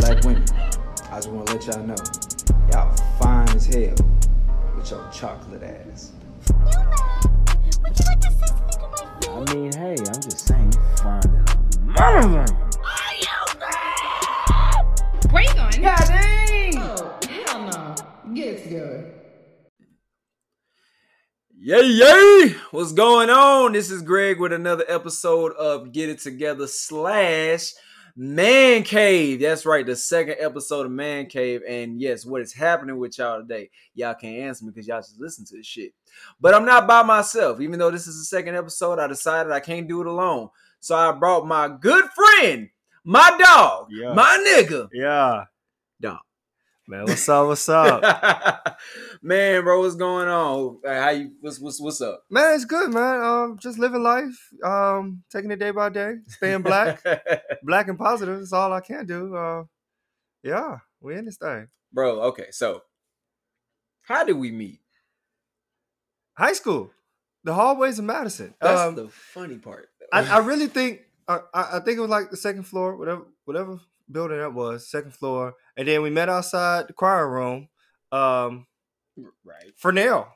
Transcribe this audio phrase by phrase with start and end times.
[0.00, 0.44] Black women,
[1.10, 1.94] I just want to let y'all know,
[2.72, 3.94] y'all fine as hell
[4.74, 6.12] with your chocolate ass.
[6.48, 7.28] You mad?
[7.82, 9.28] Would you like to say something to my face?
[9.28, 11.44] I mean, hey, I'm just saying, you fine than a
[11.92, 12.48] motherfucker.
[12.80, 15.32] Are you mad?
[15.32, 15.82] Where you going?
[15.82, 16.78] God dang!
[16.78, 18.34] Oh, hell no.
[18.34, 19.12] Get it together.
[21.60, 22.54] Yay, yay!
[22.70, 23.72] What's going on?
[23.72, 27.74] This is Greg with another episode of Get It Together slash
[28.22, 29.40] Man Cave.
[29.40, 31.62] That's right, the second episode of Man Cave.
[31.66, 33.70] And yes, what is happening with y'all today?
[33.94, 35.94] Y'all can't answer me because y'all just listen to this shit.
[36.38, 37.62] But I'm not by myself.
[37.62, 40.50] Even though this is the second episode, I decided I can't do it alone.
[40.80, 42.68] So I brought my good friend,
[43.04, 44.12] my dog, Yeah.
[44.12, 45.44] my nigga, Yeah.
[45.98, 46.18] Dog.
[46.90, 47.46] Man, what's up?
[47.46, 48.80] What's up?
[49.22, 50.78] man, bro, what's going on?
[50.84, 51.30] How you?
[51.40, 52.24] What's what's what's up?
[52.28, 53.22] man, it's good, man.
[53.22, 54.36] Um, just living life.
[54.64, 57.00] Um, taking it day by day, staying black,
[57.62, 58.40] black and positive.
[58.40, 59.36] That's all I can do.
[59.36, 59.62] Uh,
[60.42, 61.68] yeah, we in this thing.
[61.92, 62.22] bro.
[62.22, 62.82] Okay, so
[64.02, 64.80] how did we meet?
[66.36, 66.90] High school,
[67.44, 68.52] the hallways of Madison.
[68.60, 69.90] That's um, the funny part.
[70.12, 73.26] I, I really think I, I I think it was like the second floor, whatever
[73.44, 73.78] whatever
[74.10, 77.68] building that was, second floor, and then we met outside the choir room.
[78.12, 78.66] Um,
[79.44, 79.72] right.
[79.82, 80.28] Fernell.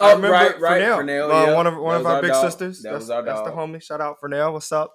[0.00, 1.54] Oh, I remember right, right, Fernell, Fernell, uh, yeah.
[1.54, 2.44] one of one That of our, big dog.
[2.44, 2.82] sisters.
[2.82, 3.82] That that's, was our that's the homie.
[3.82, 4.52] Shout out Fernell.
[4.54, 4.94] What's up?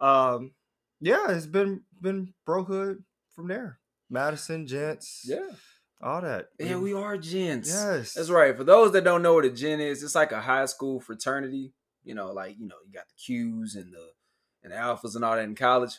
[0.00, 0.52] Um,
[1.00, 3.02] yeah, it's been been brohood
[3.34, 3.78] from there.
[4.08, 5.50] Madison, gents, Yeah.
[6.02, 6.48] all that.
[6.58, 7.68] Yeah, we are gents.
[7.70, 8.56] Yes, That's right.
[8.56, 11.72] For those that don't know what a gen is, it's like a high school fraternity.
[12.04, 14.08] You know, like you know, you got the Qs and the
[14.62, 15.98] and the alphas and all that in college.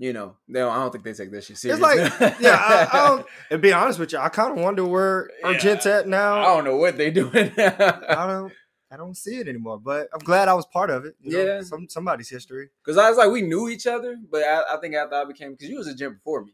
[0.00, 1.80] You know, they don't, I don't think they take this shit serious.
[1.82, 3.26] It's like, yeah, I, I don't.
[3.50, 5.58] And be honest with you, I kind of wonder where our Yeah.
[5.58, 6.40] gents at now.
[6.40, 7.52] I don't know what they doing.
[7.58, 8.52] I don't
[8.90, 9.78] I don't see it anymore.
[9.80, 11.16] But I'm glad I was part of it.
[11.20, 11.60] you know, Yeah.
[11.62, 12.68] some somebody's history.
[12.84, 15.52] Because I was like, we knew each other, but I, I think after I became,
[15.52, 16.52] because you was a gym before me,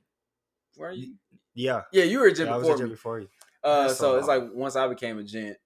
[0.79, 1.15] weren't you?
[1.55, 2.95] Yeah, Yeah, you were a gym yeah I was before a gym me.
[2.95, 3.29] before you.
[3.63, 5.59] Uh, so so it's like once I became a gent,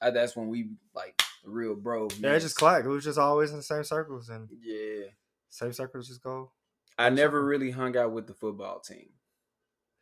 [0.00, 2.08] I, that's when we like real bro.
[2.20, 2.86] Yeah, it just clacked.
[2.86, 5.06] We was just always in the same circles, and Yeah,
[5.48, 6.52] same circles just go.
[6.98, 9.08] I never really hung out with the football team.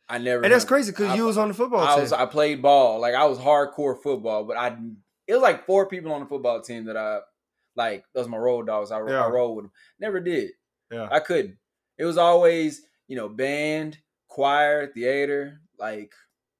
[0.07, 2.01] I never, And that's hung- crazy because you was on the football I team.
[2.01, 4.75] was I played ball like I was hardcore football, but I
[5.27, 7.19] it was like four people on the football team that I
[7.75, 8.03] like.
[8.13, 8.91] Those my road dogs.
[8.91, 9.23] I, Yeah.
[9.25, 9.71] I rolled with them.
[9.99, 10.51] Never did.
[10.91, 11.57] yeah, I couldn't.
[11.99, 16.11] It was always, you know, band, choir, theater, like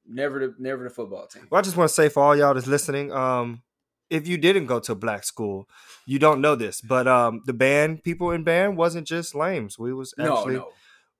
[0.07, 1.47] never the never the football team.
[1.49, 3.63] Well, I just want to say for all y'all that's listening, um,
[4.09, 5.67] if you didn't go to a black school,
[6.05, 9.77] you don't know this, but um, the band people in band wasn't just lames.
[9.77, 10.69] We was actually no.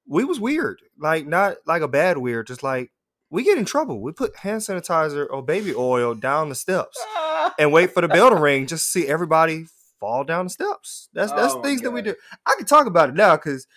[0.07, 2.91] we was weird, like not like a bad weird, just like
[3.29, 4.01] we get in trouble.
[4.01, 6.99] We put hand sanitizer or baby oil down the steps
[7.59, 9.66] and wait for the bell to ring just to see everybody
[9.99, 11.09] fall down the steps.
[11.13, 12.16] That's that's Oh things that we do.
[12.45, 13.67] I can talk about it now because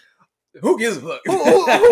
[0.61, 1.21] Who gives a fuck?
[1.27, 1.91] Who- who-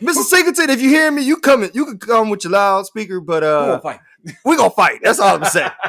[0.02, 0.22] Mr.
[0.24, 3.48] Singleton, if you hear me, you coming, you can come with your loudspeaker, but Who
[3.48, 4.00] uh, gonna fight?
[4.44, 5.00] we gonna fight.
[5.02, 5.70] That's all I'm saying.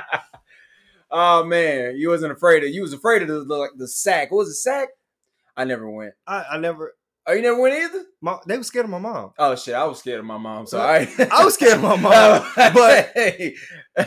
[1.12, 4.32] oh man, you wasn't afraid of you was afraid of the the, like the sack.
[4.32, 4.90] What was the sack?
[5.56, 6.14] I never went.
[6.28, 6.94] I, I never.
[7.30, 8.06] Oh, you never went either?
[8.22, 9.32] My, they were scared of my mom.
[9.38, 10.66] Oh shit, I was scared of my mom.
[10.66, 13.56] So I, I was scared of my mom, but- Hey.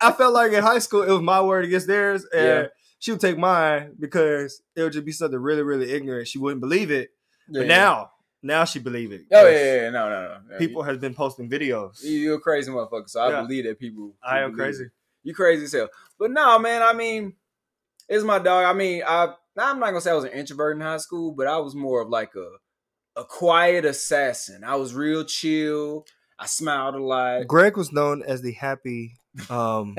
[0.00, 2.66] I felt like in high school it was my word against theirs, and Yeah.
[2.98, 6.28] she would take mine because it would just be something really, really ignorant.
[6.28, 7.10] She wouldn't believe it,
[7.48, 7.60] Yeah.
[7.62, 8.10] but now,
[8.42, 9.22] now she believe it.
[9.32, 10.38] oh yeah, yeah, yeah, no, no, no.
[10.52, 12.02] Yeah, People has been posting videos.
[12.02, 13.08] you, you're a crazy motherfucker.
[13.08, 13.42] So I Yeah.
[13.42, 14.14] believe that people.
[14.22, 14.84] I am crazy.
[14.84, 14.90] it.
[15.22, 15.88] You crazy as hell.
[16.18, 16.82] But no, man.
[16.82, 17.34] I mean,
[18.08, 18.64] it's my dog.
[18.64, 21.46] I mean, I I'm not gonna say I was an introvert in high school, but
[21.46, 24.62] I was more of like a a quiet assassin.
[24.64, 26.06] I was real chill.
[26.38, 27.46] I smiled a lot.
[27.48, 29.16] Greg was known as the happy,
[29.50, 29.96] um,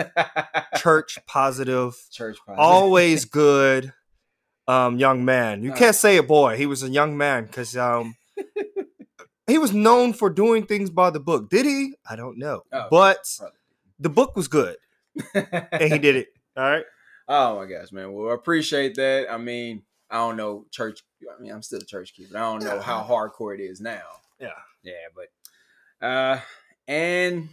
[0.77, 2.59] church positive, Church positive.
[2.63, 3.93] always good
[4.67, 5.63] um young man.
[5.63, 6.55] You can't say a boy.
[6.55, 8.15] He was a young man because um
[9.47, 11.49] he was known for doing things by the book.
[11.49, 11.95] Did he?
[12.09, 12.61] I don't know.
[12.71, 13.57] Oh, but probably.
[13.99, 14.77] the book was good
[15.33, 16.27] and he did it.
[16.57, 16.85] All right.
[17.27, 18.11] Oh my gosh, man.
[18.11, 19.27] Well, I appreciate that.
[19.31, 21.01] I mean, I don't know church.
[21.23, 22.81] I mean, I'm still a church kid, but I don't know Yeah.
[22.81, 24.01] how hardcore it is now.
[24.39, 24.49] Yeah.
[24.83, 26.39] Yeah, but uh,
[26.87, 27.49] and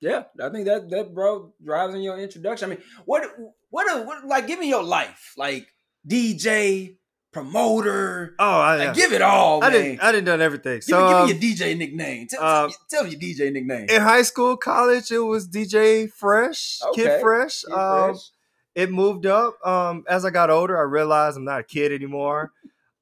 [0.00, 2.70] yeah, I think that that bro drives in your introduction.
[2.70, 3.24] I mean, what
[3.70, 5.66] what what like give me your life like
[6.08, 6.96] DJ
[7.32, 8.34] promoter.
[8.38, 9.80] Oh, I, Like, give it all, I man.
[9.82, 10.02] didn't.
[10.02, 10.74] I didn't done everything.
[10.76, 12.26] give, So me, give me your DJ nickname.
[12.28, 13.86] Tell, um, tell me your DJ nickname.
[13.88, 17.02] in high school, college, it was DJ Fresh, Okay.
[17.02, 17.62] Kid Fresh.
[17.62, 18.30] Kid um, Fresh.
[18.74, 19.54] it moved up.
[19.66, 22.52] Um, as I got older, I realized I'm not a kid anymore.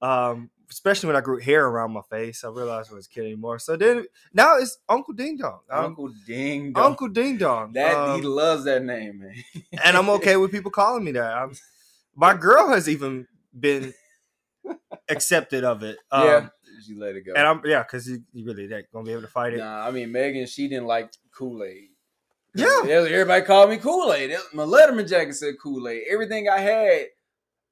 [0.02, 3.24] Um, especially when I grew hair around my face, I realized I was a kid
[3.24, 3.58] anymore.
[3.58, 5.58] So then now it's Uncle Ding Dong.
[5.68, 6.84] Um, Uncle Ding Dong.
[6.84, 7.72] Uncle Ding Dong.
[7.72, 9.34] That Um, he loves that name, man.
[9.84, 11.32] and I'm okay with people calling me that.
[11.32, 11.52] I'm,
[12.14, 13.26] my girl has even
[13.58, 13.92] been
[15.08, 15.98] accepted of it.
[16.10, 16.48] Um, yeah,
[16.86, 17.32] She let it go.
[17.34, 19.58] And I'm yeah, because you, you really ain't gonna be able to fight it.
[19.58, 21.88] Nah, I mean Megan, she didn't like Kool Aid.
[22.54, 22.82] Yeah.
[22.84, 24.32] everybody called me Kool Aid.
[24.52, 26.02] My Letterman jacket said Kool Aid.
[26.10, 27.06] Everything I had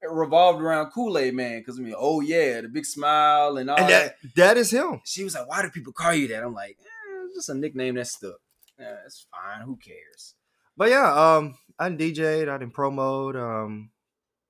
[0.09, 1.59] revolved around Kool Aid Man.
[1.59, 4.15] Because I mean, oh yeah, the big smile and all And that.
[4.23, 5.01] that that is him.
[5.05, 7.55] She was like, "Why do people call you that?" I'm like, eh, "It's just a
[7.55, 8.37] nickname that stuck.
[8.79, 9.65] Yeah, it's fine.
[9.65, 10.35] Who cares?"
[10.77, 13.89] But yeah, um, I didn't DJ'd, I didn't promote, um,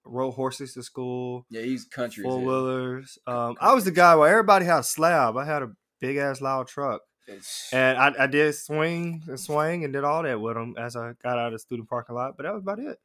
[0.10, 2.24] rode horses to school, Yeah, he's country.
[2.24, 3.18] four wheelers.
[3.28, 5.38] Um, I was the guy where everybody had a slab.
[5.38, 5.72] I had a
[6.02, 10.24] big ass loud truck, It's- and I, I did swing and swing and did all
[10.24, 12.36] that with them as I got out of the student parking lot.
[12.38, 13.00] But that was about it.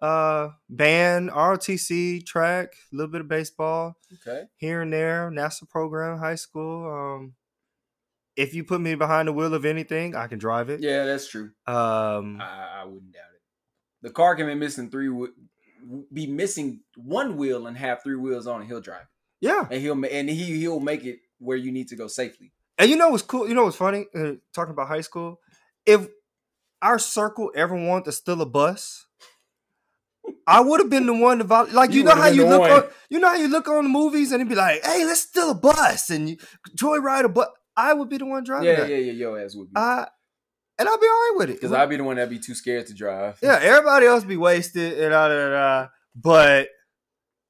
[0.00, 4.44] Uh, band, ROTC, track, a little bit of baseball okay.
[4.56, 6.86] here and there, NASA program, high school.
[6.90, 7.34] Um,
[8.36, 10.80] if you put me behind the wheel of anything, I can drive it.
[10.80, 11.52] Yeah, that's true.
[11.66, 13.40] Um, I, I wouldn't doubt it.
[14.02, 15.08] The car can be missing three,
[16.12, 19.06] be missing one wheel and have three wheels on, and he'll drive,
[19.40, 19.66] yeah.
[19.70, 22.52] and he'll and he he'll make it where you need to go safely.
[22.78, 23.48] And you know what's cool?
[23.48, 24.06] You know what's funny?
[24.14, 25.40] Uh, talking about high school,
[25.86, 26.08] if
[26.82, 29.06] our circle ever wanted to steal a bus,
[30.46, 31.90] I would have been the one to vol- like.
[31.90, 32.70] You, You know how you look one.
[32.70, 32.84] on.
[33.08, 35.50] You know how you look on the movies and it'd be like, "Hey, let's steal
[35.50, 36.36] a bus," and you
[36.76, 37.48] joyride a bus.
[37.76, 38.90] I would be the one driving Yeah, that.
[38.90, 39.12] yeah, yeah.
[39.12, 40.08] Your ass would be I,
[40.78, 42.54] and I'll be all right with it because I'd be the one that'd be too
[42.54, 43.38] scared to drive.
[43.42, 46.68] yeah, everybody else be wasted and da, da, da, but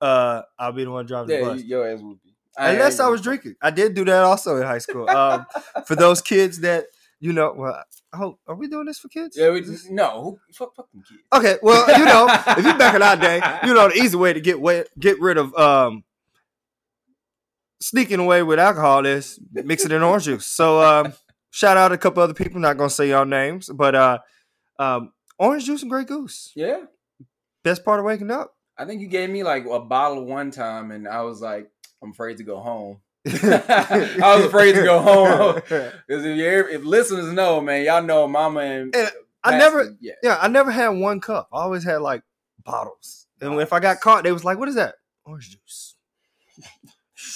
[0.00, 1.62] uh, I'll be the one driving yeah, the bus.
[1.62, 2.34] your ass would be.
[2.58, 3.56] Unless I was drinking.
[3.61, 5.08] I did do that also in high school.
[5.11, 5.44] Um,
[5.84, 6.87] for those kids that
[7.20, 7.82] you know, well,
[8.12, 9.37] I hope are we doing this for kids?
[9.38, 11.22] Yeah, we just, no, fuck, fuck them kids.
[11.32, 14.32] Okay, well, you know, if you back in our day, you know the easy way
[14.32, 16.05] to get way, get rid of um
[17.81, 20.46] sneaking away with alcohol is mix it in orange juice.
[20.46, 21.12] So um
[21.56, 24.19] shout out a couple other people, not gonna say y'all names, but uh
[24.79, 26.53] um orange juice and Grey Goose.
[26.55, 26.85] Yeah,
[27.64, 28.55] Best part of waking up.
[28.79, 31.70] I think you gave me like a bottle one time, and I was like,
[32.03, 33.00] I'm afraid to go home.
[33.26, 38.61] I was afraid to go home because if if listeners know, man, y'all know Mama
[38.61, 39.11] and And
[39.43, 40.12] I never yeah.
[40.23, 41.49] yeah, I never had one cup.
[41.53, 42.23] I always had like
[42.64, 43.26] bottles.
[43.41, 44.97] And if I got caught, they was like, "What is that?
[45.25, 45.94] Orange juice."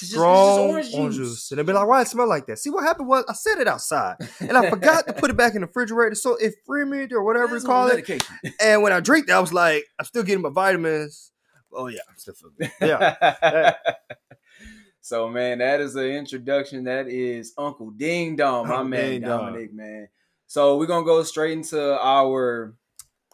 [0.01, 1.17] Just- just Strong orange juice.
[1.17, 1.51] juice.
[1.53, 3.59] And they'd be like, "Why it smell like that?" See what happened was I set
[3.59, 7.13] it outside, and I forgot to put it back in the refrigerator, so it fermented
[7.13, 8.09] or whatever you call it.
[8.61, 11.31] And when I drink that, I was like, "I'm still getting my vitamins."
[11.73, 12.71] Oh yeah, I'm still feeling good.
[12.81, 13.75] Yeah,
[15.01, 16.85] so man, that is the introduction.
[16.85, 19.47] That is Uncle Ding Dong, my Uncle man Ding Dong.
[19.47, 20.09] Dominic, man.
[20.47, 22.75] So we're gonna go straight into our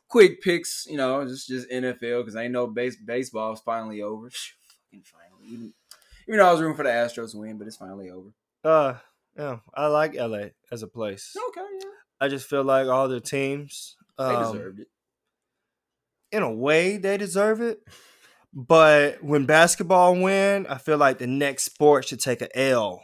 [0.09, 0.87] quick picks.
[0.89, 4.29] You know, just just NFL because I ain't know base baseball is finally over.
[4.31, 5.73] Fucking finally,
[6.29, 8.31] even though I was rooting for the Astros to win, but it's finally over.
[8.65, 8.95] uh,
[9.37, 9.59] yeah.
[9.75, 11.37] I like LA as a place.
[11.49, 11.91] Okay, yeah,
[12.21, 14.89] I just feel like all the teams, they um, deserved it.
[16.33, 17.81] in a way they deserve it.
[18.55, 23.03] But when basketball win, I feel like the next sport should take a L.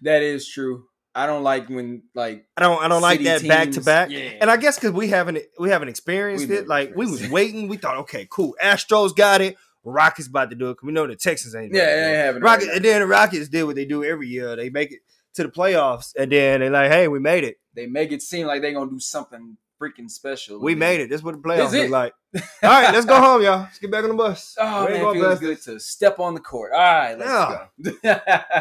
[0.00, 0.86] That is true.
[1.14, 4.10] I don't like when like I don't I don't like that back to back.
[4.10, 4.32] yeah.
[4.40, 6.68] And I guess because we haven't we haven't experienced We it.
[6.68, 7.68] Like we was waiting.
[7.68, 8.54] We thought, okay, cool.
[8.62, 9.56] Astros got it.
[9.92, 11.74] Rockets about to do it because we know the Texans ain't.
[11.74, 12.16] Yeah, about to they ain't it.
[12.16, 14.56] having it Rockets, right and then the Rockets did what they do every year.
[14.56, 15.00] They make it
[15.34, 17.58] to the playoffs, and then they like, hey, we made it.
[17.74, 20.60] they make it seem like they're gonna do something freaking special.
[20.60, 21.08] We made it.
[21.08, 22.14] This is what the playoffs look like.
[22.62, 23.60] All right, let's go home, y'all.
[23.60, 24.56] Let's get back on the bus.
[24.58, 26.72] Oh ain't man, feels good to step on the court.
[26.72, 28.12] All right, let's go.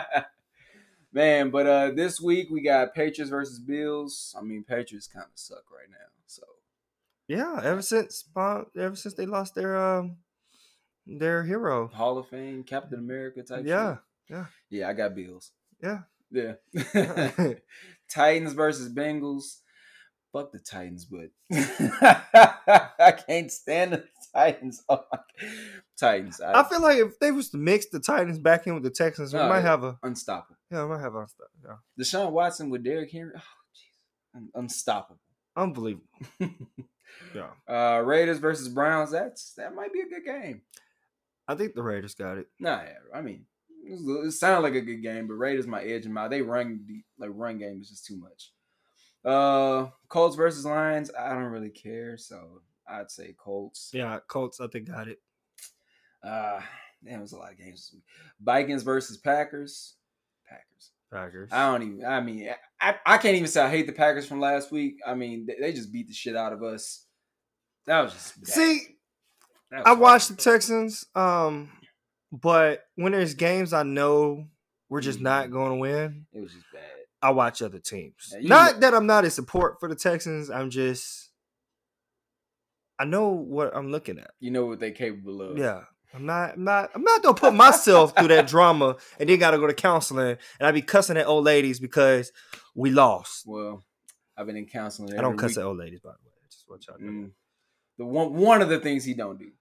[1.14, 4.36] man, but uh this week we got Patriots versus Bills.
[4.38, 6.08] I mean, Patriots kind of suck right now.
[6.28, 6.44] So
[7.28, 10.18] Yeah, ever since ever since they lost their um
[11.08, 11.88] their hero.
[11.88, 13.66] Hall of Fame, Captain America type.
[13.66, 14.02] Yeah, shit.
[14.38, 14.46] yeah.
[14.70, 14.90] yeah.
[14.90, 15.52] I got Bills.
[15.82, 16.00] Yeah.
[16.32, 16.54] Yeah.
[18.10, 19.60] Titans versus Bengals.
[20.34, 21.30] Fuck the Titans, but
[23.00, 24.84] I can't stand the Titans.
[24.90, 25.20] Oh my
[25.98, 26.42] Titans.
[26.42, 28.90] I, I feel like if they was to mix the Titans back in with the
[28.90, 30.58] Texans, we Oh, might have a unstoppable.
[30.70, 31.50] yeah, we might have unstoppable.
[31.64, 31.76] yeah.
[32.04, 33.32] Deshaun Watson with Derrick Henry.
[33.38, 34.48] Oh, jeez.
[34.56, 35.22] Unstoppable.
[35.56, 36.06] unbelievable.
[37.34, 39.12] Yeah, Uh, Raiders versus Browns.
[39.12, 40.62] That's that might be a good game.
[41.48, 42.48] I think the Raiders got it.
[42.60, 43.46] Nah, yeah, I mean,
[43.84, 46.42] it, was- it sounded like a good game, but Raiders my edge them my They
[46.42, 48.52] run the- like run game is just too much.
[49.24, 51.10] Uh, Colts versus Lions.
[51.18, 53.90] I don't really care, so I'd say Colts.
[53.94, 54.60] Yeah, Colts.
[54.62, 55.20] I think got it.
[56.24, 56.60] Uh,
[57.04, 57.92] damn, it was a lot of games.
[57.92, 58.02] this.
[58.42, 59.96] Vikings versus Packers.
[60.48, 60.92] Packers.
[61.12, 61.50] Packers.
[61.52, 62.06] I don't even.
[62.06, 62.50] I mean,
[62.80, 64.98] I, I can't even say I hate the Packers from last week.
[65.06, 67.06] I mean, they, they just beat the shit out of us.
[67.88, 68.50] That was just bad.
[68.50, 68.82] See,
[69.72, 70.36] I watch the.
[70.36, 71.70] Texans, um,
[72.32, 74.48] but when there's games I know
[74.90, 75.52] we're just not Mhm.
[75.52, 76.82] going to win, It was just bad.
[77.22, 78.34] I watch other teams.
[78.40, 80.50] Yeah, not know- that I'm not in support for the Texans.
[80.50, 81.32] I'm just
[82.98, 84.32] I know what I'm looking at.
[84.40, 85.58] You know what they're capable of.
[85.58, 85.82] Yeah.
[86.14, 86.54] I'm not.
[86.54, 86.92] I'm not.
[86.96, 90.68] I'm not gonna put myself through that drama and then gotta go to counseling and
[90.68, 92.32] I be cussing at old ladies because
[92.74, 93.44] we lost.
[93.46, 93.84] Well,
[94.38, 95.18] I've been in counseling.
[95.18, 95.58] I don't cuss week.
[95.58, 96.32] at old ladies, by the way.
[96.50, 96.98] Just what y'all.
[97.00, 97.32] Mm.
[97.98, 99.52] The one one of the things he don't do.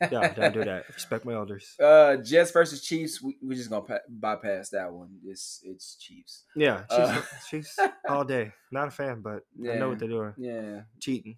[0.00, 0.84] Yeah, don't do that.
[0.94, 1.74] Respect my elders.
[1.78, 3.20] Uh, Jets versus Chiefs.
[3.22, 5.10] We, we're just gonna pa- bypass that one.
[5.24, 6.44] It's it's Chiefs.
[6.56, 7.78] Yeah, she's, Uh, she's
[8.08, 8.52] all day.
[8.70, 10.34] Not a fan, but I know what they're doing.
[10.38, 11.36] Yeah, Cheating.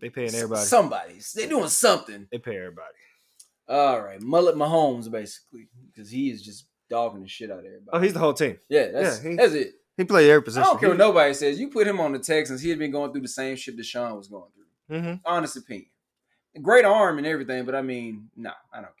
[0.00, 0.62] They paying everybody.
[0.62, 2.26] Somebody's they doing something.
[2.32, 2.88] They pay everybody.
[3.68, 7.90] All right, Mullet Mahomes basically because he is just dogging the shit out of everybody.
[7.92, 8.58] Oh, he's the whole team.
[8.68, 9.72] yeah, that's yeah, he- that's it.
[9.98, 10.62] He played every position.
[10.64, 11.60] I don't care what nobody says.
[11.60, 14.16] You put him on the Texans, he had been going through the same shit Deshaun
[14.16, 14.61] was going through.
[14.88, 15.86] Hmm Honest opinion.
[16.60, 18.92] Great arm and everything, but I mean, no, I don't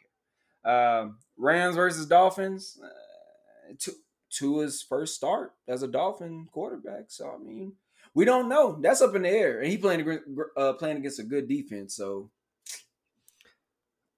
[0.64, 0.72] care.
[0.74, 2.78] Um, Rams versus Dolphins.
[2.82, 7.04] Uh, Tu- Tua's first start as a Dolphin quarterback.
[7.08, 7.74] So I mean,
[8.14, 8.78] we don't know.
[8.80, 10.24] That's up in the air, and he playing against,
[10.56, 11.94] uh, playing against a good defense.
[11.94, 12.30] So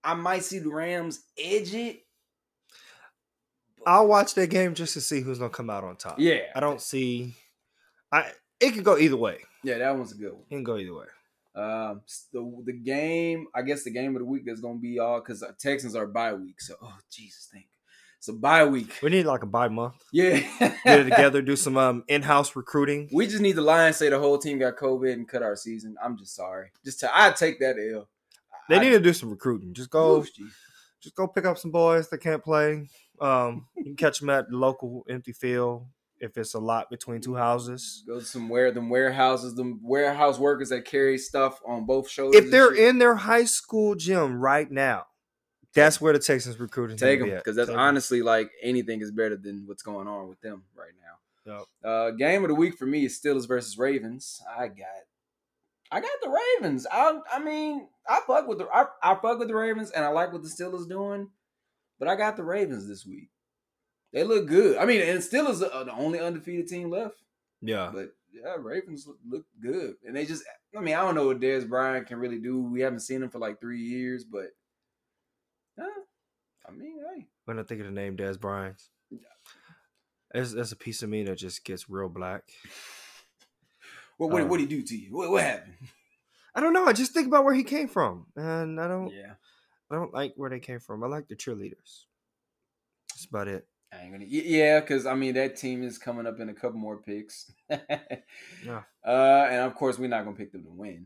[0.02, 2.02] I might see the Rams edge it.
[3.86, 6.18] I'll watch that game just to see who's gonna come out on top.
[6.18, 7.34] Yeah, I don't see.
[8.12, 9.40] I it could go either way.
[9.62, 10.42] Yeah, that one's a good one.
[10.48, 11.06] It can go either way.
[11.56, 12.00] Um,
[12.32, 15.44] the the game, I guess the game of the week that's gonna be all because
[15.58, 16.60] Texans are bye week.
[16.60, 17.66] So, oh Jesus, thank.
[18.18, 18.98] So bye week.
[19.02, 19.94] We need like a bye month.
[20.10, 20.40] Yeah,
[20.84, 21.42] Get it together.
[21.42, 23.08] Do some um in-house recruiting.
[23.12, 25.94] We just need the Lions say the whole team got COVID and cut our season.
[26.02, 26.72] I'm just sorry.
[26.84, 28.08] Just to, I take that L.
[28.68, 29.74] They I- need to do some recruiting.
[29.74, 30.24] Just go.
[31.02, 32.88] Just go pick up some boys that can't play.
[33.20, 35.86] Um, you can catch them at the local empty field
[36.20, 38.02] if it's a lot between two houses.
[38.06, 42.42] Go to some where them warehouses, them warehouse workers that carry stuff on both shoulders.
[42.42, 45.06] If they're in their high school gym right now,
[45.74, 46.96] that's where the Texans recruiting.
[46.96, 50.40] take them because that's Take honestly like anything is better than what's going on with
[50.40, 51.56] them right now.
[51.56, 51.64] Yep.
[51.84, 54.40] Uh, game of the week for me is Steelers versus Ravens.
[54.48, 54.86] I got,
[55.90, 56.86] I got the Ravens.
[56.90, 60.08] I, I mean, I fuck with the, I, I fuck with the Ravens, and I
[60.08, 61.28] like what the Steelers doing,
[61.98, 63.28] but I got the Ravens this week.
[64.14, 64.78] They look good.
[64.78, 67.16] I mean, and still is the only undefeated team left,
[67.60, 70.44] Yeah, but yeah, Ravens look, look good, and they just,
[70.74, 72.60] I mean, I don't know what Dez Bryant can really do.
[72.62, 74.50] We haven't seen him for like three years, but,
[75.80, 76.00] uh,
[76.66, 77.26] I mean, hey.
[77.44, 78.80] when I think of the name Dez Bryant,
[80.32, 82.44] there's a piece of me that just gets real black.
[84.16, 85.08] What what Um, what did he do to you?
[85.10, 85.74] What what happened?
[86.54, 86.86] I don't know.
[86.86, 89.12] I just think about where he came from, and I don't.
[89.12, 89.32] Yeah,
[89.90, 91.02] I don't like where they came from.
[91.02, 92.04] I like the cheerleaders.
[93.08, 93.66] That's about it.
[93.94, 94.24] I ain't gonna.
[94.26, 97.52] Yeah, because I mean that team is coming up in a couple more picks.
[97.68, 98.82] Yeah.
[99.06, 101.04] Uh, and of course we're not gonna pick them to win.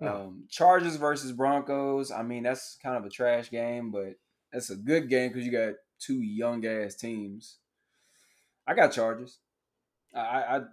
[0.00, 0.16] No.
[0.16, 2.10] Um, Chargers versus Broncos.
[2.10, 4.14] I mean that's kind of a trash game, but
[4.52, 7.58] that's a good game because you got two young ass teams.
[8.66, 9.38] I got Chargers.
[10.12, 10.18] I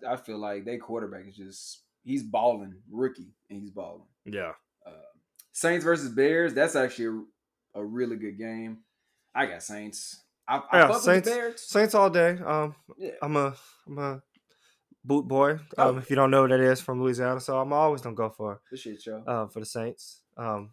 [0.08, 4.08] I I feel like they quarterback is just he's balling rookie and he's balling.
[4.26, 4.54] Yeah.
[4.86, 4.92] Uh,
[5.52, 6.56] Saints versus Bears.
[6.56, 7.24] That's actually
[7.76, 8.80] a, a really good game.
[9.36, 10.23] I got Saints.
[10.48, 11.54] I, I Yeah, Saints- the.
[11.58, 12.38] Saints all day.
[12.46, 13.12] Um, Yeah.
[13.22, 13.56] I'm a
[13.88, 14.22] I'm a
[15.04, 15.60] boot boy.
[15.78, 15.90] Oh.
[15.90, 18.30] Um, if you don't know what that is from Louisiana, so I'm always gonna go
[18.30, 19.24] for Good shit, yo.
[19.26, 20.22] uh for the Saints.
[20.38, 20.72] Um,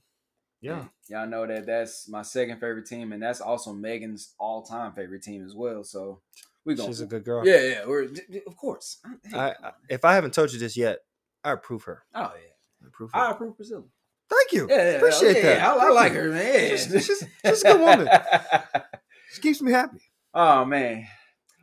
[0.61, 0.85] yeah.
[1.09, 5.45] Y'all know that that's my second favorite team, and that's also Megan's all-time favorite team
[5.45, 5.83] as well.
[5.85, 6.21] So
[6.65, 6.89] we going.
[6.89, 7.47] She's a good girl.
[7.47, 7.87] Yeah, yeah.
[7.87, 8.09] We're
[8.47, 8.99] of course.
[9.33, 10.99] I, I if I haven't told you this yet,
[11.43, 12.03] I approve her.
[12.15, 13.19] oh yeah, I approve her.
[13.21, 13.85] I approve Priscilla.
[14.29, 14.69] Thank you.
[14.71, 15.63] Yeah, yeah, Appreciate yeah, that.
[15.81, 16.21] I, I like you.
[16.21, 16.71] her, man.
[16.71, 18.09] She's, she's, she's a good woman.
[19.33, 19.99] She keeps me happy.
[20.35, 21.07] oh man,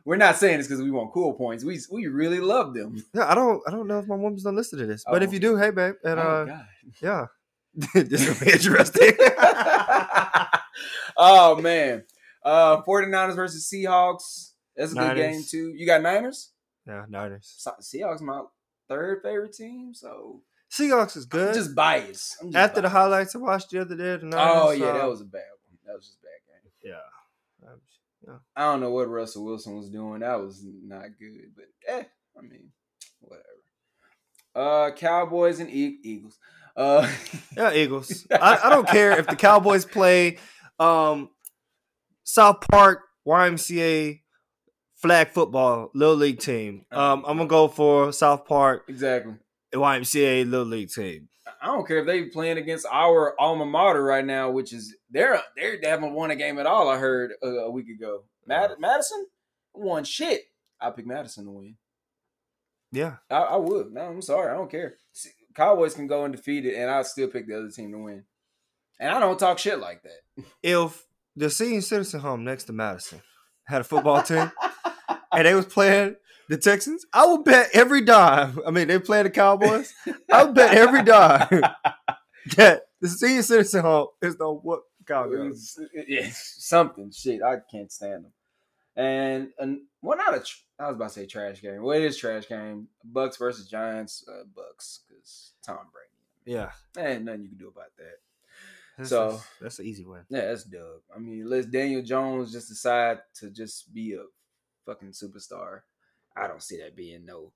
[0.04, 1.64] we're not saying this because we want cool points.
[1.64, 3.02] We we really love them.
[3.14, 5.30] Yeah, I don't I don't know if my woman's done listed to this, but if
[5.30, 5.32] Oh.
[5.32, 6.66] you do, hey babe, and oh uh, God.
[7.02, 7.26] yeah,
[7.94, 9.12] this will be interesting.
[11.16, 12.04] oh man.
[12.44, 14.52] Uh 49ers versus Seahawks.
[14.76, 15.74] That's a good game too.
[15.76, 16.52] You got Niners?
[16.86, 17.52] yeah, Niners.
[17.58, 18.42] Se- Seahawks my
[18.88, 21.54] third favorite team, so Seahawks is I'm good.
[21.54, 22.36] just biased.
[22.40, 25.04] I'm just After the highlights I watched the other day, the Niners, Oh yeah, that
[25.04, 25.78] uh, was a bad one.
[25.86, 26.92] That was just a bad game.
[26.92, 26.98] yeah.
[28.56, 30.20] I don't know what Russell Wilson was doing.
[30.20, 32.04] That was not good, but eh,
[32.36, 32.70] I mean,
[33.20, 33.44] whatever.
[34.54, 36.38] Uh Cowboys and e- Eagles.
[36.76, 37.08] Uh
[37.56, 38.26] Yeah, Eagles.
[38.32, 40.38] I, I don't care if the Cowboys play
[40.78, 41.30] um,
[42.24, 44.20] South Park YMCA
[44.96, 46.84] flag football little league team.
[46.90, 49.34] Um, I'm gonna go for South Park exactly.
[49.74, 51.28] YMCA little league team.
[51.60, 55.40] I don't care if they playing against our alma mater right now, which is they're
[55.56, 56.88] they're they haven't won a game at all.
[56.88, 58.24] I heard a, a week ago.
[58.46, 59.26] Mad- Madison
[59.74, 60.42] won shit.
[60.80, 61.76] I pick Madison to win.
[62.92, 63.92] Yeah, I, I would.
[63.92, 64.50] No, I'm sorry.
[64.50, 64.94] I don't care.
[65.12, 68.24] See, Cowboys can go undefeated, and I still pick the other team to win.
[69.00, 70.44] And I don't talk shit like that.
[70.62, 71.04] if
[71.36, 73.20] the senior citizen home next to Madison
[73.66, 74.50] had a football team
[75.32, 76.16] and they was playing
[76.48, 78.58] the Texans, I will bet every dime.
[78.66, 79.94] I mean, they play the Cowboys.
[80.32, 81.48] I'll bet every dime
[82.56, 85.78] that the senior citizen home is the what Cowgirls.
[86.06, 87.42] yeah, something shit.
[87.42, 88.32] I can't stand them.
[88.96, 90.40] And and well, not a.
[90.40, 91.82] Tr- I was about to say trash game.
[91.82, 92.88] Well, it is trash game.
[93.12, 94.24] Bucs versus Giants.
[94.28, 96.56] Uh, Bucs because Tom Brady.
[96.56, 96.70] Yeah.
[96.96, 98.18] Ain't nothing you can do about that.
[98.96, 100.22] That's, So- that's, that's an easy win.
[100.28, 101.00] Yeah, that's Doug.
[101.14, 104.22] I mean, let Daniel Jones just decide to just be a
[104.86, 105.80] fucking superstar.
[106.36, 107.52] I don't see that being no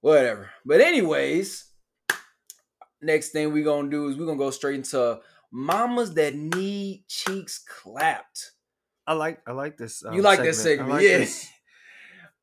[0.00, 0.50] whatever.
[0.64, 1.64] But anyways,
[3.00, 5.20] next thing we gonna do is we're gonna go straight into
[5.50, 8.52] mamas that need cheeks clapped.
[9.06, 10.04] I like I like this.
[10.04, 11.18] um, you like this segment, like yeah.
[11.18, 11.48] this.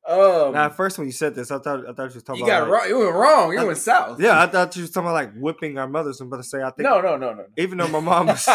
[0.08, 2.40] Um, Now, at first when you said this, I thought I thought you was talking
[2.44, 2.88] you about got like- wrong.
[2.88, 3.52] You went wrong.
[3.52, 4.20] You I- went south.
[4.20, 6.20] Yeah, I thought you was talking about like whipping our mothers.
[6.20, 7.44] I'm about to say I think No, no, no, no.
[7.58, 8.46] even though my mom is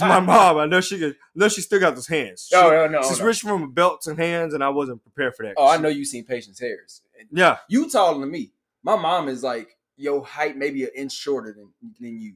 [0.00, 1.12] my mom, I know she could.
[1.14, 2.46] I know she still got those hands.
[2.48, 3.26] She, Oh, no, no, she's no.
[3.26, 5.54] rich from belts and hands, and I wasn't prepared for that.
[5.56, 7.02] Oh, I know you seen Patience hairs.
[7.30, 8.52] Yeah, You taller than me.
[8.84, 12.34] My mom is like your height, maybe an inch shorter than than you.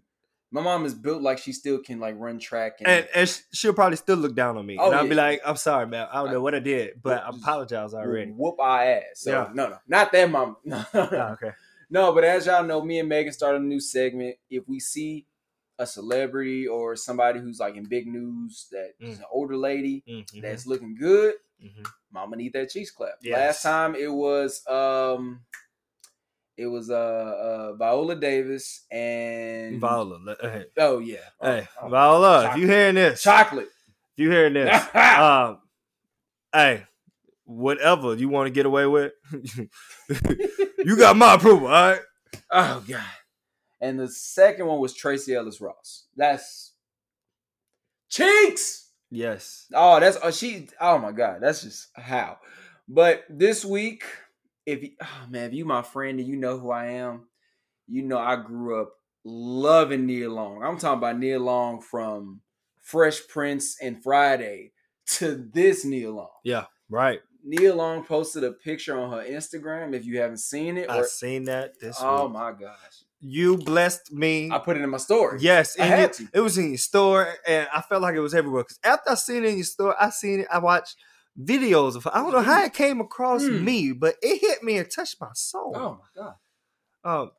[0.57, 3.75] My mom is built like she still can like run track and, and, and she'll
[3.75, 6.09] probably still look down on me, Oh, and I'll be like, "I'm sorry, man.
[6.11, 9.03] I don't know what I did, but I apologize already." whoop our ass.
[9.17, 9.51] So Yeah.
[9.53, 10.57] no, no, not that mom.
[10.65, 11.51] No, Ah, okay.
[11.91, 14.37] no, but as y'all know, me and Megan started a new segment.
[14.49, 15.27] If we see
[15.79, 19.21] a celebrity or somebody who's like in big news that is Mm.
[19.21, 21.87] an older lady Mhm, that's looking good, mhm.
[22.11, 23.19] Mama need that cheese clap.
[23.21, 23.35] Yes.
[23.35, 25.45] Last time it was um
[26.57, 31.19] it was uh, uh Viola Davis and Viola, hey, Oh yeah.
[31.41, 31.89] Oh, hey, oh.
[31.89, 33.69] Viola, if you hearing this, chocolate.
[34.17, 35.59] if you hearing this, um,
[36.53, 36.85] hey,
[37.45, 39.13] whatever you want to get away with,
[40.79, 41.69] you got my approval.
[41.69, 42.01] All right.
[42.51, 43.03] oh god.
[43.81, 46.07] And the second one was Tracee Ellis Ross.
[46.17, 46.73] That's
[48.09, 48.91] cheeks.
[49.11, 49.67] Yes.
[49.75, 50.69] Oh, that's oh she.
[50.81, 52.39] Oh my god, that's just how.
[52.89, 54.05] But this week,
[54.67, 57.29] if you, oh ah, man, if you my friend and you know who I am,
[57.87, 58.93] you know I grew up
[59.25, 60.63] loving Nia Long.
[60.63, 62.41] I'm talking about Nia Long from
[62.83, 64.73] Fresh Prince and Friday
[65.07, 66.29] to this Nia Long.
[66.45, 66.67] Yeah.
[66.91, 67.21] Right.
[67.45, 69.95] Nia Long posted a picture on her Instagram.
[69.95, 72.33] If you haven't seen it, I or, seen that this oh week.
[72.33, 74.51] my gosh, You blessed me.
[74.51, 75.39] I put it in my story.
[75.41, 76.29] Yes, I had your- to.
[76.35, 78.65] it was in your store, and I felt like it was everywhere.
[78.65, 80.49] Because after I seen it in your store, I seen it.
[80.53, 80.97] I watched
[81.41, 82.07] videos of.
[82.07, 83.63] I don't know how it came across Mm.
[83.63, 85.73] me, but it hit me and touched my soul.
[85.77, 86.35] Oh my god,
[87.05, 87.31] Um,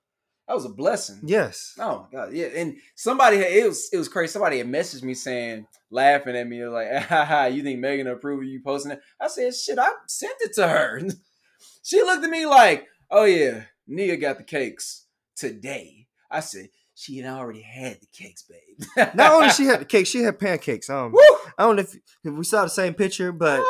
[0.47, 1.19] that was a blessing.
[1.23, 1.73] yes.
[1.79, 2.47] Oh my god, yeah.
[2.47, 4.31] And somebody had, it was it was crazy.
[4.31, 8.49] Somebody had messaged me saying, laughing at me, like, "Ha you think Megan approved of
[8.49, 9.01] you posting it?
[9.19, 11.01] I said, shit, I sent it to her.
[11.83, 15.05] she looked at me like, oh yeah, Nia got the cakes
[15.35, 16.07] today.
[16.29, 19.07] I said, she had already had the cakes, babe.
[19.15, 20.89] Not only she had the cake, she had pancakes.
[20.89, 21.19] Um, Woo!
[21.57, 23.63] I don't know if, if we saw the same picture, but.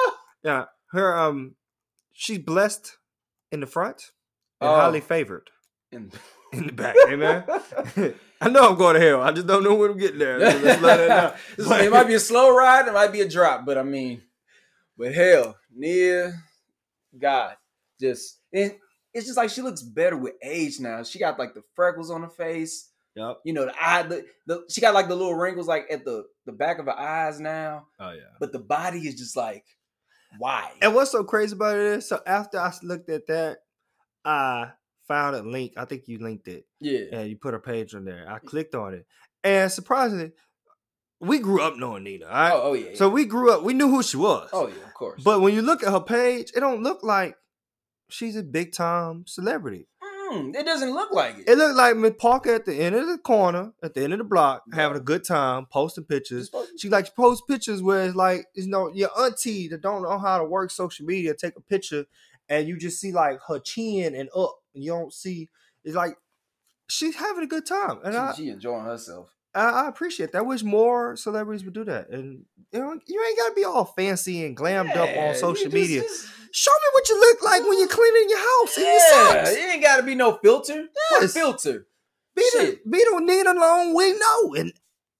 [0.43, 1.55] Yeah, her um,
[2.13, 2.97] she's blessed
[3.51, 4.11] in the front
[4.61, 4.75] and Oh.
[4.75, 5.49] highly favored
[5.91, 6.13] And-
[6.53, 6.95] in the back.
[7.07, 7.43] Amen.
[8.41, 9.21] I know I'm going to hell.
[9.21, 10.39] I just don't know when I'm getting there.
[10.39, 11.33] So let's let it know.
[11.83, 14.21] It might be a slow ride, it might be a drop, but I mean,
[14.97, 16.35] but hell, near
[17.19, 17.55] God,
[17.99, 18.75] just and
[19.13, 21.01] it's just like she looks better with age now.
[21.03, 23.37] She got like the freckles on her face, Yep.
[23.43, 26.25] you know, the eye, the, the she got like the little wrinkles like at the
[26.45, 28.21] the back of her eyes now, Oh yeah.
[28.39, 29.65] but the body is just like
[30.37, 30.71] why?
[30.81, 33.59] And what's so crazy about it is, so after I looked at that,
[34.25, 34.71] I
[35.07, 35.73] found a link.
[35.77, 38.25] I think you linked it, Yeah, and you put a page on there.
[38.29, 39.05] I clicked on it,
[39.43, 40.31] and surprisingly,
[41.19, 42.25] we grew up knowing Nia.
[42.27, 43.63] All right, oh, oh yeah, so we grew up.
[43.63, 44.49] We knew who she was.
[44.53, 45.21] oh yeah, of course.
[45.23, 47.35] But when you look at her page, it don't look like
[48.09, 49.87] she's a big time celebrity.
[50.31, 51.49] Mm, it doesn't look like it.
[51.49, 54.19] It looked like Miss Parker at the end of the corner, at the end of
[54.19, 56.47] the block, having a good time, posting pictures.
[56.47, 60.03] supposed She like to post pictures where it's like, you know, your auntie that don't
[60.03, 62.05] know how to work social media take a picture
[62.49, 64.59] and you just see like her chin and up.
[64.73, 65.49] And you don't see
[65.83, 66.17] it's like
[66.87, 67.99] she's having a good time.
[68.03, 69.36] And I, she, she enjoying herself.
[69.57, 70.39] I I appreciate that.
[70.39, 72.09] I wish more celebrities would do that.
[72.09, 75.73] And you know, you ain't gotta be all fancy and glammed up on social just-
[75.73, 76.01] media.
[76.01, 79.51] just- Show me what you look like when you're cleaning your house Yeah, socks.
[79.51, 80.87] it ain't got to be no filter.
[81.11, 81.85] What filter?
[82.35, 84.73] Be the be the Nia Long we know, and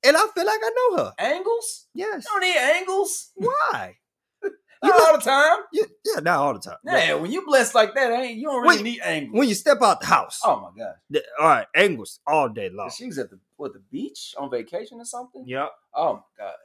[0.04, 1.13] and I feel like I know her.
[1.19, 1.88] Angles?
[1.93, 2.23] Yes.
[2.26, 3.32] You don't need angles.
[3.36, 3.97] Why?
[4.41, 4.52] Not
[4.84, 5.58] You all the time.
[5.73, 6.78] Yeah, yeah, not all the time.
[6.86, 9.38] Yeah, when you blessed like that, ain't you don't really Wait, need angles.
[9.38, 12.69] When you step out the house, oh my god, the- all right, angles all day
[12.69, 12.89] long.
[12.95, 15.43] she was at the what the beach on vacation or something.
[15.47, 15.69] Yep.
[15.95, 16.55] Oh my gosh.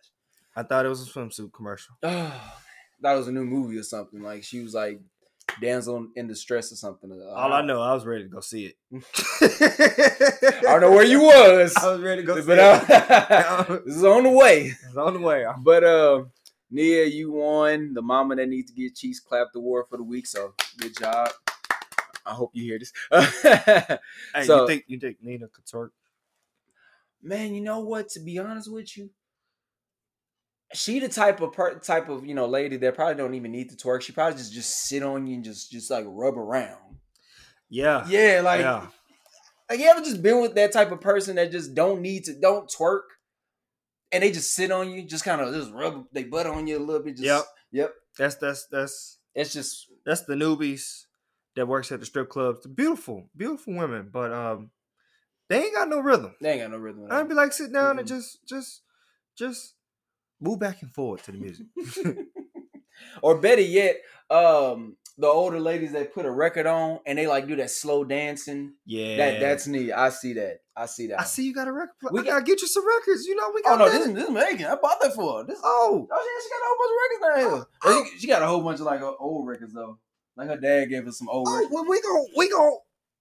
[0.55, 1.95] I thought it was a swimsuit commercial.
[2.03, 2.53] Oh,
[3.01, 4.23] that was a new movie or something.
[4.23, 5.01] Like she was like
[5.61, 7.11] damsel in distress or something.
[7.35, 8.77] All I know, I was ready to go see it.
[9.43, 13.01] I don't know where you was, I was ready to go see but it.
[13.01, 14.73] uh, this is on the way.
[14.87, 15.45] It's on the way.
[15.63, 16.25] But uh,
[16.71, 20.27] Nia, you won the Mama That Needs to Get Cheese Clapped Award for the week.
[20.27, 21.31] So good job.
[22.25, 22.93] I hope you hear this.
[24.35, 25.91] Hey, So- you think you think Nia could twerk?
[27.23, 28.09] Man, you know what?
[28.11, 29.11] To be honest with you,
[30.75, 33.71] she the type of per, type of you know lady that probably don't even need
[33.71, 34.03] to twerk.
[34.03, 36.97] She probably just just sit on you and just just like rub around.
[37.69, 38.05] Yeah.
[38.09, 38.87] Yeah, like yeah.
[39.71, 42.35] like you ever just been with that type of person that just don't need to
[42.35, 43.03] don't twerk,
[44.11, 46.79] and they just sit on you, just kind of just rub they butt on you
[46.79, 47.17] a little bit.
[47.17, 47.45] Just, Yep.
[47.73, 47.95] yep.
[48.19, 51.05] That's that's that's It's just that's the newbies
[51.57, 52.67] that works at the strip clubs.
[52.67, 54.71] Beautiful, beautiful women, but um,
[55.53, 56.35] they ain't got no rhythm.
[56.41, 57.07] they ain't got no rhythm.
[57.11, 58.11] I'd be like, sit down and Mhm.
[58.11, 58.83] just just
[59.37, 59.75] just
[60.41, 61.67] move back and forward to the music.
[63.23, 63.97] or better yet,
[64.31, 68.03] um, the older ladies that put a record on and they like do that slow
[68.05, 68.75] dancing.
[68.87, 69.93] yeah, That that's me.
[69.93, 70.61] I see that.
[70.75, 71.21] I see that.
[71.21, 71.95] I see you got a record.
[72.13, 73.27] We I gotta get you some records.
[73.27, 73.79] You know we Oh got.
[73.79, 73.99] no, that.
[73.99, 74.67] this is this is Megan.
[74.67, 75.45] I bought that for her.
[75.45, 77.67] This, oh, oh yeah, she got a whole bunch of records down here.
[77.85, 79.99] Oh, She, she got a whole bunch of like old records though.
[80.37, 81.73] Like her dad gave her some old oh, records.
[81.75, 82.73] well, we gon' we gon'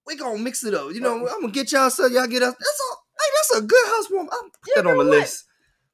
[0.08, 0.92] we gonna mix it up.
[0.94, 2.56] You know, I'm gonna get y'all so y'all get us.
[2.58, 2.98] That's all.
[3.20, 4.30] Hey, that's a good housewarming.
[4.32, 5.08] I'm put You that on the what?
[5.08, 5.46] list.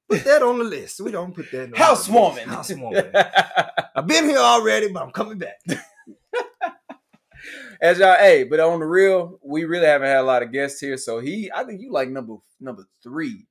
[0.09, 1.01] Put that on the list.
[1.01, 1.63] We don't put that.
[1.65, 2.47] on the Housewarming.
[2.47, 2.69] list.
[2.71, 3.11] Housewarming.
[3.95, 5.57] I've been here already, but I'm coming back.
[7.79, 10.79] As y'all, hey, but on the real, we really haven't had a lot of guests
[10.79, 10.97] here.
[10.97, 13.45] So he, I think you like number number three.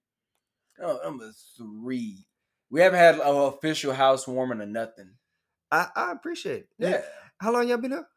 [0.80, 2.26] No, number three.
[2.68, 5.10] We haven't had an official housewarming or nothing.
[5.70, 6.68] I, I appreciate it.
[6.78, 7.02] Yeah,
[7.38, 8.08] How long y'all been up?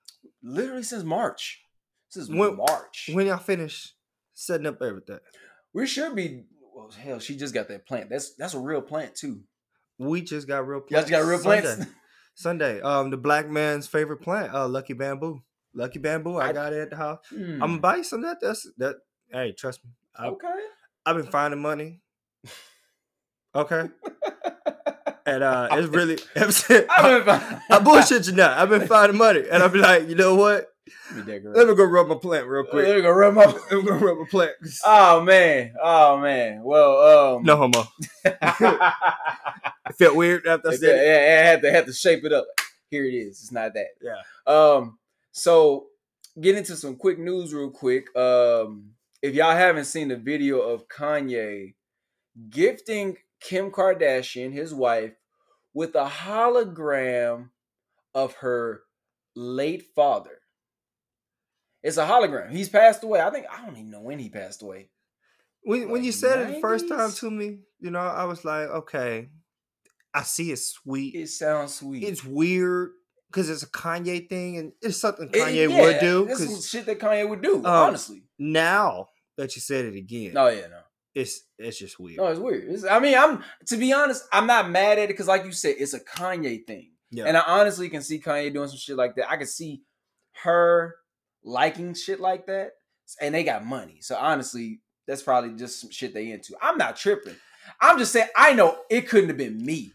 [0.41, 1.61] literally since March.
[2.09, 3.09] Since When- March.
[3.13, 3.93] When y'all finish
[4.33, 5.19] setting up everything?
[5.73, 6.43] we should be.
[6.75, 8.09] Well, hell, she just got that plant.
[8.09, 9.41] That's that's a real plant too.
[9.97, 11.09] We just got real Y'all plants.
[11.09, 11.69] just got real plants.
[11.69, 11.91] Sunday.
[12.35, 12.81] Sunday.
[12.81, 15.41] Um, the black man's favorite plant, uh, Lucky Bamboo.
[15.73, 16.37] Lucky Bamboo.
[16.37, 17.19] I, I- got it at the house.
[17.29, 18.37] Hmm, I'm gonna buy you some of that.
[18.45, 18.95] That's that.
[19.31, 19.91] Hey, trust me.
[20.17, 20.47] I, okay.
[21.05, 22.01] I've been finding money.
[23.55, 23.89] Okay,
[25.25, 26.19] and uh, it's really.
[26.35, 27.61] I, I've been fine.
[27.71, 28.55] I bullshit you not.
[28.59, 30.67] I've been finding money, and I'll be like, you know what?
[31.15, 31.39] Let me.
[31.43, 32.85] Let me go rub my plant real quick.
[32.85, 32.95] Let quick.
[32.97, 33.45] me go rub my.
[33.71, 34.51] Let me go rub my plant.
[34.85, 35.73] Oh man.
[35.81, 36.63] Oh man.
[36.63, 37.43] Well, um.
[37.43, 37.83] No homo.
[39.89, 41.07] It felt weird after I yeah, said it.
[41.07, 42.45] yeah, I had to had to shape it up.
[42.91, 43.41] Here it is.
[43.41, 43.87] It's not that.
[44.01, 44.21] Yeah.
[44.45, 44.99] Um.
[45.31, 45.87] So
[46.39, 48.15] get into some quick news real quick.
[48.15, 48.91] Um.
[49.21, 51.73] If y'all haven't seen the video of Kanye
[52.49, 55.13] gifting Kim Kardashian, his wife,
[55.73, 57.49] with a hologram
[58.13, 58.81] of her
[59.35, 60.38] late father.
[61.83, 62.51] It's a hologram.
[62.51, 63.21] He's passed away.
[63.21, 64.89] I think I don't even know when he passed away.
[65.63, 68.43] When when you like said it the first time to me, you know, I was
[68.43, 69.29] like, okay,
[70.13, 71.15] I see it's sweet.
[71.15, 72.03] It sounds sweet.
[72.03, 72.91] It's weird
[73.29, 76.25] because it's a Kanye thing, and it's something It- Kanye yeah, would do.
[76.25, 77.57] This is shit that Kanye would do.
[77.57, 78.23] Um, honestly.
[78.37, 80.79] now that you said it again, oh yeah, no.
[81.13, 82.17] it's it's just weird.
[82.17, 82.63] No, it's weird.
[82.63, 85.51] It's- I mean, I'm to be honest, I'm not mad at it because, like you
[85.51, 88.97] said, it's a Kanye thing, yeah, and I honestly can see Kanye doing some shit
[88.97, 89.29] like that.
[89.29, 89.81] I can see
[90.43, 90.95] her
[91.49, 92.73] liking shit like that,
[93.19, 93.97] and they got money.
[94.01, 96.55] So honestly, that's probably just some shit they into.
[96.61, 97.35] I'm not tripping.
[97.81, 99.91] I'm just saying I know it couldn't have been me.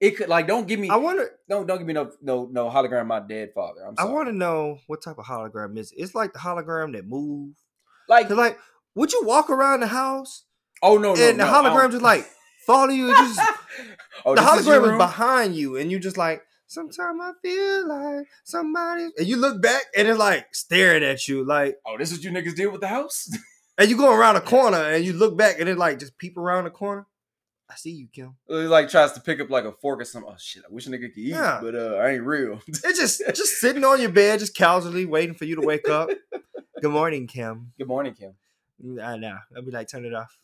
[0.00, 1.30] It could like don't give me I wonder.
[1.48, 3.80] don't don't give me no no no hologram my dead father.
[3.86, 5.92] I'm I want to know what type of hologram is.
[5.92, 5.96] it.
[6.02, 7.54] It's like the hologram that move.
[8.08, 8.58] like like,
[8.94, 10.44] would you walk around the house
[10.82, 12.26] oh no no and the no, hologram just like
[12.66, 13.12] follow you?
[13.12, 13.40] Just
[14.26, 16.42] oh, the hologram is behind you, and you just like.
[16.66, 21.44] Sometimes I feel like somebody, and you look back and it's like staring at you,
[21.44, 23.28] like, Oh, this is what you niggas did with the house.
[23.78, 26.36] and you go around a corner and you look back and it like just peep
[26.36, 27.06] around the corner.
[27.70, 28.36] I see you, Kim.
[28.46, 30.30] He like tries to pick up like a fork or something.
[30.32, 30.62] Oh shit!
[30.68, 31.60] I wish a nigga could eat, Yeah.
[31.62, 32.60] but uh, I ain't real.
[32.68, 36.10] It's just just sitting on your bed, just casually waiting for you to wake up.
[36.82, 37.72] Good morning, Kim.
[37.78, 38.34] Good morning, Kim.
[38.84, 39.36] Mm, I know.
[39.56, 40.36] I'd be like, turn it off.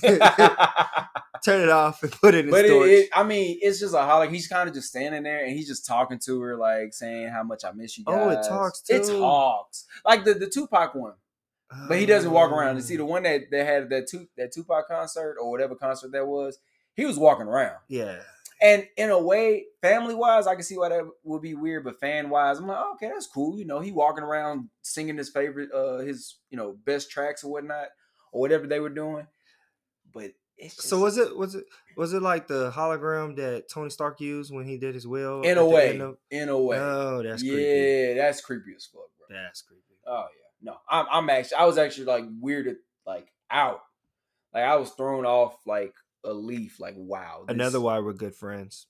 [1.44, 2.90] turn it off and put it in it, storage.
[2.90, 4.30] it, I mean, it's just a holic.
[4.30, 7.42] He's kind of just standing there and he's just talking to her, like saying how
[7.42, 8.14] much I miss you guys.
[8.18, 11.14] Oh, it talks, It talks like the the Tupac one,
[11.88, 12.76] but he doesn't walk around.
[12.76, 12.98] You see Oh.
[12.98, 16.58] the one that that had that two that Tupac concert or whatever concert that was.
[16.94, 17.76] He was walking around.
[17.86, 18.18] Yeah.
[18.60, 21.84] And in a way, family wise, I can see why that would be weird.
[21.84, 23.56] But fan wise, I'm like, oh, okay, that's cool.
[23.58, 27.52] You know, he walking around singing his favorite, uh, his you know best tracks or
[27.52, 27.88] whatnot,
[28.32, 29.26] or whatever they were doing.
[30.12, 31.64] But it's just, So was it was it
[31.96, 35.42] was it like the hologram that Tony Stark used when he did his will?
[35.42, 38.14] in a way, of- in a way, Oh, that's yeah, creepy.
[38.14, 39.36] that's creepy as fuck, bro.
[39.36, 39.82] That's creepy.
[40.06, 43.82] Oh yeah, no, I'm, I'm actually, I was actually like weirded, like out,
[44.52, 45.94] like I was thrown off like
[46.24, 46.78] a leaf.
[46.80, 48.86] Like wow, this- Another why we're good friends.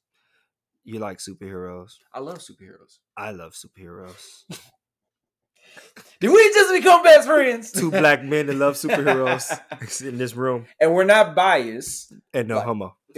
[0.85, 1.93] You like superheroes.
[2.15, 2.99] I love superheroes.
[3.17, 4.45] I love superheroes.
[6.21, 7.73] Did we just become best friends?
[7.73, 12.13] Two black men that love superheroes in this room, and we're not biased.
[12.33, 12.97] and no Like- homo.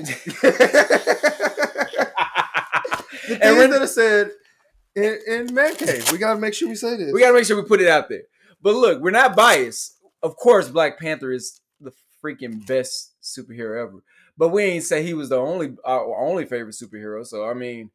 [3.42, 4.30] And we're- that are said
[4.96, 6.10] in, in man cave.
[6.10, 7.12] We gotta make sure we say this.
[7.12, 8.22] we gotta make sure we put it out there.
[8.60, 9.96] But look, we're not biased.
[10.22, 11.60] Of course, Black Panther is the
[12.24, 14.02] freaking best superhero ever.
[14.36, 17.26] but we ain't say he was the only our only favorite superhero.
[17.26, 17.90] So I mean,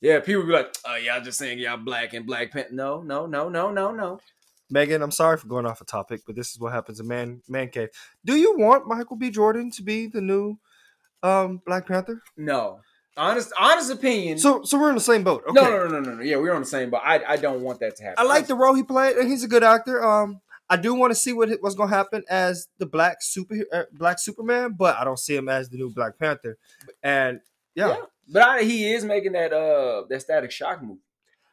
[0.00, 3.26] yeah, people be like, "Oh, y'all just saying y'all black and Black Panther." No, no,
[3.26, 4.20] no, no, no, no.
[4.72, 7.42] Megan, I'm sorry for going off a topic, but this is what happens in man
[7.48, 7.88] man cave.
[8.24, 9.30] Do you want Michael B.
[9.30, 10.58] Jordan to be the new
[11.22, 12.22] um Black Panther?
[12.36, 12.80] No.
[13.16, 14.38] Honest honest opinion.
[14.38, 15.42] So so we're in the same boat.
[15.48, 15.60] Okay.
[15.60, 16.22] no, no, no, no, no, no.
[16.22, 18.16] Yeah, we're on the same, but I I don't want that to happen.
[18.18, 20.02] I like the role he played, and he's a good actor.
[20.02, 23.56] Um, I do want to see what what's going to happen as the black super
[23.72, 26.56] uh, black Superman, but I don't see him as the new Black Panther.
[27.02, 27.40] And
[27.74, 27.96] yeah, Yeah.
[28.32, 30.98] But I, he is making that uh that static shock move.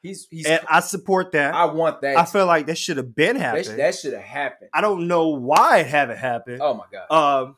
[0.03, 1.55] He's he's and I support that.
[1.55, 2.17] I want that.
[2.17, 3.65] I feel like that should have been that, happened.
[3.65, 4.69] sh- that should have happened.
[4.73, 6.61] I don't know why it haven't happened.
[6.61, 7.11] Oh my god.
[7.43, 7.57] Um,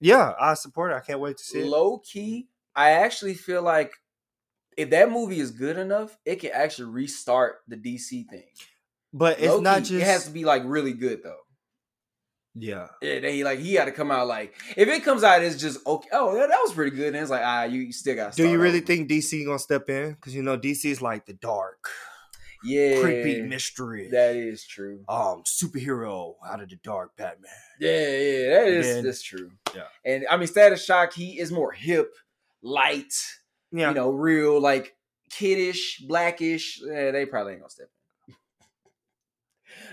[0.00, 0.96] yeah, I support it.
[0.96, 1.66] I can't wait to see it.
[1.66, 3.92] Low key, I actually feel like
[4.76, 8.44] if that movie is good enough, it can actually restart the DC thing.
[9.12, 11.40] But it's Low not just it has to be like really good though.
[12.54, 12.88] yeah.
[13.00, 15.84] Yeah, they like he had to come out like if it comes out it's just
[15.86, 16.08] okay.
[16.12, 17.08] Oh, yeah, that was pretty good.
[17.08, 18.34] And it's like ah, you, you still got.
[18.34, 20.12] Do you really think DC gonna step in?
[20.12, 21.88] Because you know DC is like the dark,
[22.64, 24.08] Yeah, creepy mystery.
[24.10, 25.04] That is true.
[25.08, 27.50] um superhero out of the dark Batman.
[27.80, 29.52] Yeah, yeah, that is then- that's true.
[29.74, 29.84] Yeah.
[30.04, 32.12] and I mean, Static Shock, he is more hip,
[32.62, 33.14] light,
[33.72, 33.88] Yeah.
[33.88, 34.94] you know, real like
[35.30, 36.80] kiddish, blackish.
[36.84, 37.92] Yeah, they probably ain't gonna step in.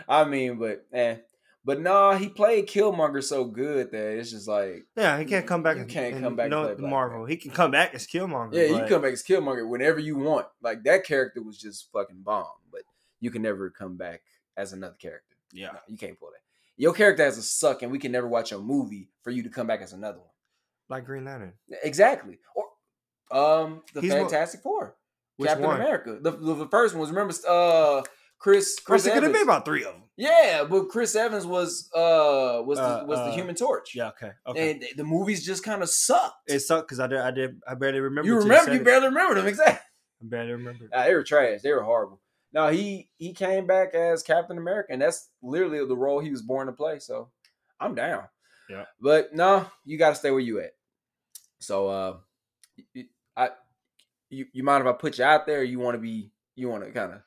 [0.08, 1.18] I mean, but eh.
[1.64, 5.64] But nah, he played Killmonger so good that it's just like, Yeah, he can't come
[5.64, 5.78] back.
[5.78, 7.22] You and- can't and come back No, Marvel.
[7.22, 7.32] Panther.
[7.32, 8.54] He can come back as Killmonger.
[8.54, 10.46] yeah, you can come back as Killmonger whenever you want.
[10.62, 12.82] Like that character was just fucking bomb, but
[13.20, 14.22] you can never come back
[14.56, 15.36] as another character.
[15.54, 16.42] Yeah, No, you can't pull that.
[16.78, 19.50] Your character has a suck, and we can never watch a movie for you to
[19.50, 20.28] come back as another one.
[20.90, 21.54] like Green Lantern.
[21.84, 22.38] Exactly.
[22.56, 22.66] Or
[23.36, 24.96] um the He's Fantastic Four.
[25.42, 25.78] Captain one?
[25.82, 26.20] America.
[26.22, 28.04] The, the the first one was remember uh
[28.40, 30.04] Chris Chris Chris, it could have been about three of them.
[30.18, 33.96] yeah, but Chris Evans was uh was Uh, the was the uh, human torch.
[33.96, 34.72] Yeah, okay, okay.
[34.72, 36.50] And the movies just kind of sucked.
[36.50, 38.28] it sucked because I did, I did, I barely remember.
[38.30, 39.80] you remember said you barely remember them, exactly.
[40.22, 40.88] I barely remember.
[40.94, 41.62] Nah, they were trash.
[41.62, 42.22] They were horrible.
[42.54, 46.42] Now he he came back as Captain America, and that's literally the role he was
[46.42, 47.00] born to play.
[47.00, 47.30] So
[47.80, 48.24] I'm down.
[48.70, 48.86] Yeah.
[49.02, 50.72] But no, you got to stay where you at.
[51.60, 52.18] So uh,
[53.36, 53.50] I
[54.30, 55.60] you you mind if I put you out there?
[55.60, 56.32] Or you want to be?
[56.56, 57.22] You want to kind of?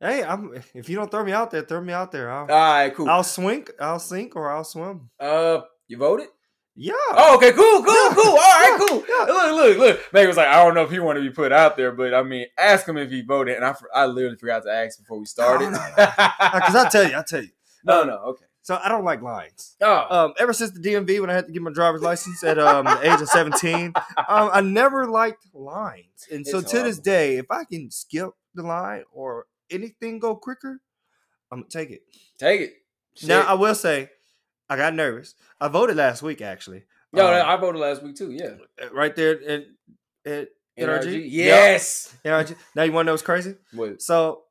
[0.00, 0.52] Hey, I'm.
[0.74, 2.30] If you don't throw me out there, throw me out there.
[2.30, 3.08] I'll, All right, cool.
[3.08, 5.10] I'll swing, I'll sink, or I'll swim.
[5.20, 6.28] uh, you voted?
[6.74, 6.92] Yeah.
[7.12, 8.14] Oh, okay, cool, cool, Yeah.
[8.14, 8.30] cool.
[8.30, 9.04] All right, Yeah, cool.
[9.06, 9.24] yeah.
[9.24, 10.12] Look, look, look.
[10.14, 12.14] Megan was like, I don't know if he want to be put out there, but
[12.14, 15.18] I mean, ask him if he voted, and I I literally forgot to ask before
[15.18, 15.70] we started.
[15.70, 16.06] no, no.
[16.06, 17.50] Because I tell you, I tell you.
[17.84, 18.44] no, no, okay.
[18.62, 19.76] So I don't like lines.
[19.82, 22.58] Oh, Um, ever since the DMV, when I had to get my driver's license at
[22.58, 23.92] um, the age of 17,
[24.28, 26.26] um, I never liked lines.
[26.30, 30.36] And so It's to this day, if I can skip the line or anything go
[30.36, 30.80] quicker,
[31.52, 32.02] I'm to take it.
[32.38, 32.72] take it.
[33.26, 34.08] Now, I will say,
[34.68, 35.34] I got nervous.
[35.60, 36.84] I voted last week, actually.
[37.12, 38.30] No, Um, I voted last week too.
[38.30, 38.54] Yeah.
[38.92, 39.64] right there at,
[40.24, 41.02] at NRG.
[41.02, 41.12] NRG.
[41.22, 41.30] Yep.
[41.32, 42.16] Yes.
[42.24, 42.54] NRG.
[42.76, 43.56] Now, you want to know what's crazy?
[43.72, 44.00] What?
[44.00, 44.42] So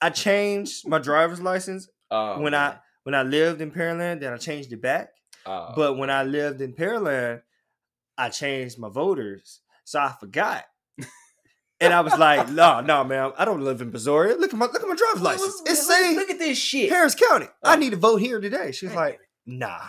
[0.00, 2.72] I changed my driver's license Oh, when man.
[2.72, 5.10] I when I lived in Pearland, then I changed it back.
[5.46, 5.72] Oh.
[5.76, 7.42] But when I lived in Pearland,
[8.16, 10.64] I changed my voters, so I forgot.
[11.82, 14.34] And I was like, "No, no, man, I don't live in Missouri.
[14.34, 15.58] Look at my look at my driver's license.
[15.60, 16.90] look- It's saying Look at this shit.
[16.90, 17.46] Harris County.
[17.62, 19.80] I need to vote here today." She's like, "Nah."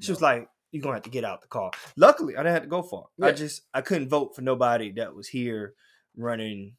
[0.00, 2.62] She was like, "You're gonna have to get out the car." Luckily, I didn't have
[2.64, 3.04] to go far.
[3.22, 5.74] I just I couldn't vote for nobody that was here
[6.16, 6.74] running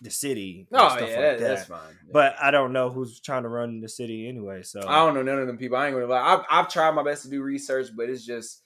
[0.00, 0.66] the city.
[0.72, 1.40] Oh stuff yeah, like that, that.
[1.40, 1.78] that's fine.
[2.06, 2.10] Yeah.
[2.12, 4.62] But I don't know who's trying to run the city anyway.
[4.62, 5.76] So I don't know none of them people.
[5.76, 6.20] I ain't gonna lie.
[6.34, 8.62] I've, I've tried my best to do research, but it's just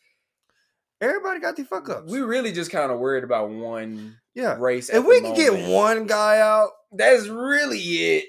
[1.00, 2.10] everybody got their fuck ups.
[2.10, 4.56] we really just kind of worried about one yeah.
[4.58, 4.88] race.
[4.88, 8.24] If at we the can get one guy out, that's really it.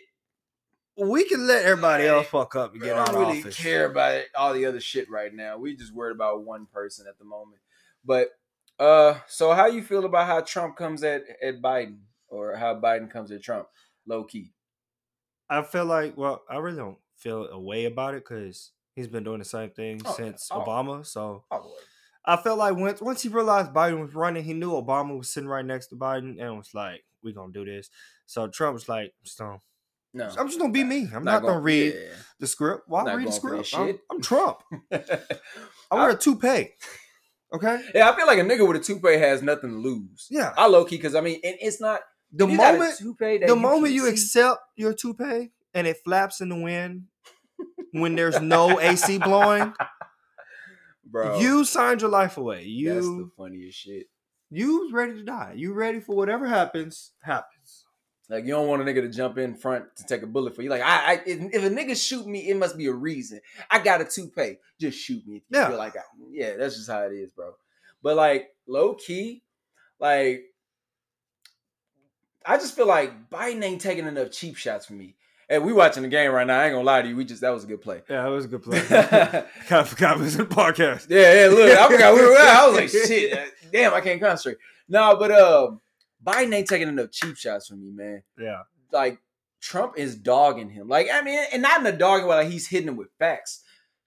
[0.97, 3.39] we can let everybody Hey, else fuck up and We get don't out of really
[3.39, 3.57] office.
[3.57, 5.57] care about all the other shit right now.
[5.57, 7.61] We just worried about one person at the moment.
[8.03, 8.29] But
[8.79, 13.09] uh, so how you feel about how Trump comes at at Biden, or how Biden
[13.09, 13.67] comes at Trump,
[14.07, 14.53] low key?
[15.49, 19.23] I feel like, well, I really don't feel a way about it because he's been
[19.23, 20.61] doing the same thing Oh, since Oh.
[20.61, 21.05] Obama.
[21.05, 21.69] So Oh boy.
[22.27, 25.47] I felt like once once he realized Biden was running, he knew Obama was sitting
[25.49, 27.89] right next to Biden and was like, "We're gonna do this."
[28.25, 29.61] So Trump was like, "Just don't-
[30.13, 31.07] No, "I'm just gonna be me.
[31.13, 32.15] I'm not, gonna, read yeah.
[32.39, 32.83] the script.
[32.87, 33.73] Why Not read the script?
[33.73, 33.97] I'm.
[34.11, 34.57] I'm Trump.
[34.91, 36.73] I wear a toupee.
[37.53, 37.81] Okay.
[37.95, 40.27] Yeah, I feel like a nigga with a toupee has nothing to lose.
[40.29, 40.53] Yeah.
[40.57, 43.37] I low key because I mean, and it's not The you got a moment toupee
[43.37, 47.03] the you moment you see- accept your toupee and it flaps in the wind
[47.91, 49.73] when there's no AC blowing,
[51.11, 52.59] bro, you signed your life away.
[52.85, 54.07] that's the funniest shit.
[54.49, 55.53] you ready to die.
[55.55, 57.85] You ready for whatever happens, happens.
[58.29, 60.61] Like you don't want a nigga to jump in front to take a bullet for
[60.61, 60.69] you.
[60.69, 63.39] Like I, I if, if a nigga shoot me, it must be a reason.
[63.71, 64.57] I got a toupee.
[64.79, 65.69] Just shoot me if you Yeah.
[65.69, 66.01] feel like I.
[66.29, 67.53] Yeah, that's just how it is, bro.
[68.03, 69.43] But like low key,
[69.99, 70.43] like
[72.45, 75.15] I just feel like Biden ain't taking enough cheap shots for me.
[75.49, 76.59] And we watching the game right now.
[76.59, 77.15] I ain't gonna lie to you.
[77.15, 78.01] We just that was a good play.
[78.09, 78.81] Yeah, it was a good play.
[78.81, 81.07] kind of forgot it was in the podcast.
[81.09, 81.45] yeah.
[81.45, 81.49] Yeah.
[81.49, 82.35] Look, I forgot we were.
[82.37, 83.33] I was like, shit.
[83.37, 84.57] uh, Damn, I can't concentrate.
[84.89, 85.79] No, but um,
[86.25, 88.23] Biden ain't taking enough cheap shots for me, man.
[88.37, 88.63] Yeah.
[88.91, 89.19] Like
[89.61, 90.89] Trump is dogging him.
[90.89, 92.35] Like I mean, and not in a dogging way.
[92.35, 93.63] Like he's hitting him with facts.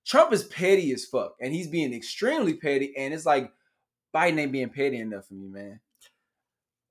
[0.07, 2.94] Trump is petty as fuck, and he's being extremely petty.
[2.98, 3.50] And it's like
[4.14, 5.81] Biden ain't being petty enough for me, man.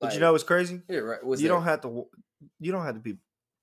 [0.00, 0.80] But you know what's crazy?
[0.88, 1.24] yeah, right.
[1.24, 1.54] What's you that?
[1.54, 2.06] don't have to.
[2.58, 3.16] You don't have to be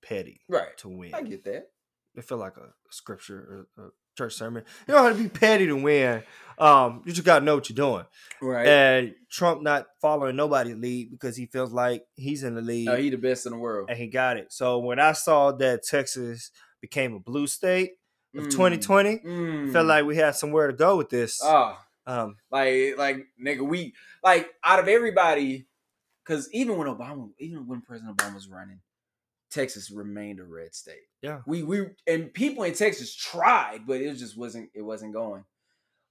[0.08, 0.76] petty right.
[0.78, 1.14] to win.
[1.14, 1.68] I get that.
[2.14, 4.64] It feel like a scripture or a church sermon.
[4.88, 6.22] You don't have to be petty to win.
[6.58, 8.04] Um, you just gotta know what you're doing.
[8.42, 8.66] Right.
[8.66, 12.96] And Trump not following nobody's lead because he feels like he's in the lead no,
[12.96, 13.88] he the best in the world.
[13.90, 14.52] and he got it.
[14.52, 17.92] So when I saw that Texas became a blue state
[18.36, 18.50] of Mm.
[18.50, 19.72] 2020, I Mm.
[19.72, 21.40] felt like we had somewhere to go with this.
[21.42, 23.94] Ah, Um, like like nigga, we
[24.24, 25.68] like out of everybody,
[26.24, 28.80] because even when Obama, even when President Obama was running,
[29.50, 31.06] Texas remained a red state.
[31.22, 31.40] Yeah.
[31.46, 35.44] we we and people in Texas tried, but it just wasn't it wasn't going.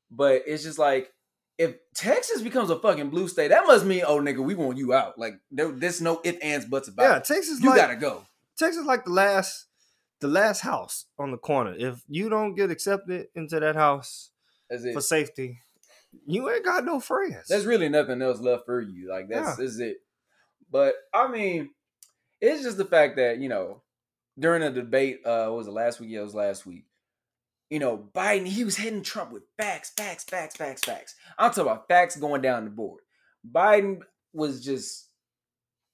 [0.10, 1.12] But it's just like
[1.58, 4.94] if Texas becomes a fucking blue state, that must mean oh nigga, we want you
[4.94, 5.18] out.
[5.18, 7.24] Like there, there's no if ands buts about yeah, it.
[7.26, 8.24] Texas You like gotta go.
[8.58, 9.66] Texas like the last
[10.20, 11.76] the last house on the corner.
[11.78, 14.32] If you don't get accepted into that house
[14.94, 15.60] for safety,
[16.26, 17.48] you ain't got no friends.
[17.48, 19.10] There's really nothing else left for you.
[19.10, 19.56] Like that's Yeah.
[19.58, 19.98] this is it.
[20.72, 21.70] But I mean,
[22.42, 23.82] it's just the fact that you know
[24.40, 26.10] during the debate, uh, was it last week?
[26.12, 26.86] Yeah, it was last week.
[27.70, 31.16] You know, Biden he was hitting Trump with facts, facts, facts, facts, facts.
[31.38, 33.02] I'm talking about facts going down the board.
[33.50, 34.02] Biden
[34.34, 35.06] was just.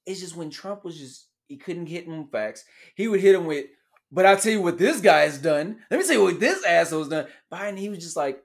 [0.06, 2.66] It's just when Trump was just he couldn't hit him with facts.
[2.96, 3.68] He would hit him with.
[4.12, 5.80] But I'll tell you what this guy has done.
[5.90, 7.28] Let me tell you what this asshole's done.
[7.52, 8.44] Biden, he was just like,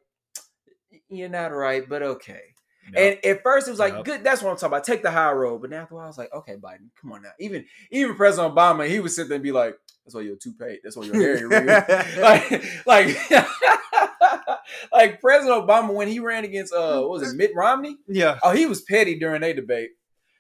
[1.11, 2.41] you're not right, but okay.
[2.97, 4.05] And at first it was like, Yep.
[4.05, 4.85] good, that's what I'm talking about.
[4.85, 5.61] Take the high road.
[5.61, 7.31] But now after a while, I was like, okay, Biden, come on now.
[7.41, 10.55] Even even President Obama, he would sit there and be like, that's why you're too
[10.59, 10.81] paid.
[10.83, 11.67] That's why your hair real.
[12.23, 13.31] like, like,
[14.93, 17.97] like President Obama when he ran against uh what was it, Mitt Romney?
[18.09, 18.39] yeah.
[18.43, 19.91] Oh, he was petty during their debate.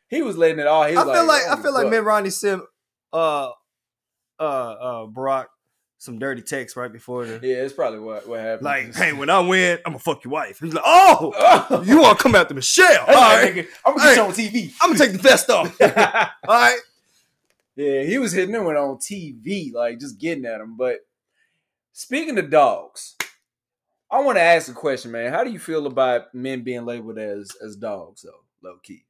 [0.09, 0.85] He was letting it all.
[0.85, 1.91] He I feel like oh, I feel like fuck.
[1.91, 2.63] Mitt Romney sent
[3.13, 3.51] uh
[4.39, 5.47] uh uh Barack
[6.01, 8.65] some dirty text right before the Yeah, it's probably what what happened.
[8.65, 10.61] like, hey, when I win, I'm gonna fuck your wife.
[10.61, 11.33] He's like, oh,
[11.71, 13.01] oh, you wanna come after Michelle?
[13.01, 14.29] All That's right, nigga, I'm gonna get you Hey.
[14.29, 14.75] on TV.
[14.81, 15.81] I'm gonna take the vest off.
[15.81, 16.79] All right.
[17.77, 20.77] Yeah, he was hitting them with on TV, like just getting at him.
[20.77, 20.99] But
[21.93, 23.15] speaking of dogs,
[24.11, 25.33] I want to ask a question, man.
[25.33, 29.05] How do you feel about men being labeled as as dogs, though, low key?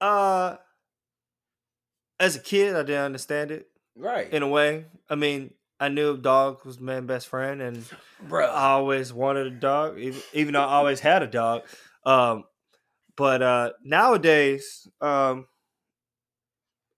[0.00, 0.56] Uh,
[2.18, 4.86] as a kid, I didn't understand it Right, in a way.
[5.08, 7.84] I mean, I knew dog was man's best friend, and
[8.28, 8.46] bro.
[8.46, 11.62] I always wanted a dog, even, even though I always had a dog.
[12.04, 12.44] Um,
[13.16, 15.46] but uh, nowadays, um,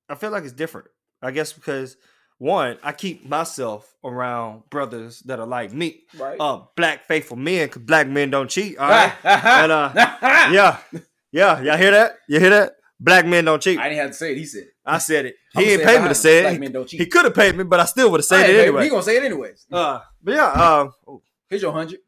[0.09, 0.89] I feel like it's different.
[1.23, 1.97] I guess because
[2.39, 6.37] one, I keep myself around brothers that are like me, right.
[6.41, 8.79] uh, black faithful men, because black men don't cheat.
[8.79, 9.93] All right, And, uh,
[10.53, 10.79] yeah,
[11.31, 12.19] yeah, y'all hear that?
[12.29, 12.73] You hear that?
[13.05, 13.81] Black men don't cheat.
[13.81, 14.39] I didn't have to say it.
[14.39, 14.63] He said.
[14.63, 14.75] it.
[14.87, 15.35] I said it.
[15.55, 16.43] He say ain't it paid me to say it.
[16.43, 17.01] Black men don't cheat.
[17.01, 18.85] he could have paid me, but I still would have said it anyway.
[18.85, 19.67] He gonna say it anyways.
[19.73, 21.99] Uh, but yeah, um, oh, Here's your hundred.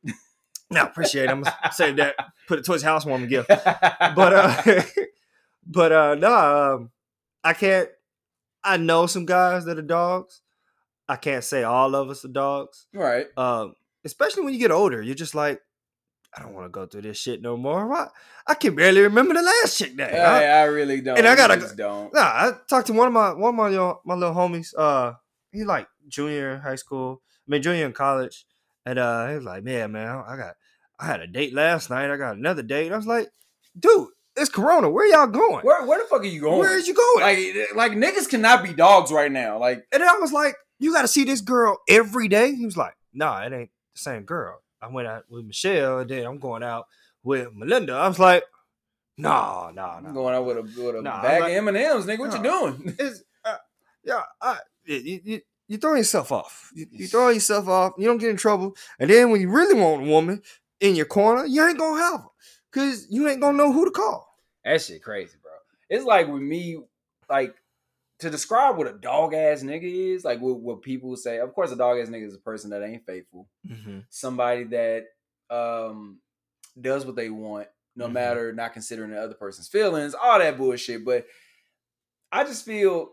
[0.70, 1.30] now appreciate it.
[1.30, 2.14] I'm gonna save that,
[2.46, 3.48] put it towards the housewarming gift.
[3.48, 4.82] But uh,
[5.66, 6.90] but uh, no, um,
[7.42, 7.88] I can't.
[8.62, 10.42] I know some guys that are dogs.
[11.08, 12.86] I can't say all of us are dogs.
[12.94, 13.26] right.
[13.36, 15.60] Um, especially when you get older, you're just like,
[16.36, 17.86] I don't want to go through this shit no more.
[17.86, 18.08] Why?
[18.46, 20.14] I can barely remember the last chick that.
[20.14, 21.16] I, I really don't.
[21.16, 22.12] And I gotta just don't.
[22.12, 24.74] Nah, I talked to one of my one of my little, my little homies.
[24.76, 25.12] Uh,
[25.52, 27.22] he like junior in high school.
[27.46, 28.46] I mean junior in college,
[28.84, 30.54] and uh, he was like, "Man, man, I got
[30.98, 32.10] I had a date last night.
[32.10, 33.28] I got another date." I was like,
[33.78, 34.90] "Dude, it's Corona.
[34.90, 35.64] Where y'all going?
[35.64, 36.58] Where where the fuck are you going?
[36.58, 39.58] Where is you going?" like like niggas cannot be dogs right now.
[39.58, 42.64] Like and then I was like, "You got to see this girl every day." He
[42.64, 44.63] was like, "Nah, it ain't the same girl.
[44.84, 46.86] I went out with Michelle, and then I'm going out
[47.22, 48.44] with Melinda." I was like,
[49.16, 51.76] "Nah, nah, I'm going out with a with a Nah, bag I'm of M and
[51.76, 52.18] M's, nigga.
[52.18, 52.96] What you doing?
[53.46, 53.58] Uh,
[54.02, 56.70] yeah, I, you, you, you throwing yourself off.
[56.74, 57.92] You, you throw yourself off.
[57.98, 58.74] You don't get in trouble.
[58.98, 60.40] And then when you really want a woman
[60.80, 62.26] in your corner, you ain't gonna have her
[62.72, 64.26] because you ain't gonna know who to call.
[64.64, 65.52] That shit crazy, bro.
[65.90, 66.78] It's like with me,
[67.28, 67.54] like
[68.20, 71.38] to describe what a dog ass nigga is, like what, what people say.
[71.38, 73.48] Of course, a dog ass nigga is a person that ain't faithful,
[74.08, 75.04] somebody that
[75.50, 76.20] um
[76.80, 78.12] does what they want, no Mhm.
[78.12, 81.04] matter not considering the other person's feelings, all that bullshit.
[81.04, 81.26] But
[82.32, 83.12] I just feel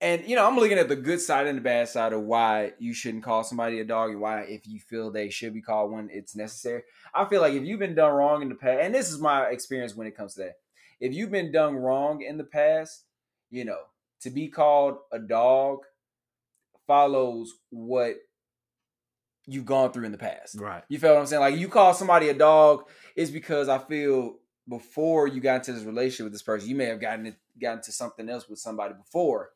[0.00, 2.72] and you know, I'm looking at the good side and the bad side of why
[2.78, 5.92] you shouldn't call somebody a dog and why if you feel they should be called
[5.92, 6.82] one, it's necessary.
[7.14, 9.46] I feel like if you've been done wrong in the past, and this is my
[9.46, 10.56] experience when it comes to that,
[11.00, 13.04] if you've been done wrong in the past,
[13.50, 13.78] you know,
[14.24, 15.78] to be called a dog
[16.86, 18.16] follows what
[19.46, 20.58] you've gone through in the past.
[20.58, 20.82] Right.
[20.88, 21.40] You feel what I'm saying?
[21.40, 22.84] Like you call somebody a dog
[23.16, 24.36] is because I feel
[24.68, 27.82] before you got into this relationship with this person, you may have gotten it, gotten
[27.82, 29.50] to something else with somebody before,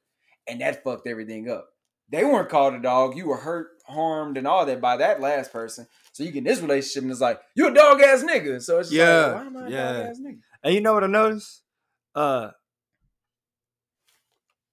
[0.47, 1.69] and that fucked everything up.
[2.11, 3.16] They weren't called a dog.
[3.16, 5.87] You were hurt, harmed, and all that by that last person.
[6.12, 8.62] So you get in this relationship and it's like you're a dog ass nigga.
[8.62, 9.93] So it's just Yeah, like, why am I a yeah.
[9.93, 10.39] dog ass nigga?
[10.64, 11.62] And you know what I noticed?
[12.14, 12.51] Uh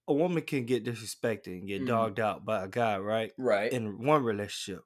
[0.08, 1.88] a woman can get disrespected and get Mhm.
[1.88, 3.32] dogged out by a guy, right?
[3.38, 3.72] Right.
[3.72, 4.84] In one relationship.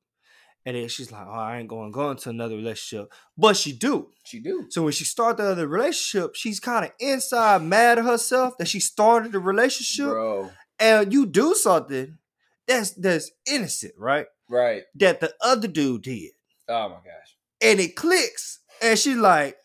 [0.66, 3.12] And then she's like, Oh, I ain't gonna go into another relationship.
[3.38, 4.12] But she do.
[4.24, 4.68] she do.
[4.70, 8.68] So when she start the other relationship, she's kind of inside mad at herself that
[8.68, 10.08] she started the relationship.
[10.10, 10.52] Bro.
[10.80, 12.18] And you do something
[12.68, 14.28] that's that's innocent, right?
[14.50, 14.84] Right.
[14.96, 16.32] That the other dude did.
[16.68, 17.36] Oh my gosh.
[17.62, 18.60] and it clicks.
[18.82, 19.58] And she like,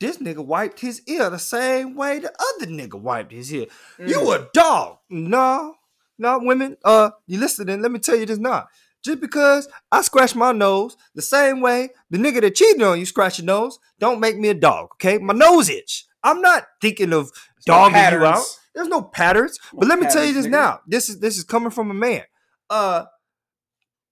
[0.00, 3.66] this nigga wiped his ear the same way the other nigga wiped his ear.
[3.98, 4.34] You Mm.
[4.36, 4.98] a dog.
[5.10, 5.74] No,
[6.18, 6.76] no, women.
[6.84, 7.82] Uh, you listening?
[7.82, 8.66] Let me tell you this now.
[9.02, 13.06] Just because I scratch my nose the same way the nigga that cheated on you
[13.06, 14.90] scratch your nose, don't make me a dog.
[14.94, 16.06] Okay, my nose itch.
[16.22, 17.30] I'm not thinking of
[17.66, 18.44] no dogging you out.
[18.74, 19.58] There's no patterns.
[19.72, 20.50] No But let me tell you this nigga.
[20.50, 20.80] now.
[20.86, 22.24] This is this is coming from a man.
[22.68, 23.04] Uh,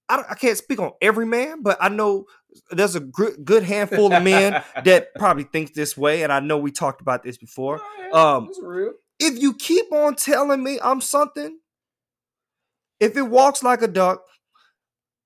[0.08, 2.24] I I can't speak on every man, but I know
[2.70, 6.58] there's a gr- good handful of men that probably think this way, and I know
[6.58, 7.80] we talked about this before.
[8.12, 8.50] Oh, Um.
[9.20, 11.58] If you keep on telling me I'm something,
[13.00, 14.22] if it walks like a duck,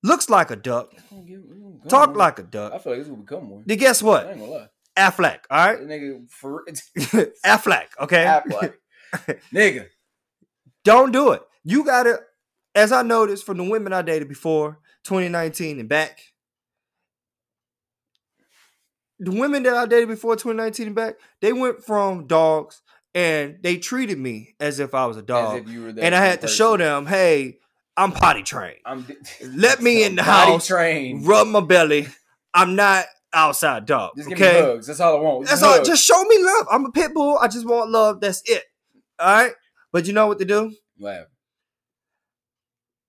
[0.02, 0.92] looks like a duck,
[1.88, 3.64] talk like a duck, I feel like this will become one.
[3.66, 4.26] then guess I what?
[4.28, 4.68] ain't gonna lie.
[4.96, 5.78] Aflac, all right?
[5.80, 6.64] Nigga for
[7.46, 8.24] Aflac, okay?
[8.24, 8.74] Aflac.
[9.52, 9.86] nigga.
[10.84, 11.42] Don't do it.
[11.64, 12.20] You gotta,
[12.74, 16.18] as I noticed from the women I dated before 2019 and back,
[19.22, 22.82] the women that I dated before 2019 and back, they went from dogs
[23.14, 25.58] and they treated me as if I was a As dog.
[25.58, 27.58] if you were And I had of to show them, hey,
[27.96, 28.78] I'm potty trained.
[28.84, 29.06] I'm
[29.54, 31.26] Let me in the house, trained.
[31.26, 32.08] rub my belly.
[32.54, 34.12] I'm not outside dog.
[34.16, 34.60] Just give me okay.
[34.60, 34.86] hugs.
[34.86, 35.46] That's all I want.
[35.46, 35.84] That's Just all.
[35.84, 36.66] Just show me love.
[36.70, 37.38] I'm a pit bull.
[37.38, 38.20] I just want love.
[38.20, 38.64] That's it.
[39.18, 39.52] All right.
[39.92, 40.74] But you know what to do?
[40.98, 41.26] Laugh.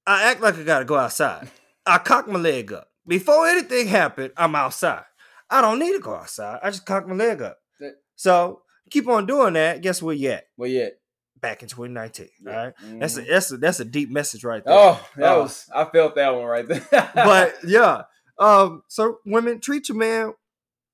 [0.05, 1.49] I act like I gotta go outside.
[1.85, 2.89] I cock my leg up.
[3.05, 5.03] Before anything happened, I'm outside.
[5.49, 6.59] I don't need to go outside.
[6.63, 7.57] I just cock my leg up.
[7.79, 9.81] That- So keep on doing that.
[9.81, 10.45] Guess where you at?
[10.57, 10.89] Well, yeah.
[11.39, 12.29] Back in 2019.
[12.45, 12.49] Yeah.
[12.51, 12.73] All right.
[12.99, 13.27] That's a Mhm.
[13.29, 14.73] that's a that's a deep message right there.
[14.73, 15.69] Oh, that Uh, was.
[15.73, 16.87] I felt that one right there.
[17.13, 18.03] but yeah.
[18.39, 20.33] Um, so women treat your man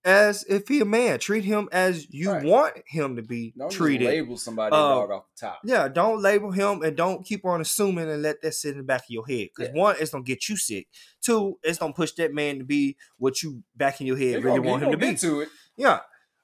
[0.06, 1.20] as if he a man.
[1.20, 2.44] Treat him as you Right.
[2.46, 4.06] want him to be don't treated.
[4.08, 5.60] label somebody Um, dog off the top.
[5.66, 8.84] Yeah, don't label him and don't keep on assuming and let that sit in the
[8.84, 9.50] back of your head.
[9.56, 9.82] Because Yeah.
[9.82, 10.88] one, it's gonna get you sick.
[11.22, 14.60] Two, it's gonna push that man to be what you back in your head really
[14.60, 15.16] gonna want him to be.
[15.16, 15.50] to it.
[15.76, 16.00] Yeah.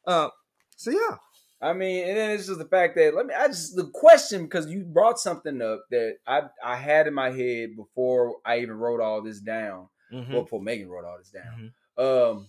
[0.05, 0.29] Uh,
[0.75, 1.17] so yeah.
[1.61, 3.33] I mean, and then it's just the fact that let me.
[3.33, 7.31] I just the question because you brought something up that I I had in my
[7.31, 9.87] head before I even wrote all this down.
[10.13, 10.33] Mhm.
[10.33, 11.71] Well, before Megan wrote all this down.
[11.97, 12.31] Mhm.
[12.33, 12.47] Um,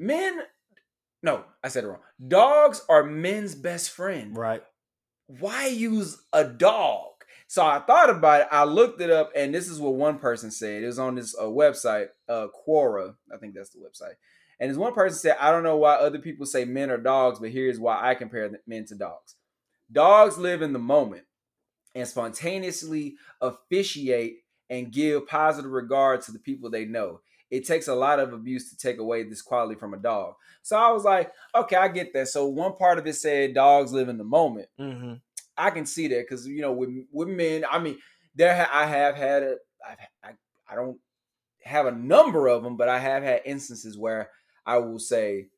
[0.00, 0.40] men.
[1.22, 2.00] No, I said it wrong.
[2.26, 4.36] Dogs are men's best friend.
[4.36, 4.62] Right.
[5.26, 7.06] why use a dog?
[7.46, 8.46] So I thought about it.
[8.50, 10.82] I looked it up, and this is what one person said.
[10.82, 13.14] It was on this uh, website, uh, Quora.
[13.32, 14.14] I think that's the website.
[14.60, 17.38] And this one person said, I don't know why other people say men are dogs,
[17.40, 19.34] but here's why I compare men to dogs.
[19.90, 21.24] Dogs live in the moment
[21.94, 27.20] and spontaneously officiate and give positive regard to the people they know.
[27.50, 30.34] It takes a lot of abuse to take away this quality from a dog.
[30.62, 32.28] So I was like, okay, I get that.
[32.28, 34.68] So one part of it said dogs live in the moment.
[34.78, 35.14] Mm-hmm.
[35.56, 37.98] I can see that because you know with with men, I mean,
[38.34, 40.30] there ha- I have had a I've, I
[40.70, 40.98] I don't
[41.64, 44.30] have a number of them, but I have had instances where
[44.64, 45.48] I will say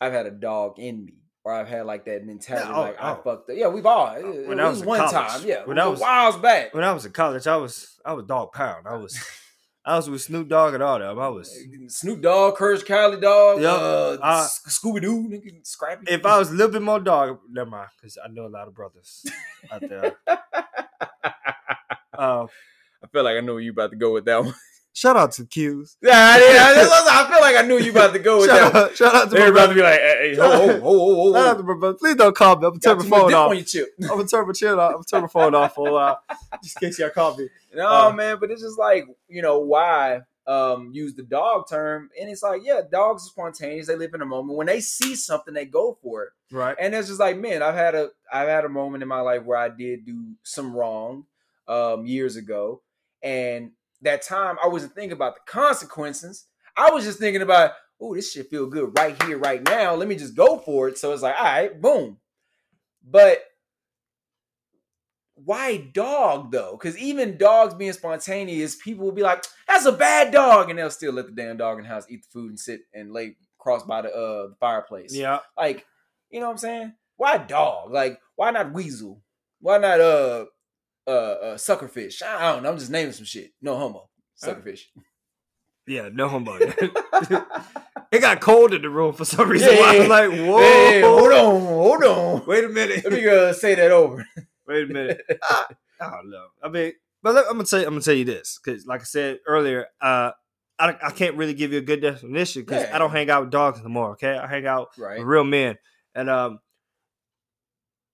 [0.00, 3.12] I've had a dog in me, or I've had like that mentality, oh, like I
[3.12, 3.14] oh.
[3.16, 3.56] fucked up.
[3.56, 4.14] Yeah, we've all.
[4.14, 5.12] it, when I was was one college.
[5.12, 6.74] time, yeah, When I I was- was back.
[6.74, 8.86] When I was in college, I was I was dog pound.
[8.86, 9.18] I was
[9.88, 11.18] I was with Snoop Dogg and all them.
[11.18, 11.50] I was
[11.88, 14.20] Snoop Dogg, Courage Cali Dog, Yup.
[14.22, 16.04] uh, Scooby Doo, nigga, Scrappy.
[16.12, 18.68] if I was a little bit more dog, never mind, because I know a lot
[18.68, 19.24] of brothers
[19.72, 20.16] out there.
[22.18, 22.46] Uh,
[23.00, 24.52] I feel like I know where you about to go with that one.
[24.98, 25.96] Shout out to Q's.
[26.02, 26.56] yeah, I, did.
[26.58, 29.30] I, feel like I knew you about to go with Shout that out, shout out
[29.30, 31.56] to They're about to be like, hey, hey, ho, ho, ho, ho, ho, Shout out
[31.58, 31.98] to my brother.
[31.98, 32.66] Please don't call me.
[32.66, 33.50] I'm gonna turn my phone off.
[33.50, 33.88] on your chip.
[34.02, 34.88] I'm gonna turn my chin off.
[34.88, 36.22] I'm gonna turn my phone off for a while,
[36.62, 37.48] just in case y'all call me.
[37.74, 42.10] No, Uh, man, but it's just like you know why um use the dog term,
[42.20, 43.86] and it's like, yeah, dogs are spontaneous.
[43.86, 44.58] They live in a moment.
[44.58, 46.30] When they see something, they go for it.
[46.50, 46.76] Right.
[46.80, 49.44] And it's just like, man, I've had a I've had a moment in my life
[49.44, 51.24] where I did do some wrong
[51.68, 52.82] um years ago.
[53.22, 53.72] And
[54.02, 56.46] that time I wasn't thinking about the consequences.
[56.76, 59.94] I was just thinking about, oh, this shit feel good right here, right now.
[59.94, 60.98] Let me just go for it.
[60.98, 62.18] So it's like, all right, boom.
[63.02, 63.42] But
[65.44, 66.76] why dog though?
[66.78, 70.90] Because even dogs being spontaneous, people will be like, "That's a bad dog," and they'll
[70.90, 73.36] still let the damn dog in the house eat the food and sit and lay
[73.58, 75.14] cross by the uh the fireplace.
[75.14, 75.38] Yeah.
[75.56, 75.86] like
[76.30, 76.92] you know what I'm saying?
[77.16, 77.92] Why dog?
[77.92, 79.22] Like why not weasel?
[79.60, 80.46] Why not uh
[81.08, 82.22] uh, uh suckerfish?
[82.22, 82.70] I don't know.
[82.70, 83.52] I'm just naming some shit.
[83.62, 84.08] No homo.
[84.42, 84.82] Suckerfish.
[85.86, 86.10] Yeah.
[86.12, 86.58] No homo.
[88.12, 89.74] it got cold in the room for some reason.
[89.74, 90.58] Yeah, I was like, whoa.
[90.58, 92.46] Hey, hold on, hold on.
[92.46, 93.04] Wait a minute.
[93.04, 94.26] Let me uh, say that over.
[94.66, 95.22] Wait a minute.
[95.42, 95.64] I,
[96.00, 96.46] I don't know.
[96.62, 96.92] I mean,
[97.22, 99.40] but let- I'm gonna tell you, I'm gonna tell you this because, like I said
[99.46, 100.30] earlier, uh,
[100.78, 102.94] I, I can't really give you a good definition because Yeah.
[102.94, 104.10] I don't hang out with dogs anymore.
[104.12, 105.18] Okay, I hang out Right.
[105.18, 105.76] with real men,
[106.14, 106.60] and um,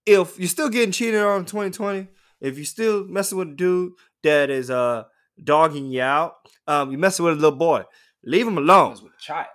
[0.06, 2.08] if you're still getting cheated on in 2020,
[2.44, 3.92] if you're still messing with a dude
[4.22, 5.04] that is uh
[5.42, 6.36] dogging you out,
[6.66, 7.82] um, you messing with a little boy,
[8.24, 8.92] leave him alone.
[8.92, 9.46] with a child.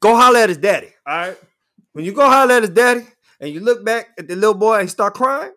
[0.00, 0.90] Go holler at his daddy.
[1.06, 1.36] All right.
[1.92, 3.06] When you go holler at his daddy
[3.40, 5.52] and you look back at the little boy and start crying,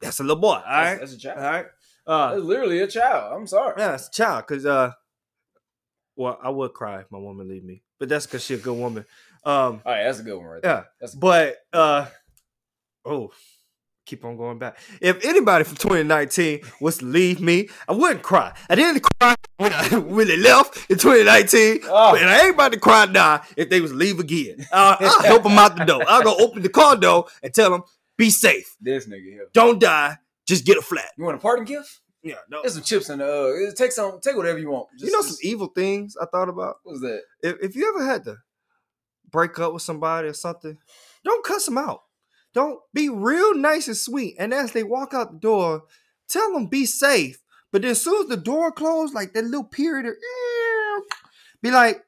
[0.00, 0.48] that's a little boy.
[0.48, 1.00] All That's, right.
[1.00, 1.38] that's a child.
[1.38, 1.66] All right.
[2.04, 3.32] Uh, That's literally a child.
[3.32, 3.74] I'm sorry.
[3.78, 4.44] yeah, it's a child.
[4.48, 4.90] Cause uh,
[6.16, 8.76] well, I would cry if my woman leave me, but that's cause she's a good
[8.76, 9.04] woman.
[9.44, 10.72] Um, All right, that's a good one right there.
[10.72, 10.82] yeah.
[11.00, 12.06] That's But uh,
[13.04, 13.30] oh,
[14.04, 14.78] keep on going back.
[15.00, 18.52] If anybody from 2019 was to leave me, I wouldn't cry.
[18.68, 22.14] I didn't cry when I when they left in 2019, Oh.
[22.16, 24.66] and I ain't about to cry now if they was to leave again.
[24.72, 26.04] Uh, I'll help them out the door.
[26.08, 27.82] I'll go open the car door and tell them,
[28.16, 29.46] "Be safe, this nigga here.
[29.52, 32.00] don't die, just get a flat." You want a parting gift?
[32.24, 32.62] Yeah, no.
[32.62, 33.68] There's some chips in the.
[33.70, 34.20] Uh, take some.
[34.20, 34.88] Take whatever you want.
[34.98, 36.76] You know some just- evil things I thought about.
[36.84, 37.22] What was that?
[37.42, 38.36] if, if you ever had to
[39.30, 40.78] break up with somebody or something,
[41.24, 42.02] don't cuss them out.
[42.54, 44.36] Don't be real nice and sweet.
[44.38, 45.84] And as they walk out the door,
[46.28, 47.38] tell them be safe.
[47.70, 50.14] But then as soon as the door closed, like that little period of
[51.62, 52.04] be like,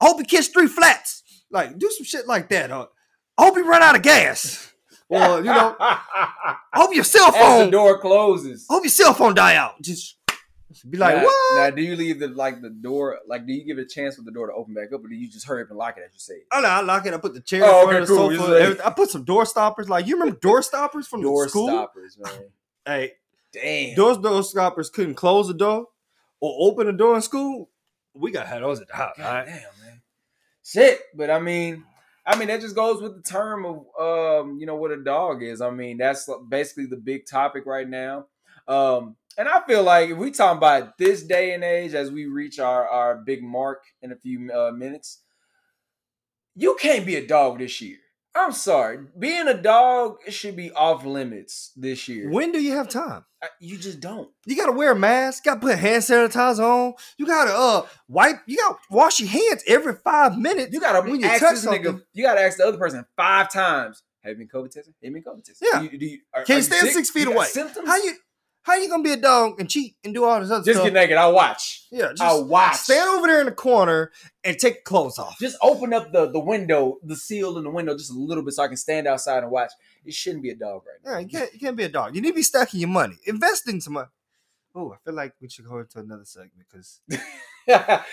[0.00, 1.22] I hope you catch three flats.
[1.50, 2.70] Like, do some shit like that.
[2.70, 4.72] Hope you run out of gas.
[5.08, 7.40] Or, you know, I hope your cell phone.
[7.40, 8.66] As the phone, door closes.
[8.68, 9.80] hope your cell phone die out.
[9.82, 10.16] Just
[10.90, 11.56] be like, now, what?
[11.56, 13.18] Now, do you leave the like the door?
[13.26, 15.08] Like, do you give it a chance for the door to open back up, or
[15.08, 16.42] do you just hurry up and lock it as you say?
[16.52, 17.14] Oh no, I lock it.
[17.14, 18.30] I put the chair Oh, okay, cool.
[18.36, 18.68] sofa.
[18.70, 19.88] Like- I put some door stoppers.
[19.88, 21.68] Like you remember door stoppers from Door the school?
[21.68, 22.32] stoppers, man.
[22.86, 23.12] Hey,
[23.52, 23.94] Damn.
[23.96, 25.86] those door stoppers couldn't close the door
[26.40, 27.70] or open the door in school.
[28.12, 29.14] We got had those at the house.
[29.16, 29.46] God right?
[29.46, 30.02] damn, man.
[30.62, 31.84] Shit, but I mean,
[32.26, 35.42] I mean that just goes with the term of um, you know, what a dog
[35.42, 35.60] is.
[35.60, 38.26] I mean, that's basically the big topic right now.
[38.68, 42.26] Um, and I feel like if we talk about this day and age as we
[42.26, 45.22] reach our our big mark in a few uh, minutes,
[46.54, 47.98] you can't be a dog this year.
[48.36, 52.28] I'm sorry, being a dog should be off limits this year.
[52.30, 53.24] When do you have time?
[53.60, 54.28] You just don't.
[54.44, 55.44] You gotta wear a mask.
[55.44, 56.94] Gotta put hand sanitizer on.
[57.16, 58.40] You gotta uh wipe.
[58.46, 60.72] You gotta wash your hands every five minutes.
[60.72, 61.84] You gotta When you ask touch this nigga.
[61.84, 64.02] something- You gotta ask the other person five times.
[64.22, 64.94] Have you been COVID tested?
[65.02, 65.68] Have you been COVID tested?
[65.70, 65.78] Yeah.
[65.80, 66.92] Do you, do you, are, Can you stand sick?
[66.94, 67.44] six feet away?
[67.44, 67.86] Symptoms?
[67.86, 68.14] How you
[68.64, 70.84] how you gonna be a dog and cheat and do all this other just stuff?
[70.86, 71.16] Just get naked?
[71.16, 71.86] I'll watch.
[71.92, 72.74] yeah, just I'll watch.
[72.76, 74.10] stand over there in the corner
[74.42, 75.38] and take clothes off.
[75.38, 78.54] Just open up the the window, the seal in the window, just a little bit,
[78.54, 79.70] so I can stand outside and watch.
[80.04, 82.14] It shouldn't be a dog right Yeah, you can't you can't be a dog.
[82.16, 84.08] You need to be stacking your money, investing some money.
[84.74, 87.00] Oh, I feel like we should go into another segment because.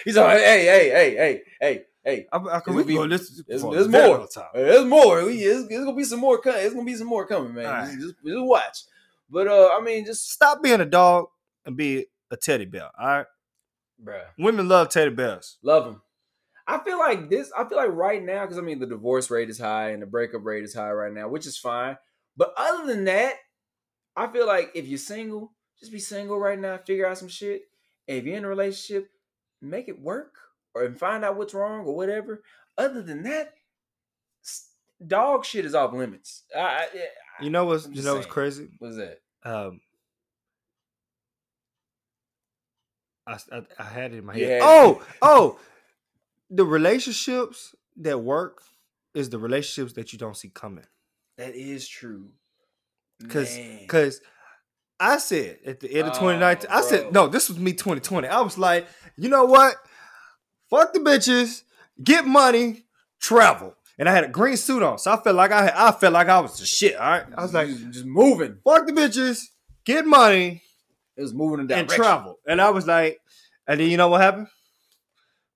[0.05, 2.27] He's like, hey, hey, hey, hey, hey, hey.
[2.31, 4.27] I, I can we gonna go be- this there's- there's more.
[4.27, 4.45] time.
[4.53, 5.25] There's more.
[5.25, 6.39] We- It's, it's gonna be some more.
[6.39, 6.61] Coming.
[6.61, 7.65] It's gonna be some more coming, man.
[7.65, 7.93] Right.
[7.99, 8.77] Just, just watch.
[9.31, 11.27] But uh, I mean, just Stop being a dog
[11.65, 12.89] and be a teddy bear.
[12.99, 13.25] All right,
[14.03, 14.25] bruh.
[14.37, 15.57] women love teddy bears.
[15.63, 16.01] Love them.
[16.67, 17.51] I feel like this.
[17.57, 20.05] I feel like right now, because I mean, the divorce rate is high and the
[20.05, 21.97] breakup rate is high right now, which is fine.
[22.37, 23.35] But other than that,
[24.15, 26.77] I feel like if you're single, just be single right now.
[26.77, 27.63] Figure out some shit.
[28.07, 29.09] And if you're in a relationship,
[29.61, 30.35] make it work
[30.73, 32.43] or and find out what's wrong or whatever.
[32.77, 33.53] Other than that,
[35.05, 36.43] dog shit is off limits.
[36.55, 36.87] I, I,
[37.41, 38.69] You know what's you know what's crazy?
[38.79, 39.19] what's that?
[39.43, 39.81] Um,
[43.27, 44.61] I, I I had it in my You head.
[44.63, 45.59] Oh oh,
[46.49, 48.61] the relationships that work
[49.13, 50.85] is the relationships that you don't see coming.
[51.37, 52.29] That is true.
[53.29, 54.19] Cause, cause
[54.99, 56.89] I said at the end of Oh, 2019, I bro.
[56.89, 58.27] said, no, this was me 2020.
[58.27, 59.75] I was like, you know what?
[60.71, 61.61] Fuck the bitches,
[62.03, 62.85] get money,
[63.19, 63.75] travel.
[64.01, 64.97] And I had a green suit on.
[64.97, 66.95] So I felt like I had, I felt like I was the shit.
[66.95, 67.23] All right.
[67.37, 68.57] I was like, just, just moving.
[68.65, 69.39] fuck the bitches,
[69.85, 70.63] get money,
[71.15, 72.39] It was moving in and travel.
[72.47, 73.19] And I was like,
[73.67, 74.47] and then you know what happened?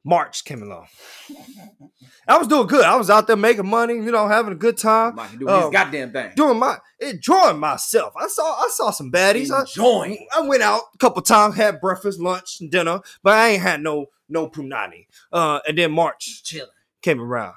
[0.04, 0.86] March came along.
[2.28, 2.86] I was doing good.
[2.86, 5.62] I was out there making money, you know, having a good time, Mike doing Oh.
[5.62, 6.32] his goddamn thing.
[6.36, 8.14] doing my enjoying myself.
[8.16, 9.50] I saw I saw some baddies.
[9.52, 10.28] I, Enjoying.
[10.36, 13.82] I went out a couple times, had breakfast, lunch, and dinner, but I ain't had
[13.82, 15.08] no no punani.
[15.32, 16.70] Uh, and then March Chilling.
[17.02, 17.54] came around,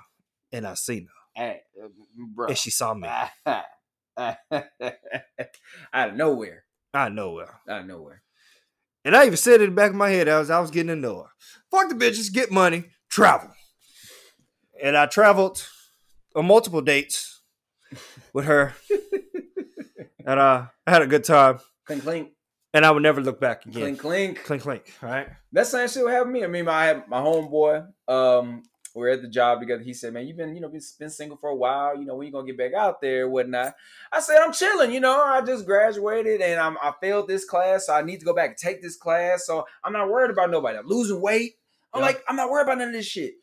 [0.52, 1.88] and I seen her, Hey, uh,
[2.34, 2.48] bro.
[2.48, 3.08] and she saw me.
[4.16, 4.36] out
[5.92, 6.64] of nowhere.
[6.94, 8.22] I know her, Out of nowhere.
[9.04, 10.96] and I even said in the back of my head as I was getting to
[10.96, 11.28] know her,
[11.70, 13.50] "Fuck the bitches, get money, travel."
[14.82, 15.66] And I traveled
[16.34, 17.42] on multiple dates
[18.32, 18.74] with her,
[20.24, 22.28] and uh, I had a good time, Clink, clink,
[22.72, 23.82] and I would never look back again.
[23.96, 24.44] clink, clink.
[24.44, 24.92] Clink, clink.
[25.02, 25.28] All right.
[25.52, 26.44] That same shit would happen to me.
[26.44, 27.86] I mean, had my homeboy.
[28.08, 28.62] Um,
[28.94, 29.82] we we're at the job together.
[29.82, 31.96] He said, "Man, you've been, you know, been, been single for a while.
[31.98, 33.74] You know, when you gonna get back out there, whatnot?"
[34.12, 34.92] I said, "I'm chilling.
[34.92, 38.26] You know, I just graduated and I'm, I failed this class, so I need to
[38.26, 39.46] go back and take this class.
[39.46, 40.78] So I'm not worried about nobody.
[40.78, 41.54] I'm losing weight.
[41.92, 42.06] I'm Yeah.
[42.06, 43.34] like, I'm not worried about none of this shit."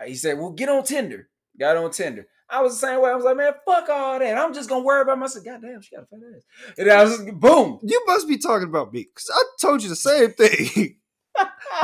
[0.00, 1.28] Uh, He said, "Well, get on Tinder."
[1.58, 2.28] Got on Tinder.
[2.50, 3.10] I was the same way.
[3.10, 4.38] I was like, "Man, fuck all that.
[4.38, 6.74] I'm just gonna worry about myself." God damn, she got a fat ass.
[6.78, 7.78] And I was just, boom.
[7.82, 10.96] You must be talking about me because I told you the same thing.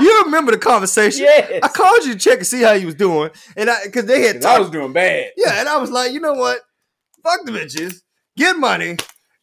[0.01, 1.25] you remember the conversation?
[1.25, 1.61] Yes.
[1.63, 4.23] I called you to check and see how you was doing, and I because they
[4.23, 5.33] had I was doing bad.
[5.37, 6.61] Yeah, and I was like, you know what?
[7.23, 8.03] Fuck the bitches,
[8.37, 8.97] get money,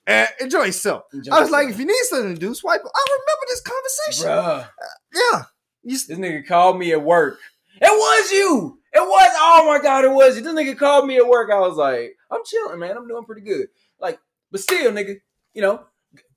[0.05, 1.03] and enjoy yourself.
[1.13, 2.81] Enjoy I was like, if you need something to do, swipe.
[2.83, 4.27] I remember this conversation.
[4.27, 4.63] Bruh.
[4.63, 4.67] Uh,
[5.13, 5.43] yeah,
[5.83, 7.39] you, This nigga called me at work.
[7.79, 8.79] It was you.
[8.93, 9.29] It was.
[9.35, 10.43] Oh my god, it was you.
[10.43, 11.49] This nigga called me at work.
[11.51, 12.97] I was like, I'm chilling, man.
[12.97, 13.67] I'm doing pretty good.
[13.99, 14.19] Like,
[14.51, 15.15] but still, nigga,
[15.53, 15.85] you know,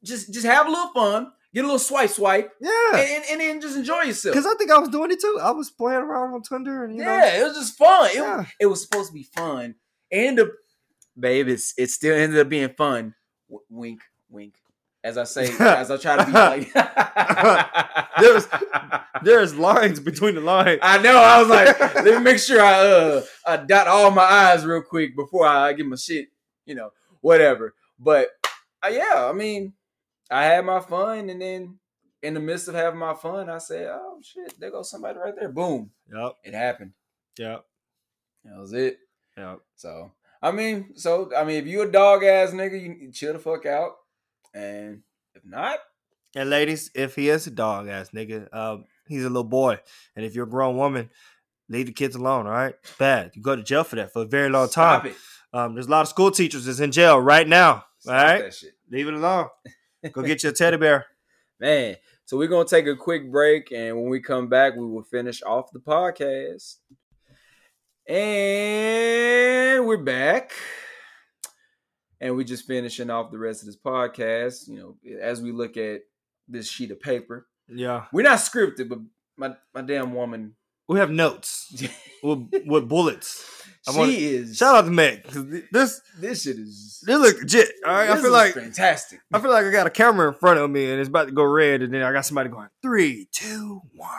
[0.04, 2.96] just just have a little fun, get a little swipe, swipe, yeah.
[2.96, 4.34] and, and then just enjoy yourself.
[4.34, 5.38] Because I think I was doing it too.
[5.40, 8.11] I was playing around on Tinder, and you know, yeah, it was just fun.
[8.11, 8.44] It, Yeah.
[8.61, 9.76] it was supposed to be fun,
[10.12, 10.52] and the
[11.18, 13.14] babe, it's it still ended up being fun.
[13.48, 14.55] W- wink, wink.
[15.02, 16.72] As I say, as I try to be like,
[18.20, 18.48] There's-
[19.22, 20.80] there's lines between the lines.
[20.82, 21.16] I know.
[21.16, 24.82] I was like, let me make sure I uh I dot all my I's real
[24.82, 26.28] quick before I get my shit,
[26.66, 26.90] you know,
[27.20, 27.74] whatever.
[27.98, 28.28] But
[28.84, 29.72] uh, yeah, I mean,
[30.35, 31.78] I had my fun, and then
[32.22, 35.35] in the midst of having my fun, I said, "Oh shit, there goes somebody right
[35.39, 36.93] there." Boom, Yep, it happened.
[37.39, 37.64] yep,
[38.45, 38.99] That was it.
[39.37, 39.61] yep.
[39.76, 40.12] So
[40.43, 43.64] I mean, so I mean, if you a dog ass nigga, you chill the fuck
[43.66, 43.93] out,
[44.53, 45.03] and
[45.35, 45.78] if not,
[46.37, 49.78] And ladies, if he is a dog ass nigga, um, he's a little boy.
[50.16, 51.11] And if you're a grown woman,
[51.68, 52.47] leave the kids alone.
[52.47, 53.30] All right, it's bad.
[53.35, 55.12] You go to jail for that for a very long stop time.
[55.12, 55.16] it.
[55.53, 57.85] Um, there's a lot of school teachers that's in jail right now.
[58.01, 58.55] Stop all right,
[58.91, 59.49] leave it alone.
[60.12, 61.07] Go get your teddy bear.
[61.61, 65.05] Man, so we're gonna take a quick break, and when we come back, we will
[65.05, 66.76] finish off the podcast.
[68.07, 70.52] And we're back.
[72.20, 74.68] And we're just finishing off the rest of this podcast.
[74.68, 76.02] You know, as we look at
[76.48, 77.46] this sheet of paper.
[77.68, 78.98] Yeah, We're not scripted, but
[79.38, 80.55] my, my damn woman,
[80.86, 81.82] we have notes
[82.22, 83.63] with, with bullets.
[83.87, 85.24] I she wanna- is Shout out to Meg.
[85.72, 87.70] This this shit is this look legit.
[87.87, 89.20] All right, I feel like fantastic.
[89.32, 91.32] I feel like I got a camera in front of me and it's about to
[91.32, 94.11] go red, and then I got somebody going three, two, one.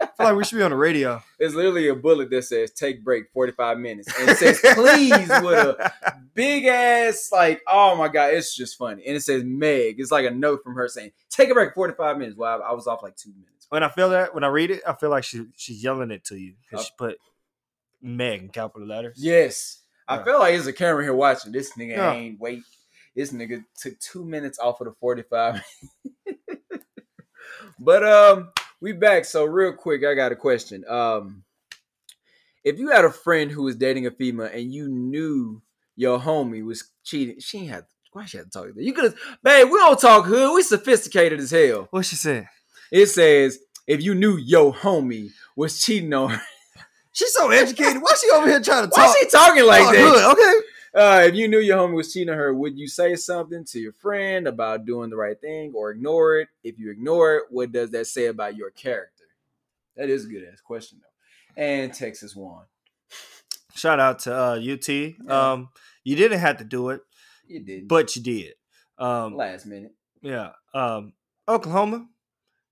[0.00, 1.22] I feel like we should be on the radio.
[1.40, 5.28] It's literally a bullet that says "Take break, forty five minutes," and it says "Please"
[5.28, 5.92] with a
[6.34, 7.60] big ass like.
[7.68, 9.96] Oh my god, it's just funny, and it says Meg.
[10.00, 12.70] It's like a note from her saying "Take a break, forty five minutes." Well, I,
[12.70, 13.66] I was off like two minutes.
[13.68, 16.24] when I feel that, when I read it, I feel like she she's yelling it
[16.24, 17.18] to you because uh, she put
[18.00, 19.16] Meg in capital letters.
[19.18, 21.52] Yes, I feel like there's a camera here watching.
[21.52, 22.12] This nigga Yeah.
[22.12, 22.62] ain't wait.
[23.16, 25.62] This nigga took two minutes off of the forty five.
[27.78, 29.24] but um, we back.
[29.24, 30.84] So real quick, I got a question.
[30.88, 31.44] Um,
[32.64, 35.62] if you had a friend who was dating a female and you knew
[35.96, 37.84] your homie was cheating, she ain't had.
[38.12, 38.86] Why she had to talk to you?
[38.86, 39.66] You could have, babe.
[39.70, 40.54] We don't talk hood.
[40.54, 41.88] We sophisticated as hell.
[41.90, 42.48] What she said?
[42.90, 46.42] It says if you knew your homie was cheating on her.
[47.12, 48.00] She's so educated.
[48.02, 48.96] Why she over here trying to talk?
[48.98, 49.16] Why talk?
[49.20, 50.36] she talking like talk that?
[50.36, 50.38] good?
[50.38, 50.66] Okay.
[50.94, 53.78] Uh, if you knew your homie was cheating on her, would you say something to
[53.78, 56.48] your friend about doing the right thing or ignore it?
[56.64, 59.24] If you ignore it, what does that say about your character?
[59.96, 61.62] That is a good ass question though.
[61.62, 62.64] And Texas won.
[63.74, 64.88] Shout out to uh, UT.
[64.88, 65.12] Yeah.
[65.28, 65.68] Um,
[66.04, 67.02] you didn't have to do it,
[67.46, 68.54] You did, but you did.
[68.96, 69.92] Um, last minute.
[70.22, 70.50] yeah.
[70.74, 71.12] Um,
[71.46, 72.06] Oklahoma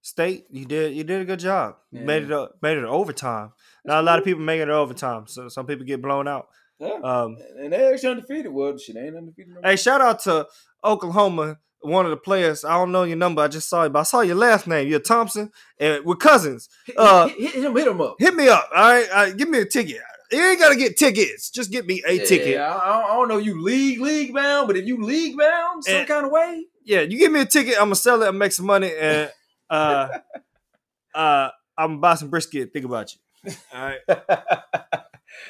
[0.03, 1.77] State, you did you did a good job.
[1.93, 2.37] You Made it Yeah.
[2.39, 3.53] up, made it overtime.
[3.87, 5.27] Not a lot of people making it overtime.
[5.27, 6.49] So some people get blown out.
[6.79, 6.99] Yeah.
[7.03, 8.53] Um, and they actually undefeated.
[8.53, 9.55] Well, shit ain't undefeated.
[9.55, 10.47] No hey, shout out to
[10.85, 11.59] Oklahoma.
[11.81, 12.65] One of the players.
[12.65, 13.43] I don't know your number.
[13.43, 14.89] I just saw you, but I saw your last name.
[14.89, 16.69] You're Thompson, and we're cousins.
[16.85, 18.17] hit, uh, hit, hit him, hit him up.
[18.19, 18.69] Hit me up.
[18.75, 20.01] All right, all right give me a ticket.
[20.33, 21.51] You ain't gotta get tickets.
[21.51, 22.59] Just get me a Yeah, ticket.
[22.59, 26.09] I, I don't know you league league bound, but if you league bound some And-
[26.09, 28.53] kind of way, yeah, you give me a ticket, I'm gonna sell it and make
[28.53, 28.91] some money.
[28.99, 29.31] And
[29.71, 30.09] uh,
[31.15, 32.73] uh, I'm gonna buy some brisket.
[32.73, 33.21] Think about you.
[33.75, 34.01] All right.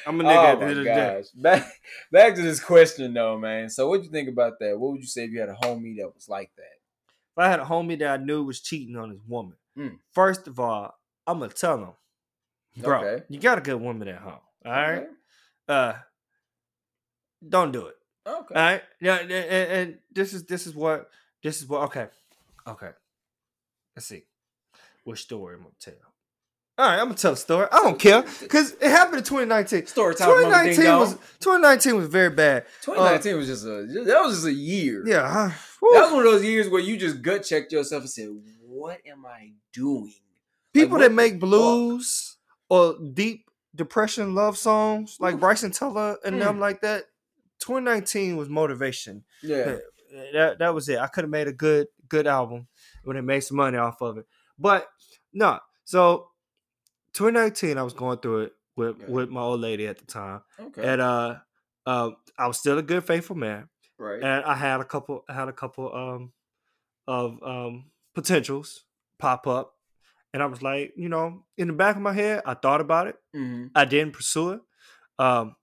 [0.05, 1.15] I'm a nigga oh at the my end of the day.
[1.17, 1.25] gosh.
[1.35, 1.71] Back
[2.11, 3.69] back to this question though, man.
[3.69, 4.77] So what you think about that?
[4.79, 6.63] What would you say if you had a homie that was like that?
[6.63, 9.99] If I had a homie that I knew was cheating on his woman, Mm.
[10.13, 11.93] first of all, I'm gonna tell him,
[12.83, 13.23] bro, Okay.
[13.29, 14.39] you got a good woman at home.
[14.65, 14.97] All right.
[15.03, 15.07] Okay.
[15.67, 15.93] Uh,
[17.47, 17.95] don't do it.
[18.25, 18.55] Okay.
[18.55, 18.83] All right.
[18.99, 19.17] Yeah.
[19.17, 21.09] And, and, and this is this is what
[21.43, 21.83] this is what.
[21.83, 22.07] Okay.
[22.67, 22.89] Okay.
[23.95, 24.23] Let's see.
[25.03, 25.93] What story I'm gonna tell?
[26.79, 27.67] All right, I'm gonna tell a story.
[27.71, 29.87] I don't care because it happened in 2019.
[29.87, 30.27] Story time.
[30.29, 32.65] 2019 was 2019 was very bad.
[32.83, 35.03] 2019 was just a that was just a year.
[35.07, 35.27] Yeah.
[35.27, 35.49] huh?
[35.93, 38.29] That was one of those years where you just gut checked yourself and said,
[38.61, 40.13] "What am I doing?"
[40.73, 41.39] People what that make fuck?
[41.41, 42.37] blues
[42.69, 46.59] or deep depression love songs like Bryson Tiller and them Mm.
[46.59, 47.05] like that.
[47.59, 49.23] 2019 was motivation.
[49.41, 49.77] Yeah.
[50.33, 50.99] That that was it.
[50.99, 52.67] I could have made a good good album
[53.03, 54.27] when it made some money off of it.
[54.59, 54.87] But
[55.33, 55.59] no.
[55.85, 56.29] So
[57.17, 59.07] 2019, I was going through it with Yeah.
[59.07, 60.83] with my old lady at the time, Okay.
[60.87, 61.39] and uh,
[61.85, 64.21] uh, I was still a good faithful man, right.
[64.21, 66.33] and I had a couple I had a couple um
[67.07, 68.85] of um potentials
[69.19, 69.73] pop up,
[70.33, 73.07] and I was like, you know, in the back of my head, I thought about
[73.07, 73.17] it.
[73.35, 73.71] Mhm.
[73.75, 74.61] I didn't pursue it.
[75.19, 75.55] Um,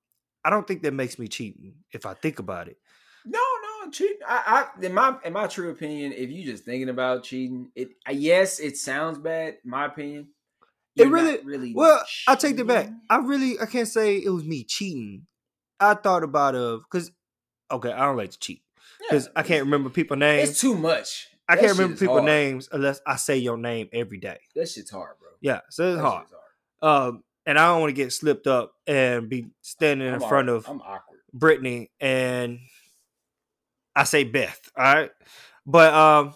[0.45, 2.79] I don't think that makes me cheating if I think about it.
[3.25, 4.19] No, no, cheating.
[4.27, 7.91] I, I, in my, in my true opinion, if you just thinking about cheating, it,
[8.11, 9.59] yes, it sounds bad.
[9.65, 10.29] My opinion,
[10.97, 11.75] It really- really.
[11.75, 12.89] Well, I take it back.
[13.11, 15.27] I really I can't say it was me cheating.
[15.81, 17.11] I thought about of because
[17.71, 18.63] okay, I don't like to cheat
[19.01, 20.51] because Yeah, I can't remember people names.
[20.51, 21.29] It's too much.
[21.49, 22.25] I That can't remember people hard.
[22.27, 24.39] names unless I say your name every day.
[24.55, 25.29] That shit's hard, bro.
[25.41, 26.27] Yeah, so it's hard.
[26.81, 27.09] hard.
[27.15, 30.49] Um, and I don't want to get slipped up and be standing in I'm front
[30.49, 30.57] awkward.
[30.57, 31.21] of I'm awkward.
[31.35, 32.61] Brittany and
[33.97, 34.71] I say Beth.
[34.77, 35.11] All right,
[35.67, 36.35] but um,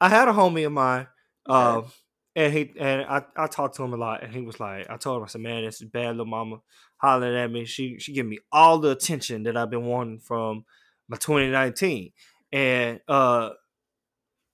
[0.00, 1.08] I had a homie of mine.
[1.46, 1.88] Um, Okay.
[2.36, 4.96] And he and I, I talked to him a lot, and he was like, I
[4.96, 6.58] told him, I said, man, this is bad, little mama,
[6.98, 7.64] hollering at me.
[7.64, 10.64] She she giving me all the attention that I've been wanting from
[11.08, 12.12] my 2019,
[12.52, 13.50] and uh,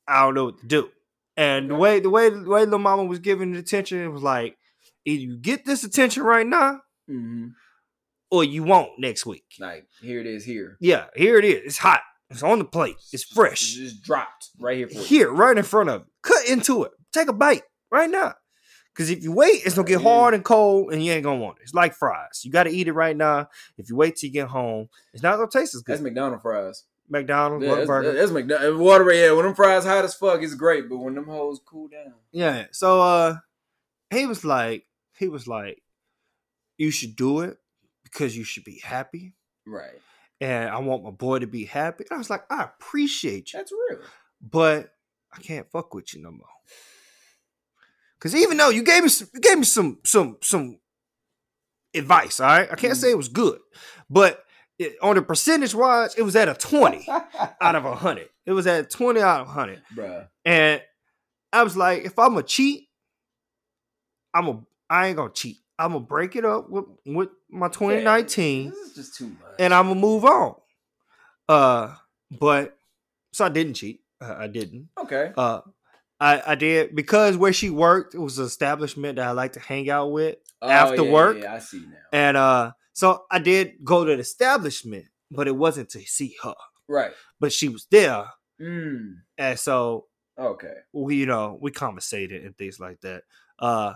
[0.06, 0.90] I don't know what to do.
[1.36, 4.22] And the way the way the way little mama was giving the attention, it was
[4.22, 4.56] like,
[5.04, 7.48] either you get this attention right now, hmm
[8.30, 9.44] or you won't next week.
[9.60, 10.44] Like here it is.
[10.44, 11.60] Here Yeah, here it is.
[11.64, 12.00] It's hot.
[12.30, 12.96] It's on the plate.
[13.12, 13.74] It's It fresh.
[13.74, 15.02] just dropped right here for you.
[15.02, 16.06] Here, right in front of you.
[16.22, 16.92] Cut into it.
[17.14, 18.34] Take a bite right now.
[18.92, 21.58] Because if you wait, it's gonna get hard and cold, and you ain't gonna want
[21.58, 21.62] it.
[21.62, 22.42] It's like fries.
[22.44, 23.48] You got to eat it right now.
[23.76, 25.94] If you wait till you get home, it's not gonna taste as good.
[25.94, 26.84] That's McDonald's fries.
[27.08, 28.14] McDonald's, Yeah, that's, Whataburger.
[28.14, 28.80] that's McDonald's.
[28.80, 29.32] Water, yeah.
[29.32, 30.88] When them fries hot as fuck, it's great.
[30.88, 32.66] But when them hoes cool down, Yeah.
[32.72, 33.36] So uh
[34.10, 34.84] he was like,
[35.18, 35.82] he was like,
[36.78, 37.58] you should do it
[38.04, 39.34] because you should be happy.
[39.66, 39.90] right?
[40.40, 42.04] And I want my boy to be happy.
[42.08, 43.58] And I was like, I appreciate you.
[43.58, 44.00] That's real.
[44.40, 44.90] but
[45.32, 46.46] I can't fuck with you no more.
[48.24, 50.78] Cause even though you gave me some, you gave me some some some
[51.94, 52.68] advice, all right.
[52.72, 53.00] I can't Mhm.
[53.00, 53.60] say it was good,
[54.10, 54.44] but
[54.78, 57.06] it, on the percentage wise, it was at a twenty
[57.60, 58.30] out of a hundred.
[58.46, 60.28] It was at twenty out of hundred, Bruh.
[60.44, 60.82] and
[61.52, 62.88] I was like, if I'm a cheat,
[64.32, 64.60] I'm a
[64.90, 65.58] I ain't gonna cheat.
[65.78, 69.54] I'm gonna break it up with with my 2019 This is just too much.
[69.58, 70.54] and I'm gonna move on.
[71.48, 71.94] Uh,
[72.30, 72.76] but
[73.32, 74.00] so I didn't cheat.
[74.20, 74.88] Uh, I didn't.
[74.98, 75.32] okay.
[75.36, 75.60] Uh,
[76.24, 79.60] I I did because where she worked it was an establishment that I like to
[79.60, 81.96] hang out with, Oh, after yeah, work, yeah, I see now.
[82.12, 86.54] and uh, so I did go to the establishment, but it wasn't to see her.
[86.88, 87.12] right.
[87.40, 88.24] But she was there,
[88.60, 89.16] Mm.
[89.38, 90.06] and so
[90.38, 90.74] Okay.
[90.92, 93.22] we you know we conversated and things like that.
[93.58, 93.94] Uh,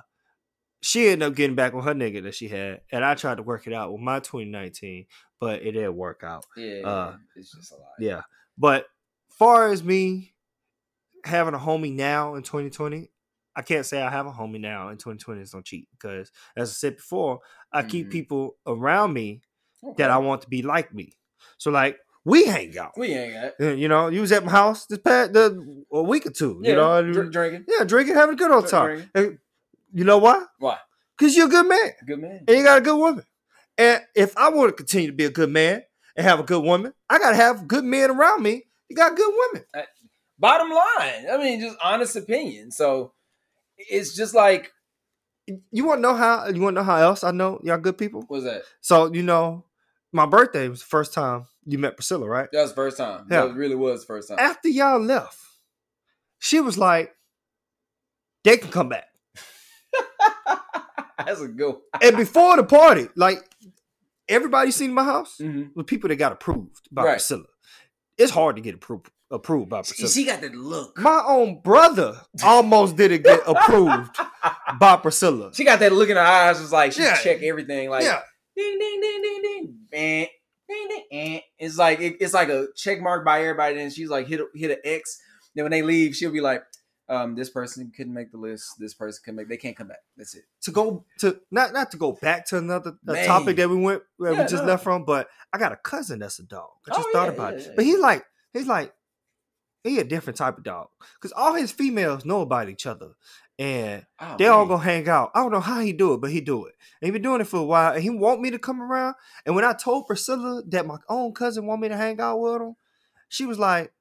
[0.80, 3.42] she ended up getting back with her nigga that she had, and I tried to
[3.42, 5.06] work it out with my 2019,
[5.40, 6.44] but it didn't work out.
[6.56, 6.82] Yeah.
[6.86, 7.94] Uh, it's just a lot.
[7.98, 8.22] Yeah.
[8.56, 8.86] But
[9.30, 10.34] far as me
[11.28, 13.10] having a homie now in 2020,
[13.56, 16.70] I can't say I have a homie now in 2020 that's don't cheat because as
[16.70, 17.40] I said before,
[17.72, 18.10] I keep Mhm.
[18.12, 19.42] people around me
[19.84, 19.94] Okay.
[20.02, 21.12] that I want to be like me.
[21.58, 22.92] So like we hang out.
[22.98, 23.54] We got.
[23.60, 26.60] Uh, You know, you was at my house this past the a week or two.
[26.62, 27.64] Yeah, you know, dr- drinking.
[27.68, 29.10] yeah, drinking, having a good old time.
[29.14, 29.38] And
[29.92, 30.44] you know why?
[30.58, 30.78] Why?
[31.16, 32.44] Because you're a good man Good man.
[32.46, 33.24] and you got a good woman.
[33.78, 35.82] And if I want to continue to be a good man
[36.16, 38.64] and have a good woman, I gotta have good men around me.
[38.88, 39.64] You got good women.
[40.38, 42.70] Bottom line, I mean, just honest opinion.
[42.70, 43.12] So
[43.76, 44.72] it's just like,
[45.72, 46.46] You want to know how?
[46.48, 48.24] You want to know how else I know y'all good people?
[48.28, 48.62] what's that?
[48.80, 49.64] So you know,
[50.12, 52.48] my birthday was the first time you met Priscilla, right?
[52.52, 53.26] That was the first time.
[53.30, 53.46] Yeah.
[53.46, 54.38] That really was the first time.
[54.38, 55.38] After y'all left,
[56.38, 57.14] she was like,
[58.44, 59.06] "They can come back."
[61.24, 61.76] That's a good.
[62.00, 63.38] And before the party, like
[64.28, 65.70] everybody seen my house Mm-hmm.
[65.74, 67.12] was people that got approved by Right.
[67.14, 67.44] Priscilla.
[68.16, 70.08] it's hard to get approved approved by Priscilla.
[70.08, 70.98] she got that look.
[70.98, 74.16] My own brother almost didn't get approved
[74.80, 75.50] by Priscilla.
[75.54, 76.60] She got that look in her eyes.
[76.60, 77.16] It's like she Yeah.
[77.16, 77.90] check everything.
[77.90, 78.20] Like yeah,
[78.56, 80.28] ding ding ding ding ding.
[80.68, 81.40] Ding, ding, eh.
[81.58, 83.76] It's like it- it's like a check mark by everybody.
[83.76, 85.18] Then she's like hit a, hit an X.
[85.54, 86.62] Then when they leave, she'll be like,
[87.08, 88.66] um, "This person couldn't make the list.
[88.78, 89.48] This person can make.
[89.48, 90.00] They can't come back.
[90.16, 93.68] That's it." to go to not not to go back to another a topic that
[93.70, 94.68] we went that Yeah, we just no.
[94.68, 96.68] left from, but I got a cousin that's a dog.
[96.86, 97.72] I just Oh, thought yeah, about yeah, it, yeah.
[97.76, 98.92] but he's like he's like
[99.84, 103.10] he a different type of dog because all his females know about each other
[103.58, 104.68] and Oh, they all man.
[104.68, 105.30] go hang out.
[105.34, 106.74] I don't know how he do it, but he do it.
[107.00, 109.14] And he been doing it for a while, and he want me to come around.
[109.46, 112.60] And when I told Priscilla that my own cousin want me to hang out with
[112.62, 112.76] him,
[113.28, 113.92] she was like,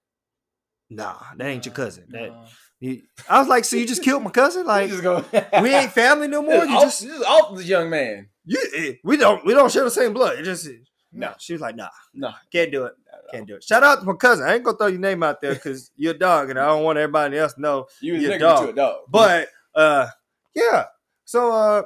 [0.89, 2.33] "Nah, that ain't your cousin." That
[2.79, 4.65] you, I was like, "So you just killed my cousin?
[4.67, 4.91] Like
[5.61, 6.65] we ain't family no more?
[6.65, 8.29] You off, just just off this young man.
[8.45, 10.37] you, eh, we don't we don't share the same blood.
[10.39, 10.67] It just
[11.11, 11.27] No.
[11.29, 12.93] no." She was like, "Nah, No, can't do it.
[13.31, 14.47] Can't do it." Shout out to my cousin.
[14.47, 16.83] I ain't gonna throw your name out there because you're a dog, and I don't
[16.83, 18.65] want everybody else to know you was You're a dog.
[18.65, 18.99] to a dog.
[19.09, 20.07] But uh,
[20.55, 20.85] yeah.
[21.25, 21.83] So uh,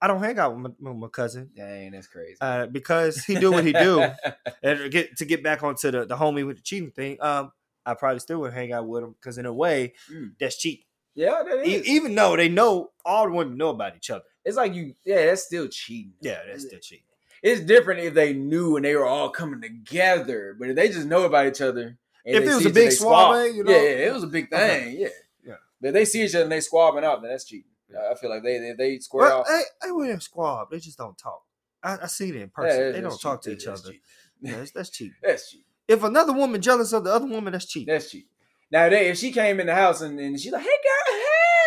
[0.00, 2.36] I don't hang out with my, my cousin dang, that's crazy.
[2.40, 4.02] uh, because he do what he do.
[4.62, 7.52] and to get to get back onto the the homie with the cheating thing, um,
[7.86, 10.32] I probably still would hang out with him because in a way Mm.
[10.38, 10.84] that's cheating.
[11.14, 14.24] yeah, that E- even though they know all the women know about each other.
[14.44, 14.94] it's like you.
[15.04, 16.12] Yeah, that's still cheating.
[16.20, 17.04] Yeah, that's still cheating.
[17.42, 21.06] It's different if they knew and they were all coming together, but if they just
[21.06, 21.96] know about each other.
[22.26, 23.70] and If it was a big they squab- you know?
[23.70, 24.80] yeah, yeah, it was a big Okay.
[24.84, 24.96] thing.
[25.00, 25.08] Yeah,
[25.44, 25.54] Yeah.
[25.80, 27.70] But if they see each other and they squabbing out, then that's cheating.
[27.96, 29.46] I feel like they they, they square Well, off.
[29.48, 30.70] they, they wouldn't squab.
[30.70, 31.42] They just don't talk.
[31.82, 32.76] I, I see it in person.
[32.76, 33.90] that's- they don't that's talk to each That's other.
[33.92, 34.02] cheating.
[34.40, 35.14] Yeah, that's, that's cheating.
[35.22, 35.64] That's cheating.
[35.88, 37.86] If another woman jealous of the other woman, that's cheap.
[37.86, 38.28] That's cheap.
[38.70, 41.18] Now, they, if she came in the house and, and she's like, "Hey, girl,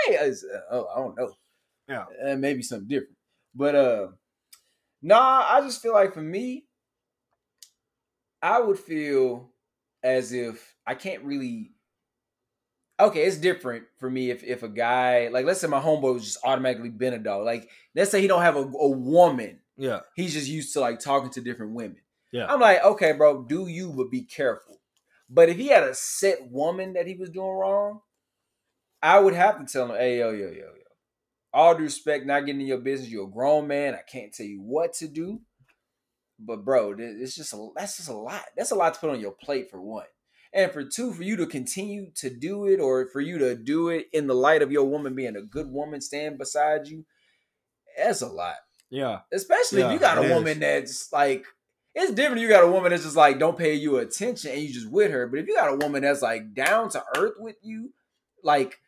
[0.05, 1.33] hey," I was, uh, oh, I don't know.
[1.89, 2.05] Yeah.
[2.31, 3.15] uh, maybe something different.
[3.55, 4.07] But uh,
[5.01, 6.65] nah, I just feel like for me,
[8.41, 9.49] I would feel
[10.03, 11.71] as if I can't really.
[12.99, 16.23] Okay, it's different for me if if a guy like let's say my homeboy was
[16.23, 17.45] just automatically been a dog.
[17.45, 20.01] Like let's say he don't have a, a woman, Yeah.
[20.15, 21.97] he's just used to like talking to different women.
[22.31, 22.45] Yeah.
[22.47, 24.79] I'm like, okay, bro, do you, but be careful.
[25.29, 28.01] But if he had a set woman that he was doing wrong,
[29.01, 30.80] I would have to tell him, hey, yo, yo, yo, yo.
[31.53, 33.09] All due respect, not getting in your business.
[33.09, 33.93] You're a grown man.
[33.93, 35.41] I can't tell you what to do.
[36.39, 38.43] But bro, it's just a that's just a lot.
[38.57, 40.05] That's a lot to put on your plate for one.
[40.53, 43.89] And for two, for you to continue to do it, or for you to do
[43.89, 47.05] it in the light of your woman being a good woman standing beside you,
[47.97, 48.55] that's a lot
[48.89, 49.19] Yeah.
[49.31, 51.45] especially if you got a woman that's like
[51.93, 54.61] it's different if you got a woman that's just like don't pay you attention and
[54.61, 57.33] you just with her but if you got a woman that's like down to earth
[57.37, 57.91] with you
[58.43, 58.79] like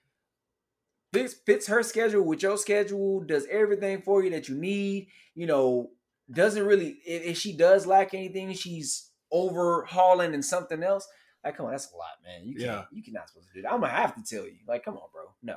[1.13, 5.45] fits, fits her schedule with your schedule does everything for you that you need you
[5.45, 5.91] know
[6.31, 11.07] doesn't really if, if she does lack anything she's overhauling and something else
[11.43, 12.83] like come on that's a lot man you can't Yeah.
[12.91, 15.07] you cannot supposed to do that i'm gonna have to tell you like come on
[15.13, 15.55] bro no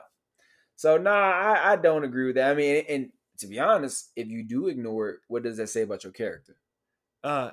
[0.76, 4.28] so nah i, I don't agree with that i mean and to be honest, if
[4.28, 6.56] you do ignore it, what does that say about your character?
[7.22, 7.50] Uh,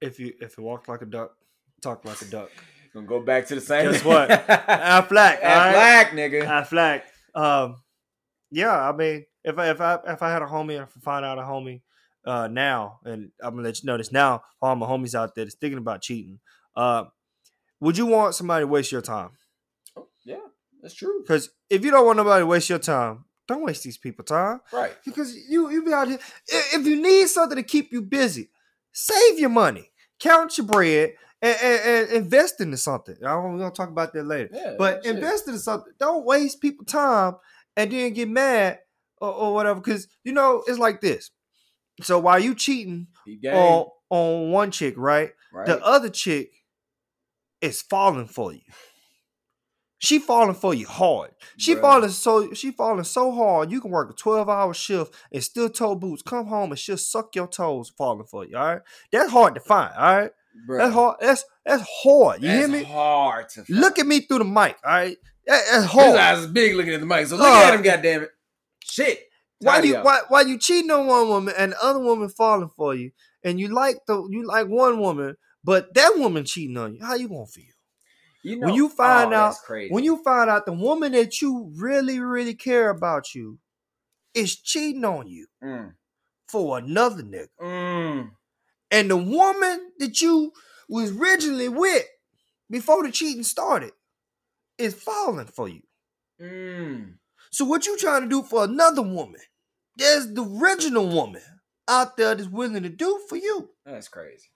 [0.00, 1.36] if you if you walk like a duck,
[1.82, 2.50] talk like a duck.
[2.94, 3.90] Gonna go back to the same.
[3.90, 4.28] Guess what?
[4.48, 6.06] Aflac, all right?
[6.12, 6.46] nigga.
[6.46, 7.02] Aflac.
[7.34, 7.82] Um,
[8.52, 8.88] yeah.
[8.88, 11.38] I mean, if I if I if I had a homie, if I find out
[11.38, 11.80] a homie,
[12.24, 15.44] uh, now, and I'm gonna let you know this now, all my homies out there
[15.44, 16.38] that's thinking about cheating,
[16.76, 17.04] uh,
[17.80, 19.30] would you want somebody to waste your time?
[19.96, 20.36] Oh, yeah,
[20.80, 21.20] that's true.
[21.22, 24.60] Because if you don't want nobody to waste your time, don't waste these people time.
[24.72, 24.92] Right.
[25.04, 26.20] because you you be out here.
[26.46, 28.50] If you need something to keep you busy,
[28.92, 29.90] save your money,
[30.20, 33.16] count your bread, and, and, and invest into something.
[33.24, 34.50] I don't, we're gonna talk about that later.
[34.52, 34.74] Yeah.
[34.78, 35.14] but shit.
[35.14, 35.92] invest into something.
[35.98, 37.34] Don't waste people time
[37.76, 38.78] and then get mad
[39.18, 39.80] or, or whatever.
[39.80, 41.30] Because you know it's like this.
[42.02, 43.08] So while you cheating
[43.52, 45.30] on on one chick, right?
[45.52, 45.66] right?
[45.66, 46.50] The other chick
[47.60, 48.60] is falling for you.
[49.98, 51.30] She falling for you hard.
[51.56, 51.80] She Bruh.
[51.80, 53.70] falling so she falling so hard.
[53.70, 56.20] You can work a twelve hour shift and still toe boots.
[56.20, 58.56] Come home and she'll suck your toes falling for you.
[58.56, 59.94] All right, that's hard to find.
[59.96, 60.30] All right,
[60.68, 61.16] Bruh, that's hard.
[61.20, 62.42] That's that's hard.
[62.42, 62.82] You hear me?
[62.84, 63.80] Hard to find.
[63.80, 64.76] Look at me through the mic.
[64.84, 66.16] All right, That- that's His hard.
[66.16, 67.26] eyes is big looking at the mic.
[67.26, 68.30] So look Uh, at him, goddamn it.
[68.84, 69.20] Shit.
[69.60, 72.94] Why you why why you cheating on one woman and the other woman falling for
[72.94, 77.04] you, and you like the you like one woman, but that woman cheating on you?
[77.04, 77.64] How you gonna feel?
[78.42, 79.56] You know, when you find oh, out-
[79.88, 83.58] when you find out the woman that you really, really care about you
[84.34, 85.94] is cheating on you Mm,
[86.48, 87.48] for another nigga.
[87.58, 88.30] mm,
[88.94, 90.52] And the woman that you
[90.88, 92.04] was originally with
[92.70, 93.90] before the cheating started
[94.78, 95.82] is falling for you.
[96.40, 97.14] mm.
[97.50, 99.40] So what you trying to do for another woman?
[99.96, 101.42] There's the original woman
[101.88, 103.70] out there that's willing to do for you.
[103.84, 104.50] That's crazy.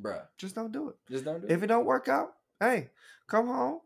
[0.00, 0.22] Bruh.
[0.38, 0.96] Just don't do it.
[1.10, 1.54] Just don't do If it.
[1.54, 2.90] If it don't work out, hey,
[3.26, 3.80] come home,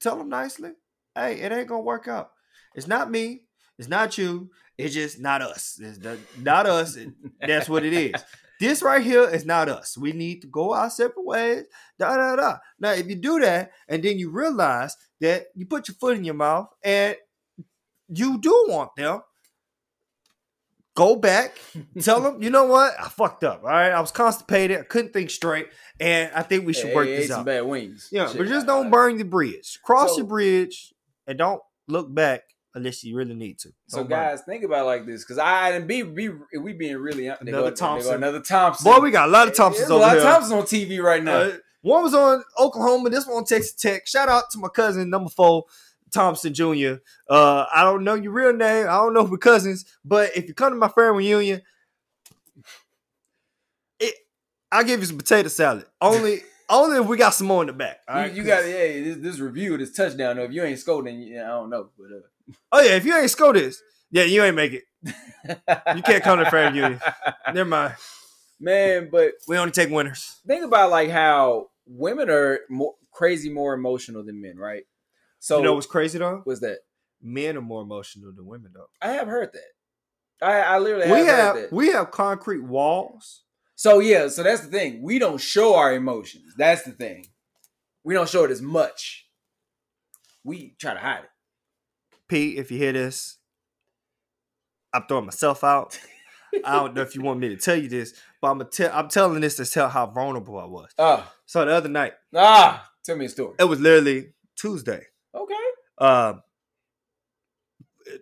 [0.00, 0.70] tell them nicely.
[1.14, 2.30] Hey, it ain't gonna work out.
[2.74, 3.43] It's not me.
[3.78, 4.50] It's not you.
[4.78, 5.78] It's just not us.
[5.82, 6.96] It's the- not us.
[7.40, 8.12] That's what it is.
[8.60, 9.98] This right here is not us.
[9.98, 11.64] We need to go our separate ways.
[11.98, 12.58] Da da da.
[12.78, 16.24] Now, if you do that, and then you realize that you put your foot in
[16.24, 17.16] your mouth, and
[18.08, 19.22] you do want them,
[20.94, 21.58] go back,
[22.00, 23.62] tell them, you know what, I fucked up.
[23.64, 24.78] All right, I was constipated.
[24.78, 25.66] I couldn't think straight,
[25.98, 27.46] and I think we should Hey, work hey, this ate some out.
[27.46, 28.08] bad wings.
[28.12, 29.80] Yeah, Shit, but just don't burn the bridge.
[29.82, 30.94] Cross So- your bridge
[31.26, 32.42] and don't look back
[32.74, 33.72] unless you really need to.
[33.86, 36.96] So Don't guys, think about it like this, because I and be be we being
[36.96, 38.14] really Another go, Thompson.
[38.14, 38.84] another Thompson.
[38.90, 40.18] boy, we got a lot of Thompsons There's a lot here.
[40.18, 41.36] of Thompsons on TV right now.
[41.36, 41.52] Uh,
[41.82, 43.10] one was on Oklahoma.
[43.10, 44.06] This one on Texas Tech.
[44.06, 45.64] Shout out to my cousin, number four,
[46.10, 46.94] Thompson Jr.
[47.28, 48.86] Uh, I don't know your real name.
[48.86, 51.60] I don't know if we're cousins, but if you come to my family reunion,
[54.00, 54.14] it,
[54.72, 55.84] I'll give you some potato salad.
[56.00, 58.00] Only, only if we got some more in the back.
[58.08, 60.36] all you, you got yeah this, this review this touchdown.
[60.36, 61.90] Though, if you ain't yeah, I don't know.
[61.98, 62.20] But uh,
[62.72, 63.80] Oh yeah, if you ain't score this,
[64.10, 64.84] yeah, you ain't make it.
[65.94, 67.00] You can't come to the family reunion.
[67.52, 67.94] Never mind.
[68.60, 69.08] man.
[69.10, 70.40] But We only take winners.
[70.46, 74.84] think about like how women are more crazy, more emotional than men, right?
[75.38, 76.42] So you know what's crazy though?
[76.46, 76.78] was that?
[77.22, 78.86] Men are more emotional than women though.
[79.00, 80.46] I have heard that.
[80.46, 81.72] I, I literally have we heard have that.
[81.72, 83.42] we have concrete walls.
[83.76, 85.02] So yeah, so that's the thing.
[85.02, 86.54] We don't show our emotions.
[86.56, 87.26] That's the thing.
[88.04, 89.26] We don't show it as much.
[90.44, 91.30] We try to hide it.
[92.28, 93.38] Pete, if you hear this,
[94.92, 95.98] I'm throwing myself out.
[96.64, 99.08] I don't know if you want me to tell you this, but I'm tell I'm
[99.08, 100.90] telling this to tell how vulnerable I was.
[100.98, 102.88] Ah, So the other night, ah.
[103.04, 103.54] Tell me a story.
[103.58, 105.02] it was literally Tuesday.
[105.34, 105.54] Okay.
[105.98, 106.42] Um,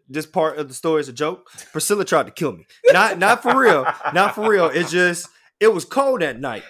[0.09, 1.48] this part of the story is a joke.
[1.72, 2.66] Priscilla tried to kill me.
[2.86, 3.86] Not not for real.
[4.14, 4.66] Not for real.
[4.66, 5.28] It's just
[5.61, 6.64] it was cold that night.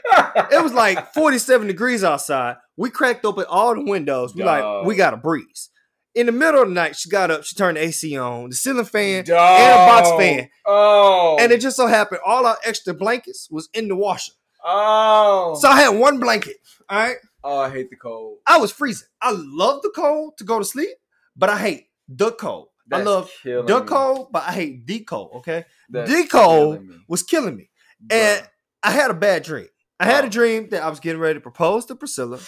[0.50, 2.56] It was like 47 degrees outside.
[2.76, 4.34] We cracked open all the windows.
[4.34, 5.70] We like we got a breeze.
[6.14, 7.42] In the middle of the night, she got up.
[7.44, 9.60] She turned the AC on, the ceiling fan, Dog.
[9.60, 10.48] and a box fan.
[10.66, 11.36] Oh.
[11.40, 14.32] and it just so happened all our extra blankets was in the washer.
[14.64, 15.56] oh.
[15.60, 16.56] So I had one blanket.
[16.88, 18.38] All right, oh, I hate the cold.
[18.46, 19.08] I was freezing.
[19.22, 20.90] I love the cold to go to sleep,
[21.36, 22.68] but I hate the cold.
[22.92, 23.86] I love the me.
[23.86, 25.30] cold, but I hate the cold.
[25.36, 27.70] Okay, That's the cold killing was killing me.
[28.10, 28.48] And Bruh.
[28.82, 29.68] I had a bad dream.
[29.98, 30.26] I had Oh.
[30.26, 32.38] a dream that I was getting ready to propose to Priscilla,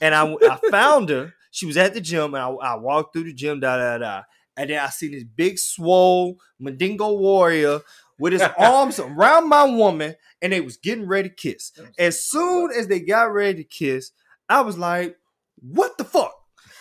[0.00, 1.34] and I, I found her.
[1.52, 4.22] She was at the gym, and I, I walked through the gym, da da da.
[4.56, 7.80] And then I see this big, swole Mandingo warrior
[8.18, 11.72] with his arms around my woman, and they was getting ready to kiss.
[11.98, 14.12] As soon as they got ready to kiss,
[14.48, 15.16] I was like,
[15.56, 16.34] "What the fuck?"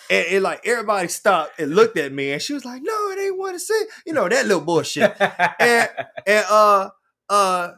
[0.10, 3.20] And it like everybody stopped and looked at me, and she was like, "No, it
[3.20, 5.16] ain't what to say." You know that little bullshit.
[5.20, 5.90] and
[6.28, 6.90] and uh
[7.30, 7.72] uh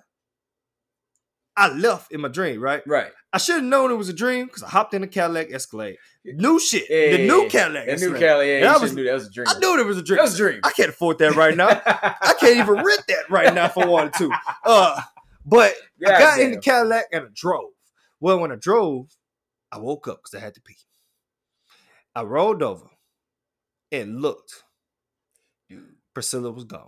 [1.56, 2.82] I left in my dream, right?
[2.88, 3.12] right.
[3.32, 5.98] I should have known it was a dream because I hopped in the Cadillac Escalade.
[6.26, 6.86] New shit.
[6.90, 8.18] Yeah, the new Cadillac The new.
[8.18, 8.60] Cali.
[8.60, 9.48] Yeah, I was- knew that was a dream.
[9.50, 10.18] I knew it was a dream.
[10.18, 10.60] That was a dream.
[10.64, 11.68] I can't afford that right now.
[11.86, 14.32] I can't even rent that right now if I wanted to.
[14.64, 15.02] Uh
[15.46, 15.74] but
[16.06, 16.58] I God got in the.
[16.60, 17.72] Cadillac and I drove.
[18.22, 19.08] Well, when I drove,
[19.72, 20.78] I woke up because I had to pee.
[22.16, 22.86] I rolled over
[23.92, 24.64] and looked.
[26.14, 26.88] Priscilla was gone.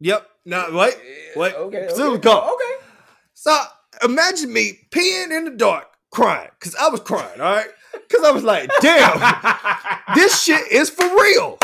[0.00, 0.26] Yep.
[0.46, 0.94] No, wait.
[1.36, 1.54] Wait.
[1.54, 1.88] Okay.
[1.90, 2.20] Still okay.
[2.22, 2.54] go.
[2.54, 2.86] Okay.
[3.34, 3.54] So
[4.02, 7.68] imagine me peeing in the dark, crying, because I was crying, all right?
[7.92, 9.18] Because I was like, damn,
[10.14, 11.58] this shit is for real.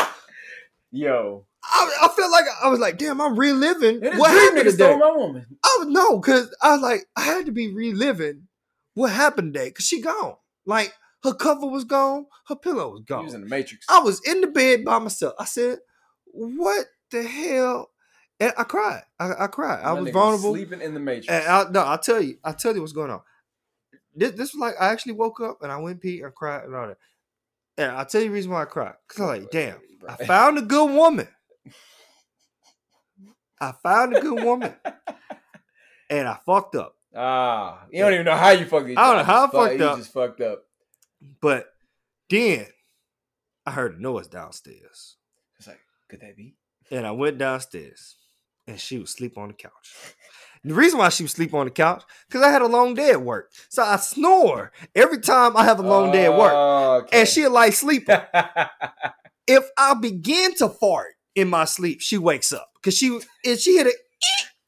[0.91, 1.45] Yo.
[1.63, 4.71] I, I felt like I was like, damn, I'm reliving what happened today.
[4.71, 5.45] stole my woman.
[5.63, 8.47] I was no, because I was like, I had to be reliving
[8.93, 10.35] what happened today, because she gone.
[10.65, 10.93] Like
[11.23, 13.25] her cover was gone, her pillow was gone.
[13.25, 13.85] was in the Matrix.
[13.89, 15.33] I was in the bed by myself.
[15.39, 15.79] I said,
[16.25, 17.89] what the hell?
[18.39, 19.01] And I cried.
[19.19, 19.83] I, I cried.
[19.83, 20.53] I was vulnerable.
[20.53, 21.29] Sleeping in the Matrix.
[21.29, 22.37] And I, no, I'll tell you.
[22.43, 23.21] I'll tell you what's going on.
[24.17, 26.75] This, this was like I actually woke up and I went pee and cried and
[26.75, 26.97] all that.
[27.77, 28.95] And I'll tell you the reason why I cried.
[29.07, 29.77] Cause I'm like, damn,
[30.09, 31.27] I found a good woman.
[33.61, 34.73] I found a good woman.
[36.09, 36.95] And I fucked up.
[37.15, 38.89] Ah, you don't even know how you fucked.
[38.91, 38.97] up.
[38.97, 39.97] I don't know how I fucked up.
[39.97, 40.63] You just fucked up.
[41.41, 41.65] But
[42.29, 42.67] then
[43.65, 45.17] I heard a noise downstairs.
[45.57, 46.55] It's like, could that be?
[46.91, 48.15] And I went downstairs
[48.67, 49.93] and she was asleep on the couch.
[50.63, 53.11] The reason why she was asleep on the couch, because I had a long day
[53.11, 53.51] at work.
[53.69, 56.53] So I snore every time I have a long day at work.
[56.53, 57.19] Oh, okay.
[57.19, 58.19] And she like sleeping.
[59.47, 63.77] if I begin to fart in my sleep, she wakes up because she and she
[63.77, 63.95] hit it.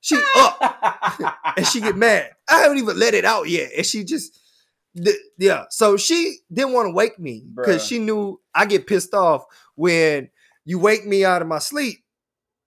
[0.02, 2.32] She up and she get mad.
[2.50, 4.40] I haven't even let it out yet, and she just
[5.38, 5.66] yeah.
[5.70, 9.44] So she didn't want to wake me because she knew I get pissed off
[9.76, 10.30] when
[10.66, 12.00] you wake me out of my sleep.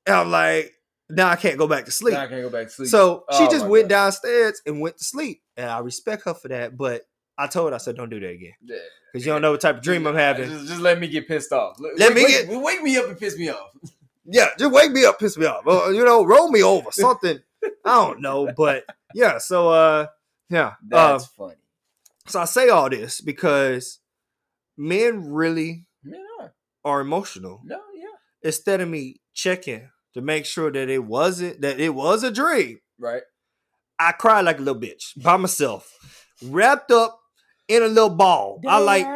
[0.06, 0.72] And I'm like,
[1.10, 2.14] now I can't go back to sleep.
[2.14, 2.88] Now I can't go back to sleep.
[2.88, 3.96] So she Oh just went God.
[3.96, 6.76] downstairs and went to sleep, and I respect her for that.
[6.76, 7.02] But
[7.38, 8.76] I told her, I said, "Don't do that again, Yeah.
[9.12, 11.26] because you don't know what type of dream I'm having." Just, just let me get
[11.28, 11.78] pissed off.
[11.80, 13.70] Let, wake, me get- wake me up and piss me off.
[14.24, 15.66] Yeah, just wake me up, piss me off.
[15.66, 17.40] Uh, you know, roll me over, something.
[17.64, 18.84] I don't know, but
[19.16, 19.38] yeah.
[19.38, 20.06] So, uh,
[20.48, 20.66] yeah.
[20.92, 21.56] Uh, That's funny.
[22.28, 23.98] so I say all this because
[24.76, 26.54] men really Man, are.
[26.84, 27.60] are emotional.
[27.64, 28.04] no, yeah,
[28.42, 32.78] Instead of me checking to make sure that it wasn't that it was a dream,
[32.98, 33.22] right.
[33.98, 35.90] I cried like a little bitch by myself,
[36.44, 37.18] wrapped up
[37.68, 38.60] in a little ball.
[38.66, 39.06] I like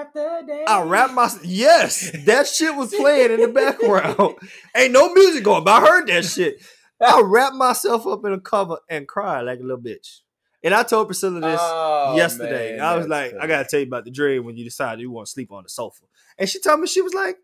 [0.68, 4.36] I wrapped my yes, that shit was playing in the background.
[4.76, 6.62] Ain't no music going, but I heard that shit.
[7.01, 10.20] I wrapped myself up in a cover and cried like a little bitch.
[10.62, 12.76] And I told Priscilla this Oh, yesterday.
[12.76, 15.01] man, I was that's like, I gotta tell you about the dream when you decided
[15.01, 16.05] you want to sleep on the sofa.
[16.38, 17.36] And she told me she was like,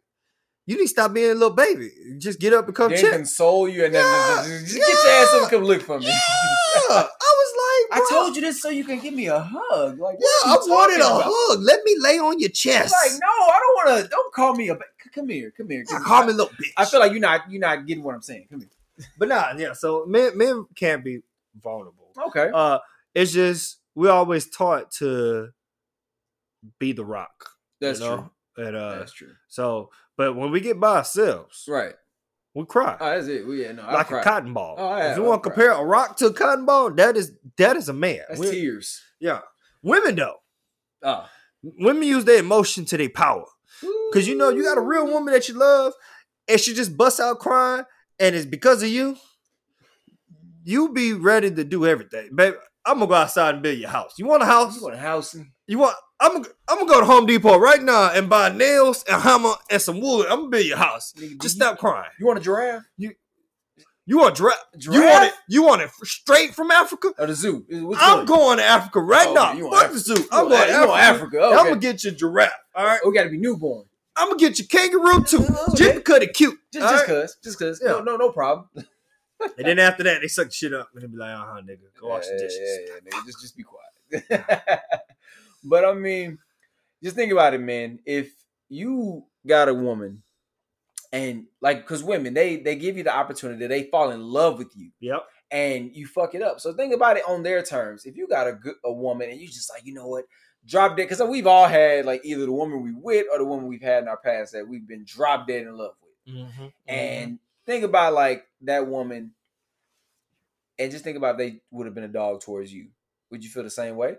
[0.67, 1.91] You need to stop being a little baby.
[2.19, 3.11] Just get up and come Then check.
[3.13, 5.83] console you and then Yeah, just, just, just get your ass up and come look
[5.83, 6.07] for me.
[6.07, 6.13] Yeah.
[6.91, 9.99] I was like, I told you this so you can give me a hug.
[9.99, 11.23] Like, Yeah, I what are you wanted a about?
[11.27, 11.61] hug.
[11.63, 12.95] Let me lay on your chest.
[13.05, 14.09] Like, no, I don't want to.
[14.09, 14.75] Don't call me a.
[14.77, 14.85] ba-
[15.15, 15.85] Come here, come here.
[15.91, 16.71] Yeah, call me a little bitch.
[16.77, 17.51] I feel like you're not.
[17.51, 18.47] You're not getting what I'm saying.
[18.51, 19.07] Come here.
[19.19, 19.75] but nah, yeah.
[19.75, 21.21] So men men can't be
[21.61, 22.13] vulnerable.
[22.29, 22.51] Okay.
[22.55, 22.79] Uh,
[23.15, 25.51] it's just we always taught to
[26.79, 27.51] be the rock.
[27.81, 28.17] That's you know?
[28.57, 28.67] true.
[28.67, 29.33] And uh, That's true.
[29.49, 31.95] so, but when we get by ourselves, Right.
[32.55, 33.47] we cry Oh, that's it.
[33.47, 34.21] We, yeah, no, like cried.
[34.21, 34.77] a cotton ball.
[34.79, 37.33] Oh, yeah, if you want to compare a rock to a cotton ball, that is
[37.57, 38.21] that is a man.
[38.29, 39.01] That's We- tears.
[39.21, 39.41] yeah,
[39.83, 40.37] women though,
[41.03, 41.29] Oh.
[41.63, 43.47] women use their emotion to their power.
[44.13, 45.95] Cause you know you got a real woman that you love,
[46.47, 47.85] and she just busts out crying,
[48.21, 49.17] and it's because of you.
[50.65, 52.57] You be ready to do everything, baby.
[52.85, 54.15] I'm gonna go outside and build your house.
[54.19, 54.77] You want a house?
[54.77, 55.37] You want a house?
[55.67, 55.97] You want?
[56.21, 59.53] I'm gonna I'm gonna go to Home Depot right now and buy nails and hammer
[59.71, 60.27] and some wood.
[60.29, 61.13] I'm gonna build your house.
[61.17, 62.11] Nigga, Just you- stop crying.
[62.19, 62.83] You want a giraffe?
[62.97, 63.13] You
[64.05, 64.97] you want dra- Giraffe?
[64.97, 65.33] You want it?
[65.49, 67.13] You want it straight from Africa?
[67.19, 67.65] Or the zoo?
[67.71, 68.29] What's I'm good?
[68.29, 69.53] going to Africa right Oh, now.
[69.53, 70.09] you want Fuck Africa.
[70.09, 70.29] the zoo.
[70.33, 70.93] I'm going to Africa.
[70.97, 72.51] Africa, I'm gonna get your giraffe.
[72.75, 72.99] All right.
[73.07, 73.85] We got to be newborn.
[74.17, 75.39] I'm gonna get your kangaroo too.
[75.49, 75.77] Oh, okay.
[75.85, 76.59] Just because it cute.
[76.73, 77.07] Just, just right?
[77.07, 77.81] cause, just cause.
[77.83, 77.93] Yeah.
[77.93, 78.69] No, no, no problem.
[79.59, 81.79] And then after that, they suck the shit up and be like, "Uh huh, nigga,
[82.01, 84.81] go wash the dishes." Yeah, yeah, nigga, just, just be quiet.
[85.65, 86.39] but I mean,
[87.03, 87.99] just think about it, man.
[88.07, 88.33] If
[88.69, 90.23] you got a woman,
[91.13, 94.75] and like, because women, they they give you the opportunity, they fall in love with
[94.77, 95.23] you, Yep.
[95.51, 96.61] and you fuck it up.
[96.61, 98.05] So think about it on their terms.
[98.07, 100.25] If you got a good a woman, and you just like, you know what,
[100.67, 103.67] drop dead, because we've all had like either the woman we with or the woman
[103.67, 106.35] we've had in our past that we've been drop dead in love with.
[106.35, 106.67] Mm-hmm.
[106.87, 109.33] And think about like that woman,
[110.79, 112.89] and just think about they would have been a dog towards you.
[113.31, 114.17] Would you feel the same way?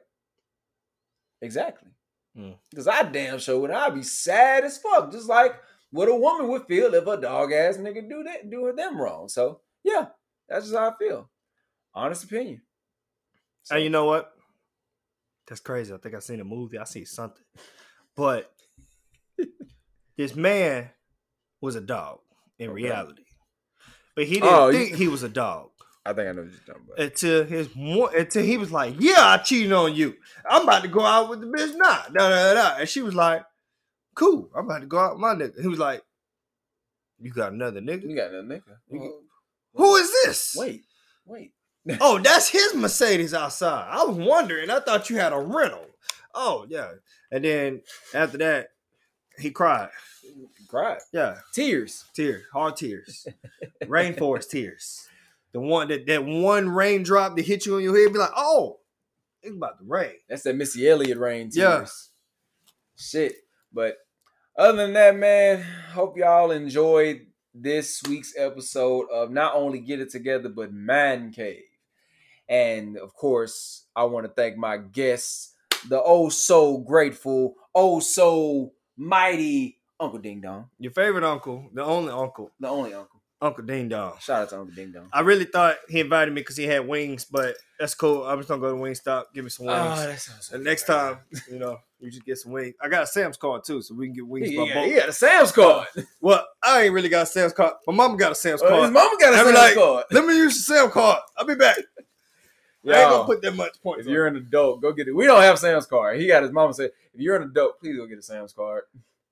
[1.42, 1.90] Exactly.
[2.38, 2.56] Mm.
[2.70, 3.72] Because I damn sure would.
[3.72, 5.56] I'd be sad as fuck, just like
[5.92, 9.28] what a woman would feel if a dog ass nigga do that, do them wrong.
[9.30, 10.08] So yeah,
[10.50, 11.30] that's just how I feel.
[11.94, 12.62] Honest opinion.
[13.64, 14.32] So, And you know what?
[15.48, 15.94] That's crazy.
[15.94, 16.78] I think I seen a movie.
[16.80, 17.44] I see something,
[18.16, 18.52] but
[20.18, 20.90] this man
[21.62, 22.20] was a dog
[22.58, 22.74] in Okay.
[22.84, 23.23] reality,
[24.16, 25.70] but he didn't Oh, you- think he was a dog.
[26.06, 27.00] I think I know what you're talking about.
[27.00, 30.16] until his one until he was like, "Yeah, I cheated on you.
[30.50, 32.76] I'm about to go out with the bitch now." Da, da, da.
[32.80, 33.46] And she was like,
[34.14, 36.04] "Cool, I'm about to go out with my nigga." He was like,
[37.20, 38.04] "You got another nigga?
[38.10, 38.78] You got another nigga.
[38.92, 39.24] You-
[39.76, 40.84] Who is this?" Wait,
[41.26, 41.54] wait.
[42.02, 43.88] Oh, that's his Mercedes outside.
[43.90, 44.70] I was wondering.
[44.70, 45.86] I thought you had a rental.
[46.34, 46.92] Oh yeah.
[47.32, 47.82] And then
[48.14, 48.70] after that,
[49.38, 49.90] he cried.
[50.74, 50.98] Cried.
[51.12, 52.06] Yeah, Tears.
[52.16, 53.28] tears, hard tears,
[53.84, 55.08] rainforest tears.
[55.52, 58.80] The one that that one raindrop that hit you on your head, be like, "Oh,
[59.44, 61.56] it's about to rain." That's that Missy Elliott rain tears.
[61.56, 61.86] Yeah.
[62.96, 63.36] Shit.
[63.72, 63.98] But
[64.58, 70.10] other than that, man, hope y'all enjoyed this week's episode of not only Get It
[70.10, 71.66] Together, but Man Cave.
[72.50, 75.54] And of course, I want to thank my guests,
[75.88, 82.12] the oh so grateful, oh so mighty Uncle Ding Dong, Your favorite uncle, the only
[82.12, 83.20] uncle, the only uncle.
[83.42, 84.14] Uncle Ding Dong.
[84.22, 85.10] Shout out to Uncle Ding Dong.
[85.12, 88.24] I really thought he invited me because he had wings, but that's cool.
[88.24, 89.80] I'm just gonna go to Wingstop, give me some wings.
[89.82, 91.18] Oh, that sounds so and next time,
[91.52, 92.74] you know, you just get some wings.
[92.82, 94.86] I got a Sam's card too, so we can get wings Yeah, he, got, both.
[94.86, 95.88] he got a Sam's card.
[96.22, 97.74] Well, I ain't really got a Sam's card.
[97.86, 98.94] My mama got a Sam's Uh, his card.
[98.94, 100.06] mama got a Sam's like, card.
[100.12, 101.20] Let me use the Sam's card.
[101.38, 101.78] I'll be back.
[102.86, 104.02] I ain't gonna put that much points.
[104.06, 105.16] If you're an adult, go get it.
[105.16, 106.20] We don't have Sam's card.
[106.20, 108.84] He got his mama said, if you're an adult, please go get a Sam's card.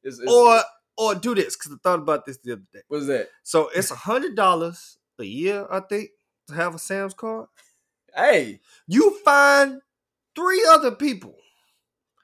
[0.03, 0.61] It's, it's, or
[0.97, 2.81] or do this because I thought about this the other day.
[2.87, 3.29] what is that?
[3.43, 6.09] So it's a hundred dollars a year, I think,
[6.47, 7.47] to have a Sam's card.
[8.15, 9.81] Hey, You find
[10.35, 11.35] three other people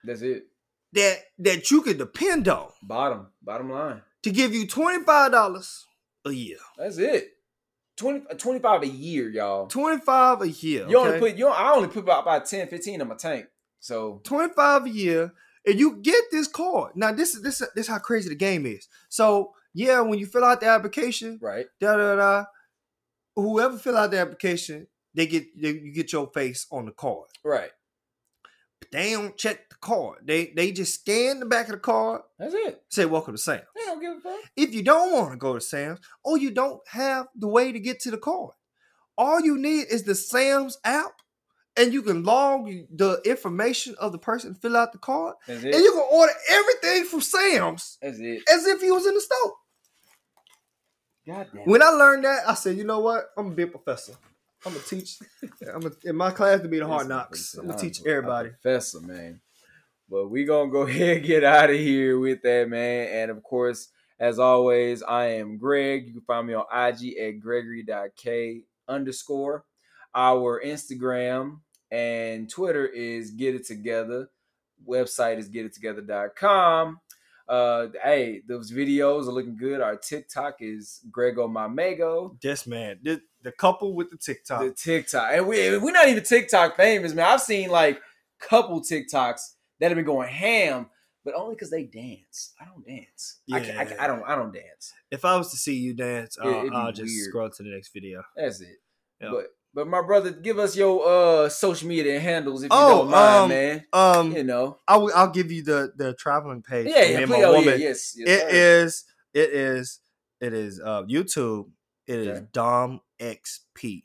[0.03, 0.47] that's it.
[0.93, 4.01] that that you can depend on Bottom, bottom line.
[4.23, 5.85] to give you twenty five dollars
[6.25, 6.57] a year.
[6.77, 7.33] That's it.
[7.97, 9.65] 20, uh, 25 a year, y'all.
[9.67, 10.87] Twenty five a year.
[10.87, 11.47] You only put you.
[11.47, 13.47] I only put about, about 10, 15 in my tank.
[13.79, 15.33] So 25 a year
[15.67, 16.93] and you get this card.
[16.95, 18.87] Now this is this this is how crazy the game is.
[19.09, 22.45] So yeah, when you fill out the application, right, da da da,
[23.35, 27.27] whoever fill out the application, they get they, you get your face on the card.
[27.43, 27.69] right.
[28.79, 30.19] But they don't check the card.
[30.23, 32.83] They they just scan the back of the card, That's it.
[32.89, 33.63] say welcome to Sam's.
[33.75, 34.39] They don't give a fuck.
[34.55, 37.79] If you don't want to go to Sam's or you don't have the way to
[37.79, 38.51] get to the card,
[39.17, 41.11] all you need is the Sam's app.
[41.77, 45.91] And you can log the information of the person, fill out the card, and you
[45.91, 48.41] can order everything from Sam's That's it.
[48.51, 49.53] as if you was in the store.
[51.27, 51.65] God damn.
[51.65, 53.25] When I learned that, I said, you know what?
[53.37, 54.13] I'm gonna be a professor.
[54.65, 55.19] I'm gonna teach.
[55.73, 57.53] I'm gonna, in my class to be the hard knocks.
[57.55, 58.49] I'm gonna teach everybody.
[58.49, 59.41] Professor, man.
[60.09, 63.09] But we gonna go ahead and get out of here with that, man.
[63.11, 63.89] And of course,
[64.19, 66.07] as always, I am Greg.
[66.07, 69.65] You can find me on IG at gregory.k underscore.
[70.15, 71.59] Our Instagram
[71.91, 74.29] and Twitter is Get It Together.
[74.87, 76.99] Website is getittogether.com.
[77.47, 79.79] Uh, hey, those videos are looking good.
[79.79, 82.39] Our TikTok is Grego Mamego.
[82.41, 84.61] This man, the, the couple with the TikTok.
[84.61, 87.25] The TikTok, and we we're not even TikTok famous, man.
[87.25, 88.01] I've seen like
[88.39, 89.41] couple TikToks
[89.79, 90.87] that have been going ham,
[91.23, 92.53] but only because they dance.
[92.59, 93.39] I don't dance.
[93.51, 94.23] I, I, I don't.
[94.23, 94.93] I don't dance.
[95.09, 97.29] if I was to see you dance, it'd I'll just weird.
[97.29, 98.23] scroll to the next video.
[98.35, 98.77] That's it.
[99.21, 99.29] Yeah.
[99.31, 99.45] But
[99.77, 103.43] but my brother, give us your uh social media handles if you Oh, don't mind,
[103.43, 103.85] um, man.
[103.93, 104.79] Um, You know.
[104.87, 106.87] I'll I'll give you the the traveling page.
[106.89, 107.31] Yeah, me yeah, please.
[107.35, 107.79] Oh, yeah, woman.
[107.79, 108.15] yes.
[108.17, 109.05] yes It is.
[109.35, 109.99] It is.
[110.41, 110.81] It is.
[110.83, 111.69] Uh, YouTube.
[112.07, 112.47] It is Okay.
[112.53, 114.01] Dom XP.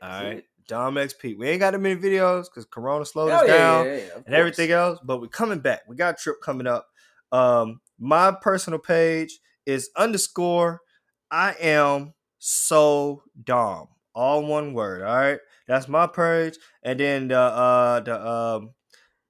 [0.00, 0.44] All That's right, it.
[0.68, 1.36] Dom XP.
[1.36, 4.00] We ain't got that many videos because Corona slowed Oh, us yeah, down yeah, yeah,
[4.14, 4.36] and course.
[4.38, 5.00] everything else.
[5.02, 5.80] But we're coming back.
[5.88, 6.86] We got a trip coming up.
[7.32, 10.80] Um, my personal page is underscore.
[11.28, 13.88] I am so Dom.
[14.14, 15.02] All one word.
[15.02, 16.56] All right, that's my page.
[16.82, 18.70] And then the uh the um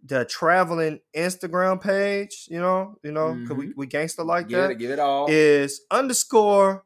[0.04, 2.46] the traveling Instagram page.
[2.50, 5.26] You know, you know, cause we we gangster like Give that it, give it all.
[5.28, 6.84] is underscore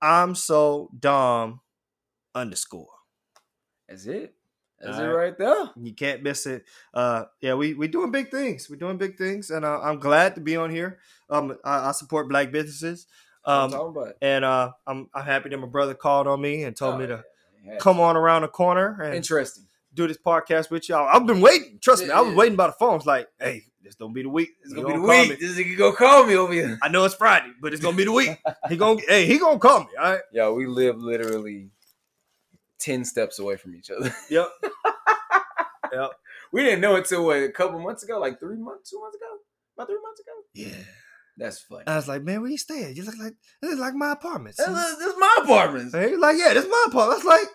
[0.00, 1.60] I'm so Dom
[2.34, 2.88] underscore.
[3.88, 4.34] That's it.
[4.80, 5.14] That's All it right.
[5.14, 5.70] right there.
[5.76, 6.64] You can't miss it.
[6.92, 8.68] Uh, yeah, we we doing big things.
[8.68, 10.98] We're doing big things, and uh, I'm glad to be on here.
[11.30, 13.06] Um, I, I support black businesses.
[13.46, 16.98] Um, and uh, I'm I'm happy that my brother called on me and told Oh,
[16.98, 17.24] me to
[17.64, 17.78] yeah, yeah.
[17.78, 19.64] come on around the corner and Interesting.
[19.94, 21.08] do this podcast with y'all.
[21.08, 21.78] I've been waiting.
[21.80, 22.96] Trust me, I was waiting by the phone.
[22.96, 24.50] It's like, hey, this don't be the week.
[24.62, 25.28] It's He gonna be the week.
[25.30, 25.36] me.
[25.46, 26.76] This nigga gonna call me over here.
[26.82, 28.36] I know it's Friday, but it's gonna be the week.
[28.68, 29.90] He gonna hey, he gonna call me.
[29.98, 30.20] All right.
[30.32, 31.70] Yo, we live literally
[32.80, 34.12] ten steps away from each other.
[34.30, 34.48] Yep.
[35.92, 36.10] yep.
[36.52, 39.16] We didn't know it till what, a couple months ago, like three months, two months
[39.16, 39.26] ago,
[39.76, 40.32] about three months ago.
[40.54, 40.84] Yeah.
[41.36, 41.84] That's funny.
[41.86, 42.96] I was like, man, where you staying?
[42.96, 44.56] You look like this is like my apartment.
[44.56, 44.72] This is,
[45.18, 45.92] my apartment.
[45.94, 47.12] And he was like, yeah, this is my apartment.
[47.12, 47.48] I was like,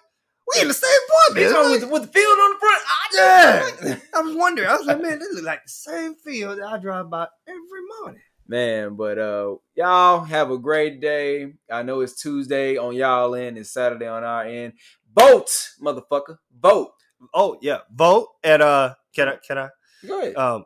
[0.55, 1.45] we in the same apartment.
[1.45, 2.83] It's It's on like- with, with the field on the front.
[2.87, 3.95] I Yeah.
[4.19, 4.67] I was wondering.
[4.69, 7.81] I was like, man, this look like the same field that I drive by every
[8.01, 8.21] morning.
[8.47, 11.53] Man, but uh y'all have a great day.
[11.71, 14.73] I know it's Tuesday on y'all end, it's Saturday on our end.
[15.17, 15.49] Vote,
[15.81, 16.37] motherfucker.
[16.59, 16.91] Vote.
[17.33, 19.69] Oh yeah, vote and uh, can I can I
[20.05, 20.35] Go ahead.
[20.35, 20.65] um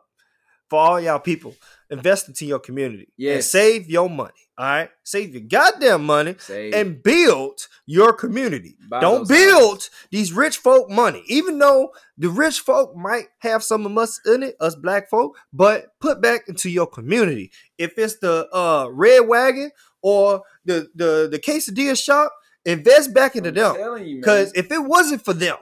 [0.68, 1.54] for all y'all people
[1.90, 3.08] invest into your community.
[3.16, 3.46] Yes.
[3.50, 4.32] save your money.
[4.58, 8.74] All right, save your goddamn money Say and build your community.
[8.88, 13.84] Buy Don't build these rich folk money, even though the rich folk might have some
[13.84, 17.50] of us in it, us black folk, but put back into your community.
[17.76, 22.32] If it's the uh red wagon or the the the quesadilla shop,
[22.64, 23.76] invest back into I'm them.
[23.76, 24.20] telling you, man.
[24.22, 25.58] Because if it wasn't for them,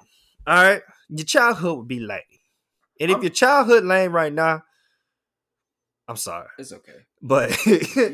[0.47, 2.21] all right, your childhood would be lame.
[3.01, 4.63] And if I'm- your childhood lame right now,
[6.07, 6.99] I'm sorry, it's okay.
[7.23, 7.65] but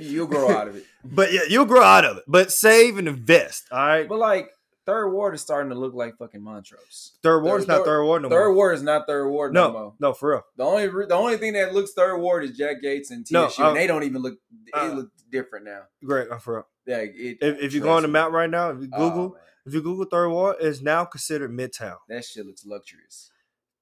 [0.01, 0.85] You'll grow out of it.
[1.05, 2.25] But yeah, you'll grow out of it.
[2.29, 3.65] But save and invest.
[3.73, 4.07] All right.
[4.09, 4.51] But like
[4.87, 7.13] third ward is starting to look like fucking Montrose.
[7.23, 8.55] Third ward is not third ward no third more.
[8.55, 9.95] ward is not third ward no, No, more.
[9.99, 10.43] no, for real.
[10.57, 13.47] The only the only thing that looks third ward is Jack Yates and TSU, No,
[13.47, 14.35] uh, and they don't even look.
[14.67, 15.83] It uh, look different now.
[16.05, 16.67] Great, no, for real.
[16.87, 19.29] Yeah, it, If, if you go on the map right now, if you Oh, Google,
[19.31, 19.41] man.
[19.67, 21.97] if you Google third ward, it's now considered Midtown.
[22.09, 23.31] that shit looks luxurious.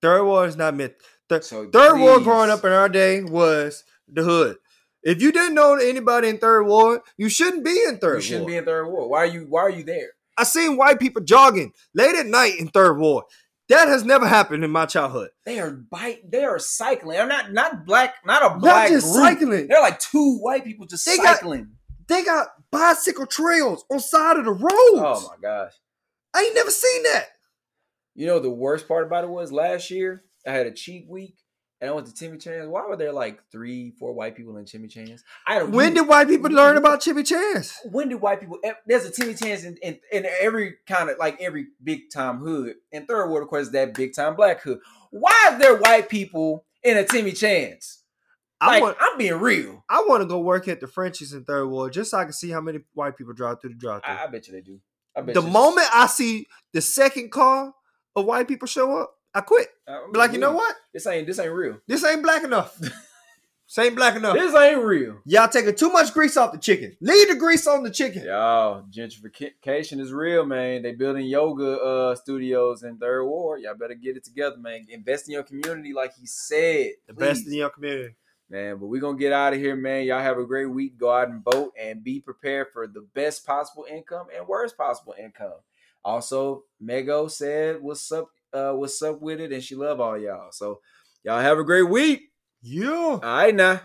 [0.01, 0.95] Third ward is not mid.
[1.29, 3.83] Th- So third ward growing up in our day was
[4.13, 4.57] the hood.
[5.03, 8.43] If you didn't know anybody in third ward, you shouldn't be in third You shouldn't
[8.45, 8.51] ward.
[8.53, 9.11] be in third ward.
[9.11, 9.47] Why are you?
[9.49, 10.09] Why are you there?
[10.37, 13.25] I seen white people jogging late at night in third ward.
[13.69, 15.31] That has never happened in my childhood.
[15.45, 16.23] They are bike.
[16.29, 17.19] They are cycling.
[17.19, 18.15] I'm not not black.
[18.25, 19.17] Not a black Not just group.
[19.25, 19.67] cycling.
[19.69, 21.73] They're like two white people just They got- cycling.
[22.09, 24.65] They got bicycle trails on side of the roads.
[24.73, 25.73] oh my gosh!
[26.35, 27.27] I ain't never seen that.
[28.15, 31.37] You know the worst part about it was last year I had a cheat week
[31.81, 32.69] and I went to Timmy Chan's.
[32.69, 35.23] Why were there like three, four white people in Timmy Chan's?
[35.47, 35.71] I don't.
[35.73, 37.79] When did white people learn about Chimmy Chance?
[37.91, 38.59] when did white people?
[38.65, 42.39] eh, There's a Timmy Chan's in, in, in every kind of like every big time
[42.39, 42.75] hood.
[42.93, 44.81] And third ward, of course, is that big time black hood.
[45.11, 48.03] Why are there white people in a Timmy Chan's?
[48.61, 49.85] I want I'm being real.
[49.89, 52.33] I want to go work at the Frenchy's in Third Ward just so I can
[52.33, 54.15] see how many white people drive through the drive through.
[54.15, 54.81] I, I bet you they do.
[55.17, 57.73] I bet The moment I see the second car
[58.17, 59.69] of white people show up, I quit.
[59.87, 60.75] I'm like, you know what?
[60.93, 61.79] This ain't this ain't real.
[61.87, 62.77] This ain't black enough.
[62.79, 64.35] this ain't black enough.
[64.35, 65.19] This ain't real.
[65.27, 66.97] Y'all taking too much grease off the chicken.
[67.01, 68.25] Leave the grease on the chicken.
[68.25, 70.83] Y'all, gentrification is real, man.
[70.83, 73.61] They building yoga uh studios in Third Ward.
[73.63, 74.87] Y'all better get it together, man.
[74.89, 76.93] Invest in your community, like he said.
[77.07, 78.15] The best in your community.
[78.51, 78.79] man.
[78.79, 80.05] But we're gonna get out of here, man.
[80.05, 80.99] Y'all have a great week.
[80.99, 85.15] Go out and vote and be prepared for the best possible income and worst possible
[85.23, 85.61] income.
[86.05, 90.51] Also, Mego said what's up, uh, what's up with it, and she love all y'all.
[90.53, 90.81] So
[91.25, 92.31] y'all have a great week.
[92.63, 92.91] Yeah.
[92.91, 93.81] All right now.